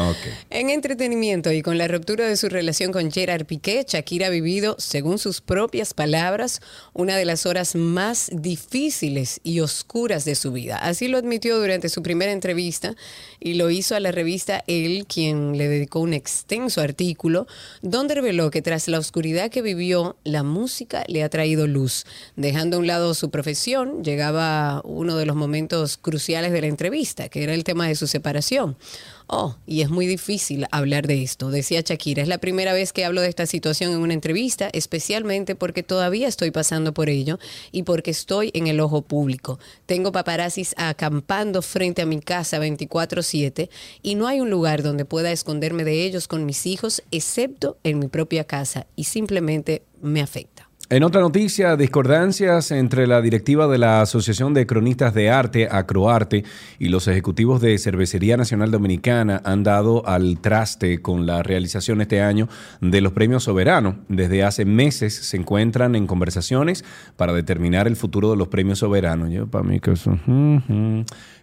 [0.50, 4.76] En entretenimiento y con la ruptura de su relación con Gerard Piqué, Shakira ha vivido,
[4.80, 6.62] según sus propias palabras,
[6.94, 10.78] una de las horas más difíciles y oscuras de su vida.
[10.78, 12.96] Así lo admitió durante su primera entrevista
[13.40, 17.35] y lo hizo a la revista El, quien le dedicó un extenso artículo
[17.82, 22.06] donde reveló que tras la oscuridad que vivió, la música le ha traído luz.
[22.36, 27.30] Dejando a un lado su profesión, llegaba uno de los momentos cruciales de la entrevista,
[27.30, 28.78] que era el tema de su separación.
[29.28, 32.22] Oh, y es muy difícil hablar de esto, decía Shakira.
[32.22, 36.28] Es la primera vez que hablo de esta situación en una entrevista, especialmente porque todavía
[36.28, 37.40] estoy pasando por ello
[37.72, 39.58] y porque estoy en el ojo público.
[39.88, 43.70] Tengo paparazzis acampando frente a mi casa 24/7
[44.04, 47.98] y no hay un lugar donde pueda esconderme de ellos con mis hijos, excepto en
[47.98, 50.55] mi propia casa, y simplemente me afecta.
[50.88, 56.44] En otra noticia, discordancias entre la directiva de la Asociación de Cronistas de Arte, Acroarte,
[56.78, 62.22] y los ejecutivos de Cervecería Nacional Dominicana han dado al traste con la realización este
[62.22, 62.50] año
[62.82, 63.96] de los premios soberanos.
[64.10, 66.86] Desde hace meses se encuentran en conversaciones
[67.18, 69.32] para determinar el futuro de los premios soberanos.
[69.32, 69.96] Yo, para mí que.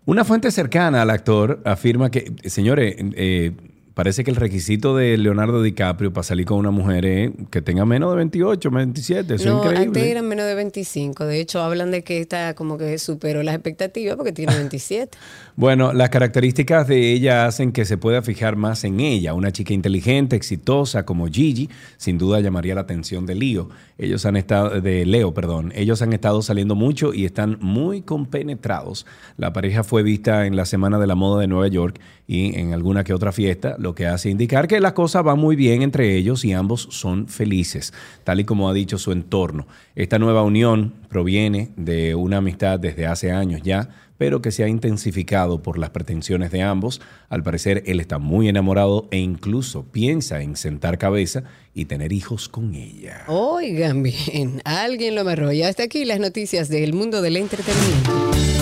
[0.06, 3.54] una fuente cercana al actor afirma que, señores, eh,
[3.94, 7.86] parece que el requisito de Leonardo DiCaprio para salir con una mujer es que tenga
[7.86, 9.36] menos de 28, 27.
[9.36, 10.12] Eso no, es antes increíble.
[10.12, 11.26] eran menos de 25.
[11.26, 15.18] De hecho, hablan de que esta como que superó las expectativas porque tiene 27.
[15.56, 19.36] Bueno, las características de ella hacen que se pueda fijar más en ella.
[19.36, 23.70] Una chica inteligente, exitosa como Gigi, sin duda llamaría la atención de Leo.
[24.00, 25.72] Ellos han estado de Leo, perdón.
[25.76, 29.06] Ellos han estado saliendo mucho y están muy compenetrados.
[29.38, 32.74] La pareja fue vista en la Semana de la Moda de Nueva York y en
[32.74, 33.76] alguna que otra fiesta.
[33.84, 37.28] Lo que hace indicar que las cosas van muy bien entre ellos y ambos son
[37.28, 37.94] felices,
[38.24, 39.68] tal y como ha dicho su entorno.
[39.96, 44.68] Esta nueva unión proviene de una amistad desde hace años ya, pero que se ha
[44.68, 47.02] intensificado por las pretensiones de ambos.
[47.30, 51.44] Al parecer, él está muy enamorado e incluso piensa en sentar cabeza
[51.74, 53.26] y tener hijos con ella.
[53.28, 55.52] Oigan bien, alguien lo amarró.
[55.52, 58.53] Y hasta aquí las noticias del mundo del entretenimiento.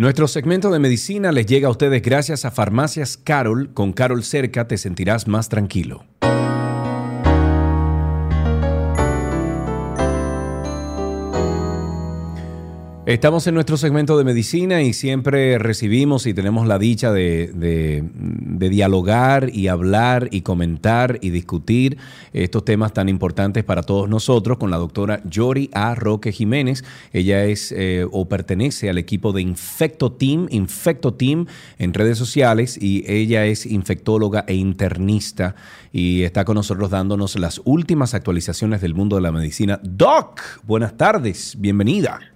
[0.00, 3.74] Nuestro segmento de medicina les llega a ustedes gracias a Farmacias Carol.
[3.74, 6.06] Con Carol cerca te sentirás más tranquilo.
[13.10, 18.04] Estamos en nuestro segmento de medicina y siempre recibimos y tenemos la dicha de,
[18.56, 21.98] dialogar y hablar y comentar y discutir
[22.32, 25.96] estos temas tan importantes para todos nosotros con la doctora Yori A.
[25.96, 26.84] Roque Jiménez.
[27.12, 31.46] Ella es eh, o pertenece al equipo de Infecto Team, Infecto Team
[31.80, 35.56] en redes sociales y ella es infectóloga e internista
[35.92, 39.80] y está con nosotros dándonos las últimas actualizaciones del mundo de la medicina.
[39.82, 42.29] Doc, buenas tardes, bienvenida.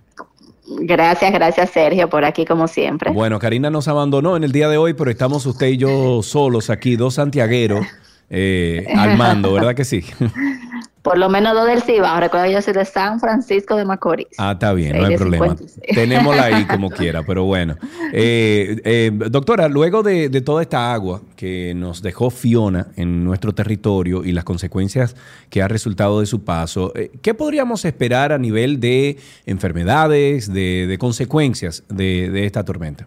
[0.67, 3.11] Gracias, gracias Sergio, por aquí como siempre.
[3.11, 6.71] Bueno, Karina nos abandonó en el día de hoy, pero estamos usted y yo solos
[6.71, 7.87] aquí, dos santiagueros
[8.31, 10.05] eh, al mando, ¿verdad que sí?
[11.05, 12.19] Por lo menos dos del Cibao.
[12.19, 14.27] Recuerda que yo soy de San Francisco de Macorís.
[14.39, 15.49] Ah, está bien, no hay problema.
[15.49, 15.95] 56.
[15.95, 17.77] Tenémosla ahí como quiera, pero bueno.
[18.15, 23.55] Eh, eh, doctora, luego de, de toda esta agua que nos dejó Fiona en nuestro
[23.55, 25.15] territorio y las consecuencias
[25.51, 30.87] que ha resultado de su paso, eh, ¿qué podríamos esperar a nivel de enfermedades, de,
[30.87, 33.07] de consecuencias de, de esta tormenta?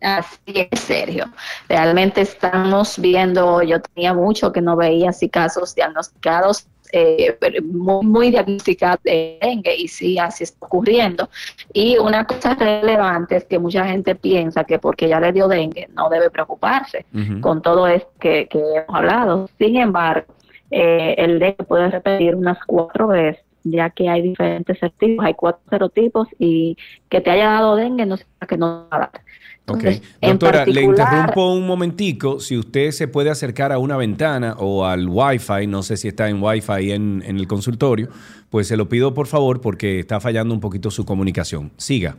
[0.00, 1.26] Así es, Sergio.
[1.68, 8.30] Realmente estamos viendo, yo tenía mucho que no veía así casos diagnosticados, eh, muy, muy
[8.30, 11.28] diagnosticados de dengue y sí, así está ocurriendo.
[11.72, 15.88] Y una cosa relevante es que mucha gente piensa que porque ya le dio dengue
[15.94, 17.06] no debe preocuparse
[17.40, 19.48] con todo esto que, que hemos hablado.
[19.58, 20.34] Sin embargo,
[20.70, 25.62] eh, el dengue puede repetir unas cuatro veces ya que hay diferentes serotipos, hay cuatro
[25.68, 26.76] serotipos y
[27.08, 29.20] que te haya dado dengue no significa que no va a dar.
[29.68, 29.84] Ok.
[30.20, 32.40] Doctora, le interrumpo un momentico.
[32.40, 36.28] Si usted se puede acercar a una ventana o al Wi-Fi, no sé si está
[36.28, 38.08] en Wi-Fi en, en el consultorio,
[38.50, 41.72] pues se lo pido por favor porque está fallando un poquito su comunicación.
[41.76, 42.16] Siga.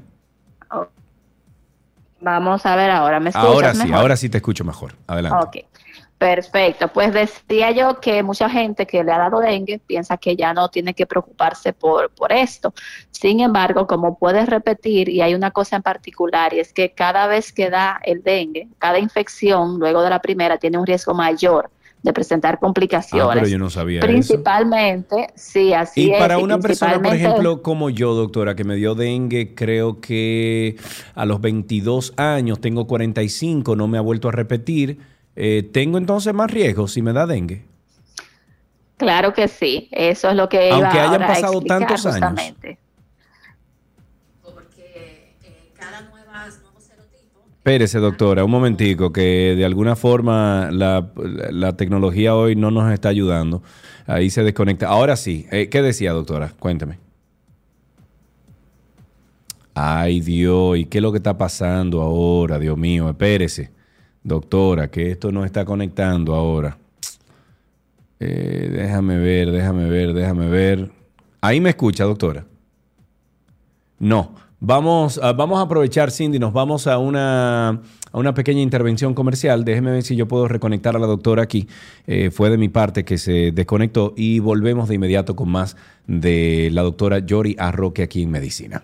[2.22, 3.96] Vamos a ver ahora, ¿me escuchas Ahora sí, mejor?
[3.96, 4.96] ahora sí te escucho mejor.
[5.08, 5.64] Adelante.
[5.64, 5.69] Ok,
[6.20, 6.90] perfecto.
[6.90, 10.70] Pues decía yo que mucha gente que le ha dado dengue piensa que ya no
[10.70, 12.74] tiene que preocuparse por, por esto.
[13.10, 17.26] Sin embargo, como puedes repetir, y hay una cosa en particular, y es que cada
[17.26, 21.72] vez que da el dengue, cada infección luego de la primera tiene un riesgo mayor
[22.04, 23.34] de presentar Ah, complicaciones.
[23.34, 24.08] pero yo no sabía eso.
[24.08, 26.20] Principalmente, sí, así Y es.
[26.20, 30.78] para y una persona, por ejemplo, como yo, doctora, que me dio dengue, creo que
[31.16, 35.00] a los 22 años, tengo 45, no me ha vuelto a repetir,
[35.42, 37.64] eh, ¿tengo entonces más riesgo si me da dengue?
[38.98, 42.06] Claro que sí, eso es lo que iba Aunque hayan ahora a pasado explicar tantos
[42.06, 42.16] años.
[42.16, 42.80] justamente.
[47.60, 51.12] Espérese, doctora, un momentico, que de alguna forma la,
[51.52, 53.62] la tecnología hoy no nos está ayudando.
[54.08, 54.88] Ahí se desconecta.
[54.88, 56.54] Ahora sí, eh, ¿qué decía, doctora?
[56.58, 57.00] Cuénteme.
[59.74, 62.60] Ay, Dios, ¿y qué es lo que está pasando ahora?
[62.60, 63.72] Dios mío, espérese.
[64.24, 66.78] Doctora, que esto no está conectando ahora.
[68.20, 70.92] Eh, déjame ver, déjame ver, déjame ver.
[71.42, 72.46] Ahí me escucha, doctora.
[74.00, 74.36] No.
[74.62, 77.82] Vamos, a- vamos a aprovechar, Cindy, nos vamos a una, a
[78.12, 79.64] una pequeña intervención comercial.
[79.64, 81.70] Déjeme ver si yo puedo reconectar a la doctora aquí.
[82.08, 85.78] Eh, fue de mi parte que se desconectó y volvemos de inmediato con más
[86.08, 88.84] de la doctora Yori Arroque aquí en Medicina.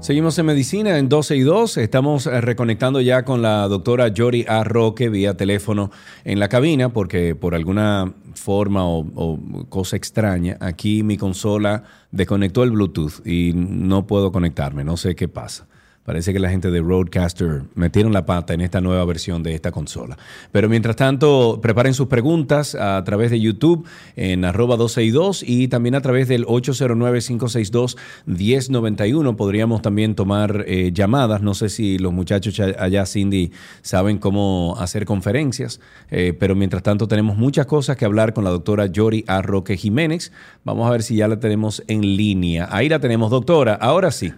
[0.00, 1.76] Seguimos en medicina en 12 y 2.
[1.76, 4.64] Estamos eh, reconectando ya con la doctora Yori A.
[4.64, 5.90] Roque vía teléfono
[6.24, 12.62] en la cabina porque por alguna forma o, o cosa extraña aquí mi consola desconectó
[12.62, 14.84] el Bluetooth y no puedo conectarme.
[14.84, 15.68] No sé qué pasa.
[16.04, 19.70] Parece que la gente de Roadcaster metieron la pata en esta nueva versión de esta
[19.70, 20.16] consola.
[20.50, 23.86] Pero mientras tanto, preparen sus preguntas a través de YouTube
[24.16, 29.36] en arroba 12 y 2 y también a través del 809-562-1091.
[29.36, 31.42] Podríamos también tomar eh, llamadas.
[31.42, 33.52] No sé si los muchachos allá, Cindy,
[33.82, 38.50] saben cómo hacer conferencias, eh, pero mientras tanto tenemos muchas cosas que hablar con la
[38.50, 39.42] doctora Yori A.
[39.42, 40.32] Roque Jiménez.
[40.64, 42.68] Vamos a ver si ya la tenemos en línea.
[42.70, 43.74] Ahí la tenemos, doctora.
[43.74, 44.32] Ahora sí.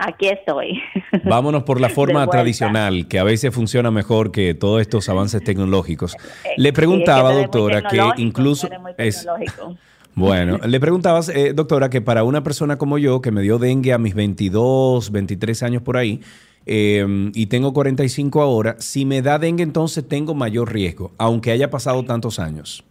[0.00, 0.80] Aquí estoy.
[1.24, 6.16] Vámonos por la forma tradicional, que a veces funciona mejor que todos estos avances tecnológicos.
[6.56, 9.26] Le Sí, preguntaba, es que doctora, que incluso es
[10.14, 13.92] bueno, le preguntabas, eh, doctora, que para una persona como yo, que me dio dengue
[13.92, 16.20] a mis 22, 23 años por ahí,
[16.66, 21.70] eh, y tengo 45 ahora, si me da dengue entonces tengo mayor riesgo, aunque haya
[21.70, 22.84] pasado tantos años.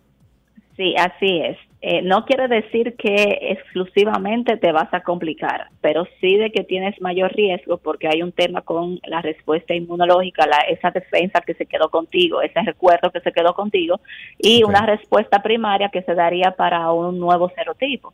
[0.76, 1.58] Sí, así es.
[1.80, 7.00] Eh, no quiere decir que exclusivamente te vas a complicar, pero sí de que tienes
[7.02, 11.68] mayor riesgo porque hay un tema con la respuesta inmunológica, la, esa defensa que se
[11.68, 14.00] quedó contigo, ese recuerdo que se quedó contigo
[14.40, 18.14] y una respuesta primaria que se daría para un nuevo serotipo.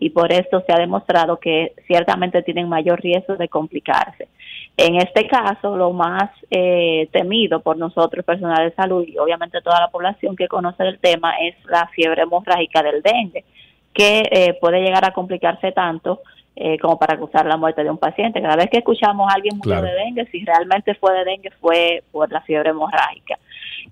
[0.00, 4.26] Y por eso se ha demostrado que ciertamente tienen mayor riesgo de complicarse.
[4.76, 9.80] En este caso, lo más eh, temido por nosotros, personal de salud y obviamente toda
[9.80, 13.44] la población que conoce el tema, es la fiebre hemorrágica del dengue,
[13.92, 16.20] que eh, puede llegar a complicarse tanto
[16.56, 18.42] eh, como para causar la muerte de un paciente.
[18.42, 19.86] Cada vez que escuchamos a alguien murió Claro.
[19.86, 23.38] de dengue, si realmente fue de dengue, fue por la fiebre hemorrágica.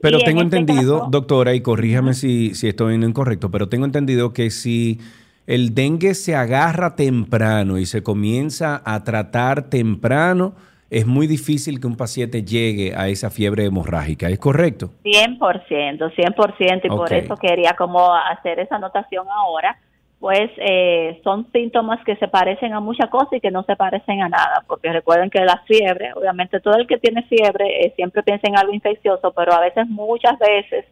[0.00, 3.50] Pero Y en tengo este entendido, caso- doctora, y corríjame si, si estoy en incorrecto,
[3.52, 4.98] pero tengo entendido que si
[5.46, 10.54] el dengue se agarra temprano y se comienza a tratar temprano,
[10.92, 14.28] es muy difícil que un paciente llegue a esa fiebre hemorrágica.
[14.28, 14.90] ¿Es correcto?
[15.04, 19.78] 100%, 100%, y por eso quería como hacer esa anotación ahora,
[20.20, 24.22] pues eh, son síntomas que se parecen a muchas cosas y que no se parecen
[24.22, 28.22] a nada, porque recuerden que la fiebre, obviamente todo el que tiene fiebre eh, siempre
[28.22, 30.84] piensa en algo infeccioso, pero a veces, muchas veces,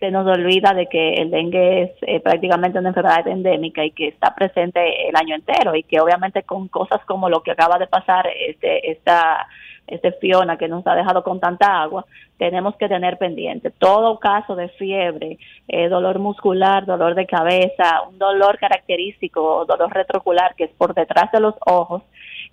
[0.00, 4.08] se nos olvida de que el dengue es eh, prácticamente una enfermedad endémica y que
[4.08, 7.86] está presente el año entero y que obviamente con cosas como lo que acaba de
[7.86, 9.48] pasar este esta
[9.88, 12.04] este Fiona que nos ha dejado con tanta agua,
[12.36, 13.70] tenemos que tener pendiente.
[13.70, 20.54] Todo caso de fiebre, eh, dolor muscular, dolor de cabeza, un dolor característico, dolor retrocular
[20.56, 22.02] que es por detrás de los ojos,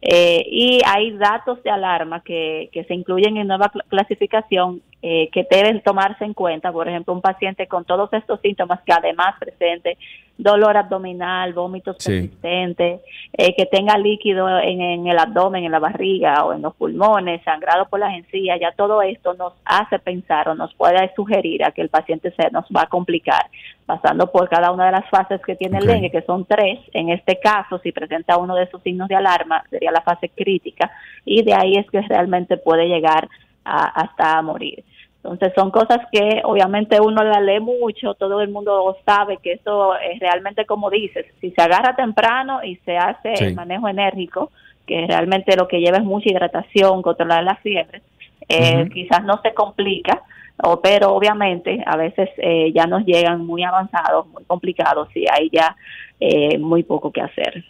[0.01, 5.29] eh, y hay datos de alarma que, que se incluyen en nueva cl- clasificación eh,
[5.31, 6.71] que deben tomarse en cuenta.
[6.71, 9.97] Por ejemplo, un paciente con todos estos síntomas que además presente
[10.37, 12.11] dolor abdominal, vómitos Sí.
[12.11, 12.99] persistentes,
[13.37, 17.41] eh, que tenga líquido en, en el abdomen, en la barriga o en los pulmones,
[17.43, 21.71] sangrado por las encías, ya todo esto nos hace pensar o nos puede sugerir a
[21.71, 23.45] que el paciente se nos va a complicar
[23.85, 26.79] pasando por cada una de las fases que tiene el dengue, que son tres.
[26.93, 30.91] En este caso, si presenta uno de esos signos de alarma, sería la fase crítica
[31.23, 33.29] y de ahí es que realmente puede llegar
[33.65, 34.83] a- hasta morir.
[35.17, 39.95] Entonces son cosas que obviamente uno la lee mucho, todo el mundo sabe que eso
[39.97, 43.43] es realmente como dices, si se agarra temprano y se hace Sí.
[43.45, 44.51] el manejo enérgico,
[44.85, 48.03] que realmente lo que lleva es mucha hidratación, controlar la fiebre,
[48.47, 50.21] eh, quizás no se complica,
[50.63, 55.49] o, pero obviamente a veces eh, ya nos llegan muy avanzados, muy complicados y hay
[55.51, 55.75] ya
[56.19, 57.65] eh, muy poco que hacer.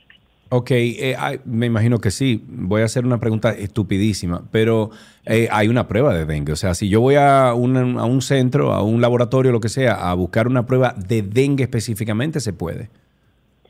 [0.49, 2.43] Ok, eh, hay- me imagino que sí.
[2.47, 4.91] Voy a hacer una pregunta estupidísima, pero
[5.25, 6.53] eh, hay una prueba de dengue.
[6.53, 9.69] O sea, si yo voy a un, a un centro, a un laboratorio, lo que
[9.69, 12.89] sea, a buscar una prueba de dengue específicamente, se puede.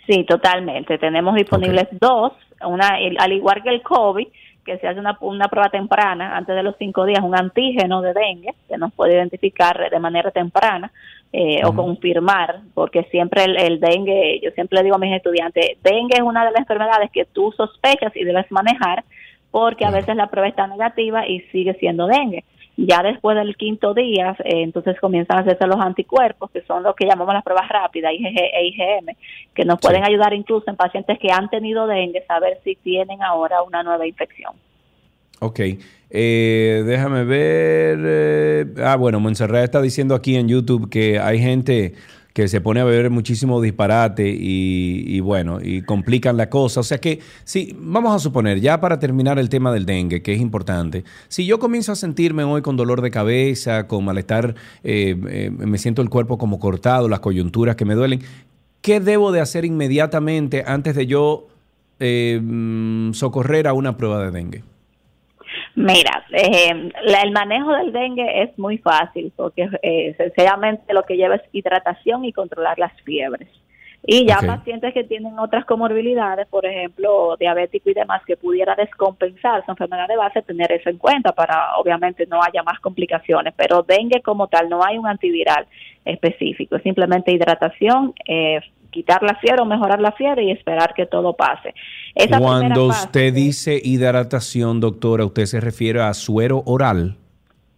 [0.08, 0.98] Sí, totalmente.
[0.98, 2.34] Tenemos disponibles dos,
[2.68, 4.28] una, el- al igual que el COVID,
[4.66, 8.14] que se hace una, una prueba temprana antes de los cinco días, un antígeno de
[8.14, 10.92] dengue que nos puede identificar de manera temprana
[11.32, 15.78] eh, o confirmar, porque siempre el, el dengue, yo siempre le digo a mis estudiantes,
[15.84, 19.04] dengue es una de las enfermedades que tú sospechas y debes manejar
[19.52, 22.44] porque a veces la prueba está negativa y sigue siendo dengue.
[22.78, 26.96] Ya después del quinto día, eh, entonces comienzan a hacerse los anticuerpos, que son los
[26.96, 29.16] que llamamos las pruebas rápidas, IgG e IgM,
[29.54, 33.64] que nos pueden ayudar incluso en pacientes que han tenido dengue, saber si tienen ahora
[33.64, 34.54] una nueva infección.
[35.40, 35.60] Ok,
[36.10, 38.00] eh, déjame ver.
[38.02, 41.94] eh, ah, bueno, Montserrat está diciendo aquí en YouTube que hay gente
[42.36, 46.82] que se pone a beber muchísimo disparate y, bueno, y complican la cosa.
[46.82, 50.34] O sea que, sí, vamos a suponer, ya para terminar el tema del dengue, que
[50.34, 54.54] es importante, si yo comienzo a sentirme hoy con dolor de cabeza, con malestar,
[54.84, 58.20] eh, eh, me siento el cuerpo como cortado, las coyunturas que me duelen,
[58.82, 61.48] ¿qué debo de hacer inmediatamente antes de yo
[62.02, 64.75] eh, mm, socorrer a una prueba de dengue?
[65.76, 71.18] Mira, eh, la- el manejo del dengue es muy fácil porque eh, sencillamente lo que
[71.18, 73.50] lleva es hidratación y controlar las fiebres.
[74.08, 79.66] Y ya pacientes que tienen otras comorbilidades, por ejemplo, diabético y demás, que pudiera descompensar
[79.66, 83.56] su enfermedad de base, tener eso en cuenta para obviamente no haya más complicaciones.
[83.58, 85.66] Pero dengue como tal, no hay un antiviral
[86.06, 88.60] específico, es simplemente hidratación, eh,
[88.96, 91.74] quitar la fiebre o mejorar la fiebre y esperar que todo pase.
[92.16, 97.18] Esa Cuando fase- usted dice hidratación, doctora, usted se refiere a suero oral.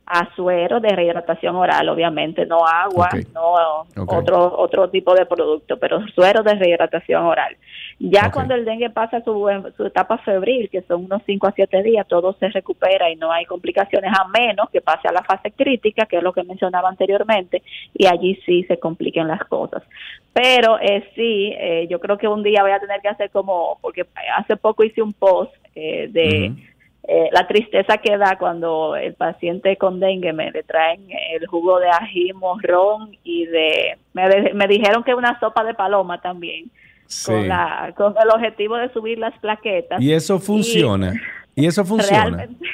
[0.10, 6.00] A suero de rehidratación oral, obviamente, no agua, no otro otro tipo de producto, pero
[6.16, 7.58] suero de rehidratación oral.
[8.00, 11.84] Ya cuando el dengue pasa su, su etapa febril, que son unos 5 a 7
[11.84, 15.52] días, todo se recupera y no hay complicaciones, a menos que pase a la fase
[15.52, 17.62] crítica, que es lo que mencionaba anteriormente,
[17.94, 19.84] y allí sí se compliquen las cosas.
[20.32, 23.78] Pero eh, sí, eh, yo creo que un día voy a tener que hacer como,
[23.82, 24.06] porque
[24.38, 26.54] hace poco hice un post eh, de
[27.04, 31.02] eh, la tristeza que da cuando el paciente con dengue me le traen
[31.32, 35.74] el jugo de ají, morrón y de me, de- me dijeron que una sopa de
[35.74, 36.66] paloma también
[37.06, 37.32] Sí.
[37.32, 41.14] con la con el objetivo de subir las plaquetas Y eso funciona.
[41.56, 42.24] Y, eso funciona.
[42.26, 42.66] realmente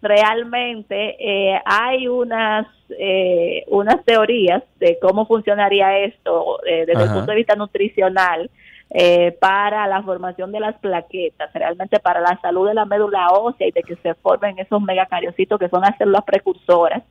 [0.00, 2.66] realmente eh, hay unas
[2.98, 8.50] eh, unas teorías de cómo funcionaría esto eh, desde el punto de vista nutricional
[8.90, 13.68] eh, para la formación de las plaquetas, realmente para la salud de la médula ósea
[13.68, 17.02] y de que se formen esos megacariocitos que son las células precursoras,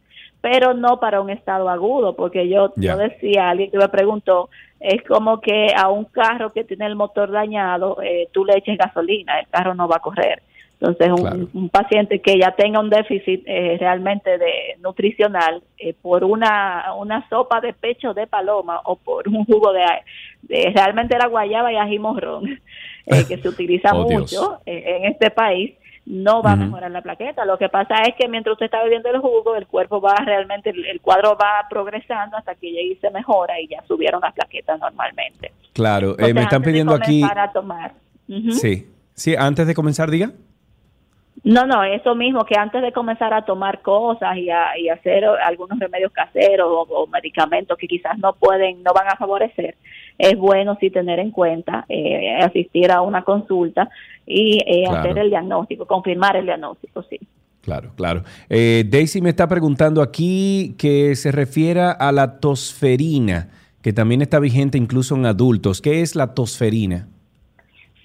[0.41, 2.93] pero no para un estado agudo, porque yo, Ya.
[2.93, 4.49] yo decía, alguien que me preguntó,
[4.79, 8.77] es como que a un carro que tiene el motor dañado, eh, tú le eches
[8.77, 10.41] gasolina, el carro no va a correr.
[10.79, 16.23] Entonces, un, un paciente que ya tenga un déficit eh, realmente de nutricional eh, por
[16.23, 19.83] una, una sopa de pecho de paloma o por un jugo de,
[20.43, 22.59] de realmente la guayaba y ají morrón,
[23.07, 25.73] eh, que se utiliza Oh, mucho en este país,
[26.05, 27.43] no va a mejorar la plaqueta.
[27.45, 30.69] Lo que pasa es que mientras usted está bebiendo el jugo, el cuerpo va realmente,
[30.69, 34.79] el, cuadro va progresando hasta que llegue y se mejora y ya subieron las plaquetas
[34.79, 35.51] normalmente.
[35.73, 36.11] Claro.
[36.11, 37.21] Eh, Entonces, me están pidiendo aquí.
[37.21, 37.93] comenzar a tomar.
[38.51, 38.87] Sí.
[39.13, 40.31] Sí, antes de comenzar, diga.
[41.47, 45.23] No, no, eso mismo, que antes de comenzar a tomar cosas y, a, y hacer
[45.23, 49.77] algunos remedios caseros o, o medicamentos que quizás no pueden, no van a favorecer,
[50.17, 53.89] es bueno sí tener en cuenta eh, asistir a una consulta
[54.25, 54.99] y eh, Claro.
[54.99, 57.17] hacer el diagnóstico, confirmar el diagnóstico, sí.
[57.61, 58.23] Claro, claro.
[58.49, 63.49] Eh, Daisy me está preguntando aquí que se refiera a la tosferina,
[63.81, 65.81] que también está vigente incluso en adultos.
[65.81, 67.07] ¿Qué es la tosferina?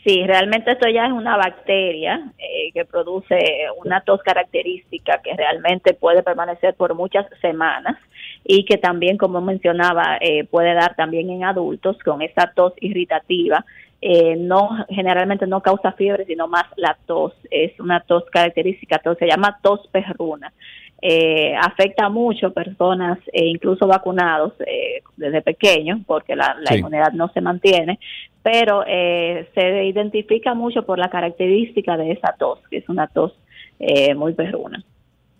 [0.05, 3.39] Sí, realmente esto ya es una bacteria eh, que produce
[3.85, 7.97] una tos característica que realmente puede permanecer por muchas semanas
[8.45, 13.65] y que también, como mencionaba, eh, puede dar también en adultos con esa tos irritativa.
[14.01, 17.35] Eh, no generalmente no causa fiebre, sino más la tos.
[17.51, 20.53] Es una tos característica, tos, se llama tos perruna.
[21.05, 26.79] Eh, afecta mucho a personas, eh, incluso vacunados eh, desde pequeños, porque la, la Sí.
[26.79, 27.99] inmunidad no se mantiene,
[28.45, 33.33] pero eh, se identifica mucho por la característica de esa tos, que es una tos
[33.81, 34.85] eh, muy perruna.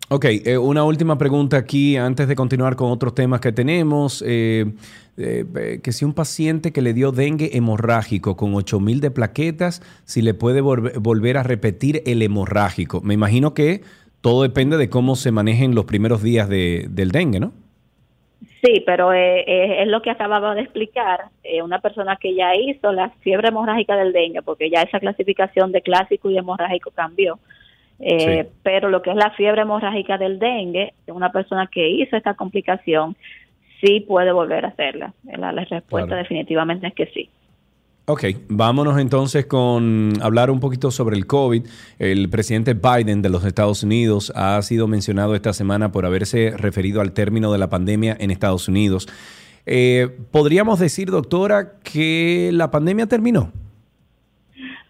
[0.09, 4.21] Ok, eh, una última pregunta aquí antes de continuar con otros temas que tenemos.
[4.27, 4.65] Eh,
[5.15, 10.33] que si un paciente que le dio dengue hemorrágico con 8000 de plaquetas, si le
[10.33, 12.99] puede volver a repetir el hemorrágico.
[13.01, 13.81] Me imagino que
[14.23, 17.51] todo depende de cómo se manejen los primeros días de- del dengue, ¿no?
[18.63, 21.25] Sí, pero eh, eh, es lo que acababa de explicar.
[21.43, 25.73] eh, una persona que ya hizo la fiebre hemorrágica del dengue, porque ya esa clasificación
[25.73, 27.37] de clásico y hemorrágico cambió.
[27.99, 32.33] Eh, Pero lo que es la fiebre hemorrágica del dengue, una persona que hizo esta
[32.35, 33.17] complicación,
[33.81, 35.13] sí puede volver a hacerla.
[35.25, 36.21] La, la respuesta Claro.
[36.23, 37.29] definitivamente es que sí.
[38.05, 41.65] Ok, vámonos entonces con hablar un poquito sobre el COVID.
[41.99, 46.99] El presidente Biden de los Estados Unidos ha sido mencionado esta semana por haberse referido
[46.99, 49.07] al término de la pandemia en Estados Unidos.
[49.65, 53.53] Eh, ¿Podríamos decir, doctora, que la pandemia terminó?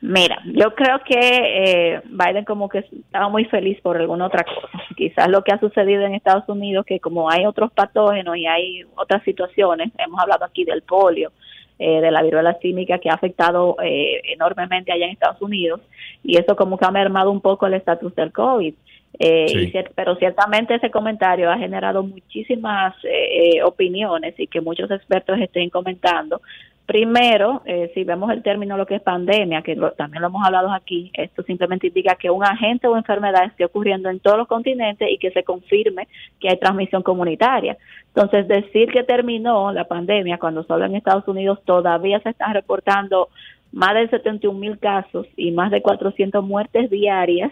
[0.02, 4.84] Mira, yo creo que eh, Biden como que estaba muy feliz por alguna otra cosa.
[4.98, 8.81] Quizás lo que ha sucedido en Estados Unidos, que como hay otros patógenos y hay
[8.95, 11.31] otras situaciones, hemos hablado aquí del polio,
[11.80, 15.82] eh, de la viruela símica que ha afectado eh, enormemente allá en Estados Unidos,
[16.24, 18.74] y eso como que ha mermado un poco el estatus del COVID.
[19.20, 19.72] Eh, Sí.
[19.72, 25.40] y pero ciertamente ese comentario ha generado muchísimas eh, eh, opiniones y que muchos expertos
[25.40, 26.41] estén comentando.
[26.85, 30.45] Primero, eh, si vemos el término lo que es pandemia, que lo- también lo hemos
[30.45, 34.47] hablado aquí, esto simplemente indica que un agente o enfermedad esté ocurriendo en todos los
[34.49, 36.10] continentes y que se confirme
[36.41, 37.77] que hay transmisión comunitaria.
[38.07, 43.30] Entonces, decir que terminó la pandemia cuando solo en Estados Unidos todavía se están reportando
[43.72, 47.51] más de 71 mil casos y más de 400 muertes diarias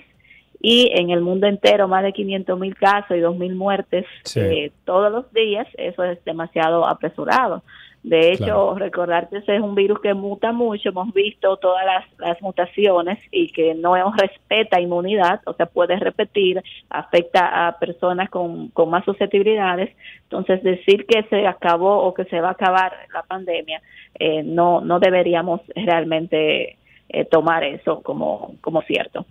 [0.62, 4.40] y en el mundo entero más de 500 mil casos y 2 mil muertes Sí.
[4.42, 7.64] eh, todos los días, eso es demasiado apresurado.
[8.04, 8.76] De hecho, Claro.
[8.76, 13.20] recordar que ese es un virus que muta mucho, hemos visto todas las, las mutaciones
[13.32, 19.06] y que no respeta inmunidad, o sea, puede repetir, afecta a personas con, con más
[19.06, 19.96] susceptibilidades.
[20.24, 23.82] Entonces, decir que se acabó o que se va a acabar la pandemia,
[24.18, 26.78] eh, no, no deberíamos realmente
[27.10, 29.26] eh, tomar eso como, como cierto.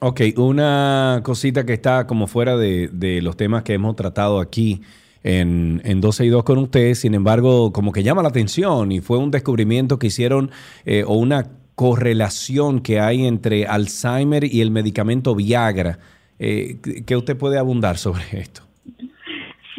[0.00, 4.82] Ok, una cosita que está como fuera de, de los temas que hemos tratado aquí
[5.22, 9.00] en, en 12 y 2 con ustedes, sin embargo, como que llama la atención y
[9.00, 10.50] fue un descubrimiento que hicieron
[10.84, 15.98] eh, o una correlación que hay entre Alzheimer y el medicamento Viagra.
[16.38, 16.76] Eh,
[17.06, 18.62] ¿Qué usted puede abundar sobre esto?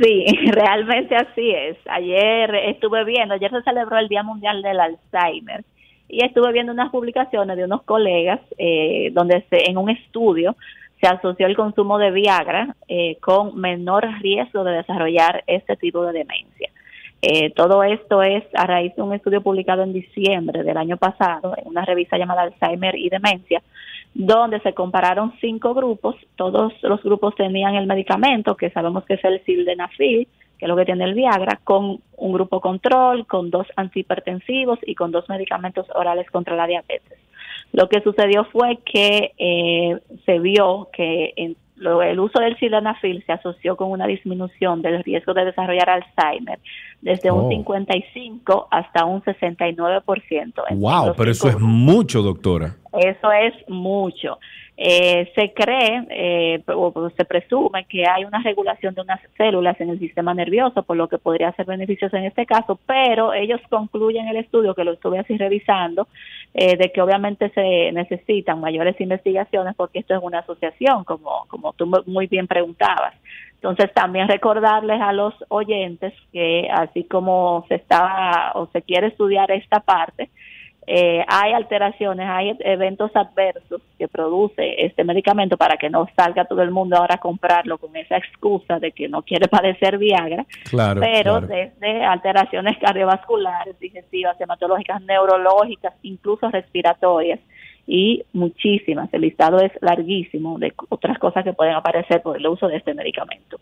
[0.01, 1.77] Sí, realmente así es.
[1.85, 5.63] Ayer estuve viendo, ayer se celebró el Día Mundial del Alzheimer
[6.07, 10.55] y estuve viendo unas publicaciones de unos colegas eh, donde se, en un estudio
[11.01, 16.13] se asoció el consumo de Viagra eh, con menor riesgo de desarrollar este tipo de
[16.13, 16.69] demencia.
[17.23, 21.55] Eh, todo esto es a raíz de un estudio publicado en diciembre del año pasado
[21.57, 23.61] en una revista llamada Alzheimer y Demencia,
[24.13, 26.15] donde se compararon cinco grupos.
[26.35, 30.75] Todos los grupos tenían el medicamento, que sabemos que es el sildenafil, que es lo
[30.75, 35.87] que tiene el Viagra, con un grupo control, con dos antihipertensivos y con dos medicamentos
[35.93, 37.17] orales contra la diabetes.
[37.73, 43.23] Lo que sucedió fue que eh, se vio que en lo- el uso del sildenafil
[43.25, 46.59] se asoció con una disminución del riesgo de desarrollar Alzheimer
[47.01, 47.35] desde Oh.
[47.45, 50.63] un 55 hasta un 69%.
[50.69, 52.75] en Wow, pero eso es mucho, doctora.
[52.99, 54.37] eso es mucho.
[54.83, 59.91] Eh, se cree eh, o se presume que hay una regulación de unas células en
[59.91, 64.27] el sistema nervioso, por lo que podría ser beneficioso en este caso, pero ellos concluyen
[64.27, 66.07] el estudio, que lo estuve así revisando,
[66.55, 71.73] eh, de que obviamente se necesitan mayores investigaciones porque esto es una asociación, como, como
[71.73, 73.13] tú muy bien preguntabas.
[73.53, 79.51] Entonces también recordarles a los oyentes que así como se está o se quiere estudiar
[79.51, 80.31] esta parte,
[80.87, 86.63] eh, hay alteraciones, hay eventos adversos que produce este medicamento para que no salga todo
[86.63, 91.01] el mundo ahora a comprarlo con esa excusa de que no quiere padecer Viagra, Claro,
[91.01, 91.47] pero claro.
[91.47, 97.39] desde alteraciones cardiovasculares, digestivas, hematológicas, neurológicas, incluso respiratorias
[97.85, 99.13] y muchísimas.
[99.13, 102.93] El listado es larguísimo de otras cosas que pueden aparecer por el uso de este
[102.93, 103.59] medicamento.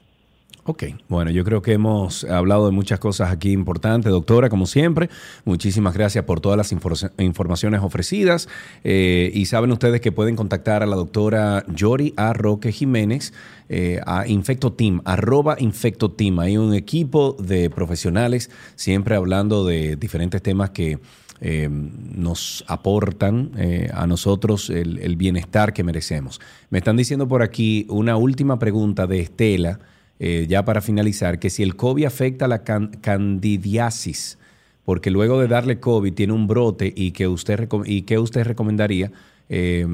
[0.66, 5.10] Ok, bueno, yo creo que hemos hablado de muchas cosas aquí importantes, doctora, como siempre.
[5.44, 8.48] Muchísimas gracias por todas las infor- informaciones ofrecidas.
[8.84, 12.34] Eh, y saben ustedes que pueden contactar a la doctora Yori A.
[12.34, 13.34] Roque Jiménez
[13.68, 16.38] eh, a Infectoteam, arroba Infectoteam.
[16.40, 21.00] Hay un equipo de profesionales siempre hablando de diferentes temas que
[21.42, 26.40] eh, nos aportan eh, a nosotros el, el bienestar que merecemos.
[26.70, 29.80] Me están diciendo por aquí una última pregunta de Estela
[30.20, 34.38] eh, ya para finalizar, que si el COVID afecta la can- candidiasis,
[34.86, 39.12] porque luego de darle COVID tiene un brote y que usted, y que usted recomendaría,
[39.50, 39.86] eh,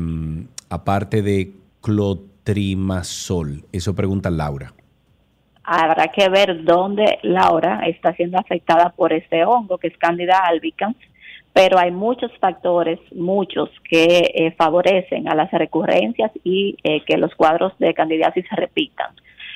[0.69, 3.63] aparte de clotrimazol.
[3.71, 4.73] Eso pregunta Laura.
[5.63, 10.95] Habrá que ver dónde Laura está siendo afectada por este hongo, que es Candida albicans,
[11.53, 17.33] pero hay muchos factores, muchos, que eh, favorecen a las recurrencias y eh, que los
[17.33, 19.07] cuadros de candidiasis se repitan.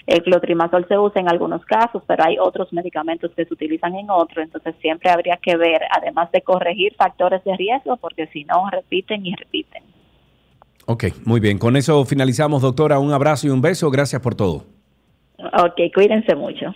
[0.08, 4.10] El clotrimazol se usa en algunos casos, pero hay otros medicamentos que se utilizan en
[4.10, 8.70] otros, entonces siempre habría que ver, además de corregir factores de riesgo, porque si no,
[8.70, 9.84] repiten y repiten.
[10.86, 11.60] Ok, muy bien.
[11.60, 12.98] Con eso finalizamos, doctora.
[12.98, 13.92] Un abrazo y un beso.
[13.92, 14.64] Gracias por todo.
[15.38, 16.74] Ok, cuídense mucho.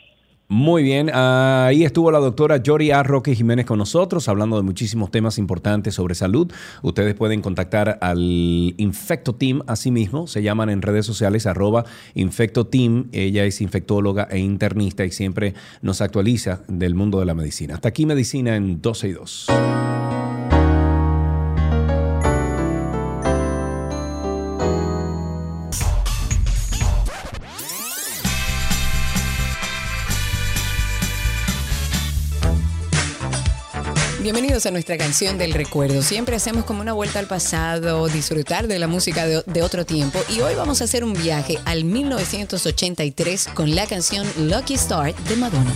[0.53, 3.01] Muy bien, ahí estuvo la doctora Yori A.
[3.01, 6.53] Roque Jiménez con nosotros, hablando de muchísimos temas importantes sobre salud.
[6.83, 13.07] Ustedes pueden contactar al Infecto Team, asimismo, se llaman en redes sociales arroba Infecto Team.
[13.13, 17.73] Ella es infectóloga e internista y siempre nos actualiza del mundo de la medicina.
[17.73, 19.47] Hasta aquí Medicina en 12 y 2.
[34.23, 36.01] Bienvenidos a nuestra canción del recuerdo.
[36.01, 40.39] Siempre hacemos como una vuelta al pasado, disfrutar de la música de, otro tiempo y
[40.39, 45.75] hoy vamos a hacer un viaje al 1983 con la canción Lucky Star de Madonna.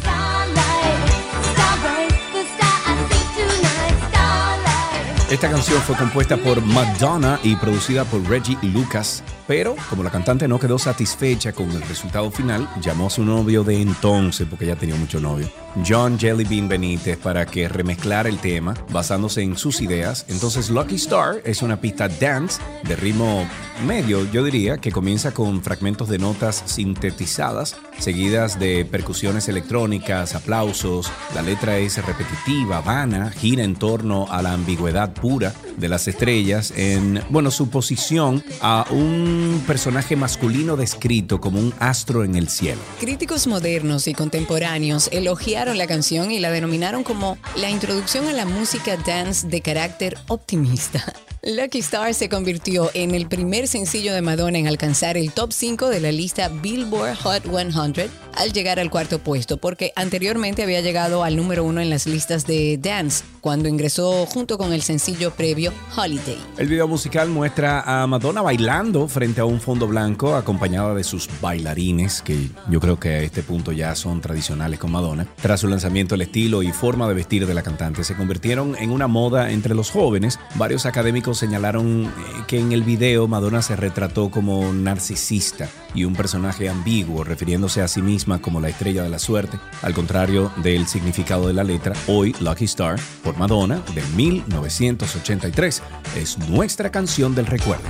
[5.29, 10.47] Esta canción fue compuesta por Madonna y producida por Reggie Lucas, pero como la cantante
[10.47, 14.75] no quedó satisfecha con el resultado final, llamó a su novio de entonces, porque ya
[14.75, 15.49] tenía mucho novio,
[15.87, 20.25] John Jellybean Benítez, para que remezclara el tema basándose en sus ideas.
[20.27, 23.47] Entonces Lucky Star es una pista dance de ritmo
[23.85, 31.11] medio, yo diría, que comienza con fragmentos de notas sintetizadas, seguidas de percusiones electrónicas, aplausos.
[31.35, 36.73] La letra es repetitiva, vana, gira en torno a la ambigüedad pura de las estrellas
[36.75, 42.81] en, bueno, su posición a un personaje masculino descrito como un astro en el cielo.
[42.99, 48.45] Críticos modernos y contemporáneos elogiaron la canción y la denominaron como la introducción a la
[48.45, 51.13] música dance de carácter optimista.
[51.47, 55.87] Lucky Star se convirtió en el primer sencillo de Madonna en alcanzar el top 5
[55.87, 61.23] de la lista Billboard Hot 100 al llegar al cuarto puesto, porque anteriormente había llegado
[61.23, 65.71] al número uno en las listas de dance cuando ingresó junto con el sencillo previo
[65.95, 66.37] Holiday.
[66.57, 71.29] El video musical muestra a Madonna bailando frente a un fondo blanco acompañada de sus
[71.41, 75.25] bailarines, que yo creo que a este punto ya son tradicionales con Madonna.
[75.41, 78.91] Tras su lanzamiento, el estilo y forma de vestir de la cantante se convirtieron en
[78.91, 80.39] una moda entre los jóvenes.
[80.55, 82.09] Varios académicos señalaron eh,
[82.47, 87.87] que en el video Madonna se retrató como narcisista y un personaje ambiguo, refiriéndose a
[87.87, 91.93] sí misma como la estrella de la suerte, al contrario del significado de la letra,
[92.07, 95.81] hoy Lucky Star, por Madonna, de 1983,
[96.15, 97.87] es nuestra canción del recuerdo.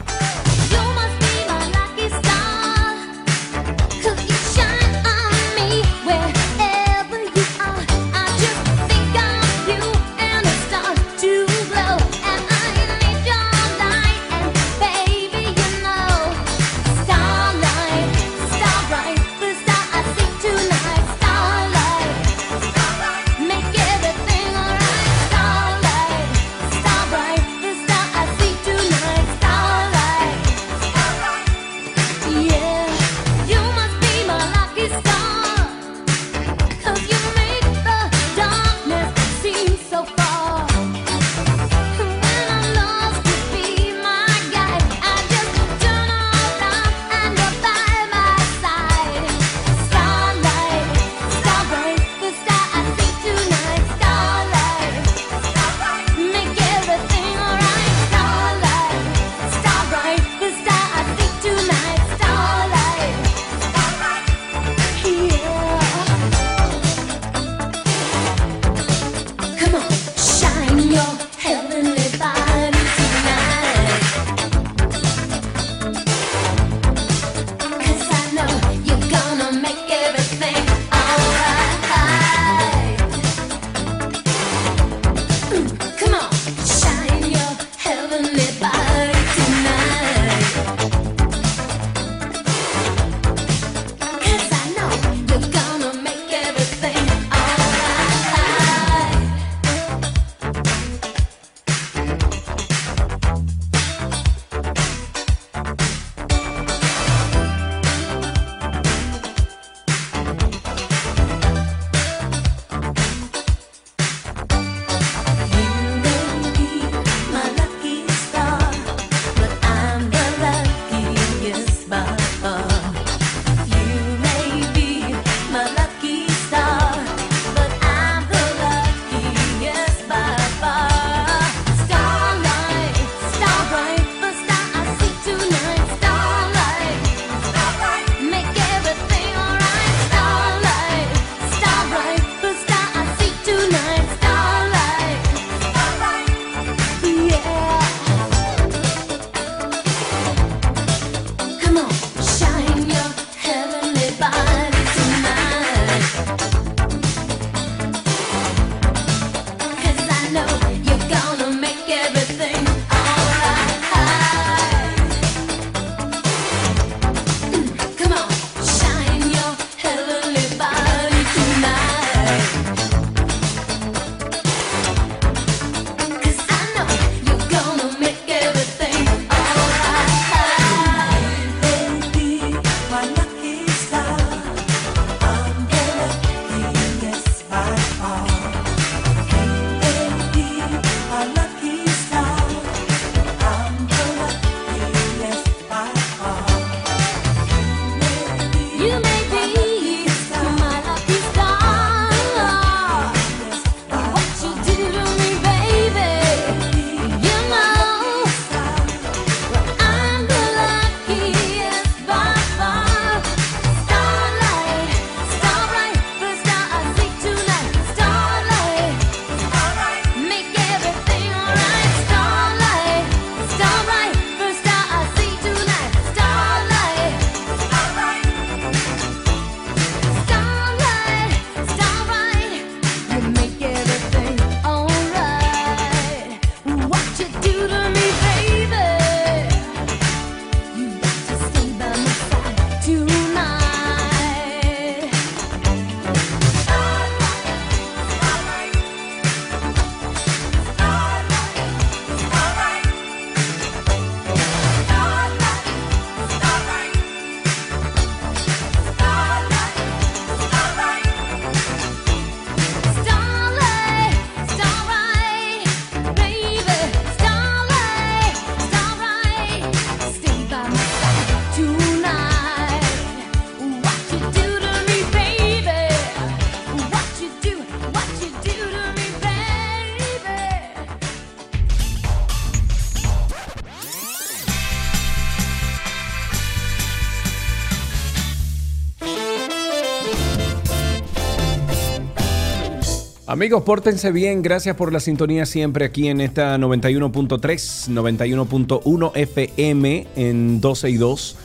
[293.37, 294.41] Amigos, pórtense bien.
[294.41, 301.35] Gracias por la sintonía siempre aquí en esta 91.3, 91.1 FM en 12 y 2.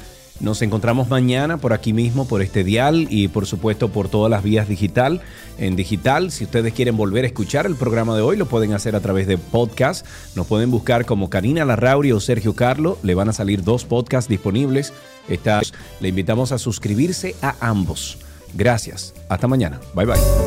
[0.40, 4.42] Nos encontramos mañana por aquí mismo, por este dial y por supuesto por todas las
[4.42, 5.20] vías digital.
[5.58, 8.96] En digital, si ustedes quieren volver a escuchar el programa de hoy, lo pueden hacer
[8.96, 10.06] a través de podcast.
[10.34, 12.96] Nos pueden buscar como Karina Larrauri o Sergio Carlo.
[13.02, 14.94] Le van a salir dos podcasts disponibles.
[16.00, 18.16] Le invitamos a suscribirse a ambos.
[18.54, 19.12] Gracias.
[19.28, 19.78] Hasta mañana.
[19.94, 20.41] Bye bye.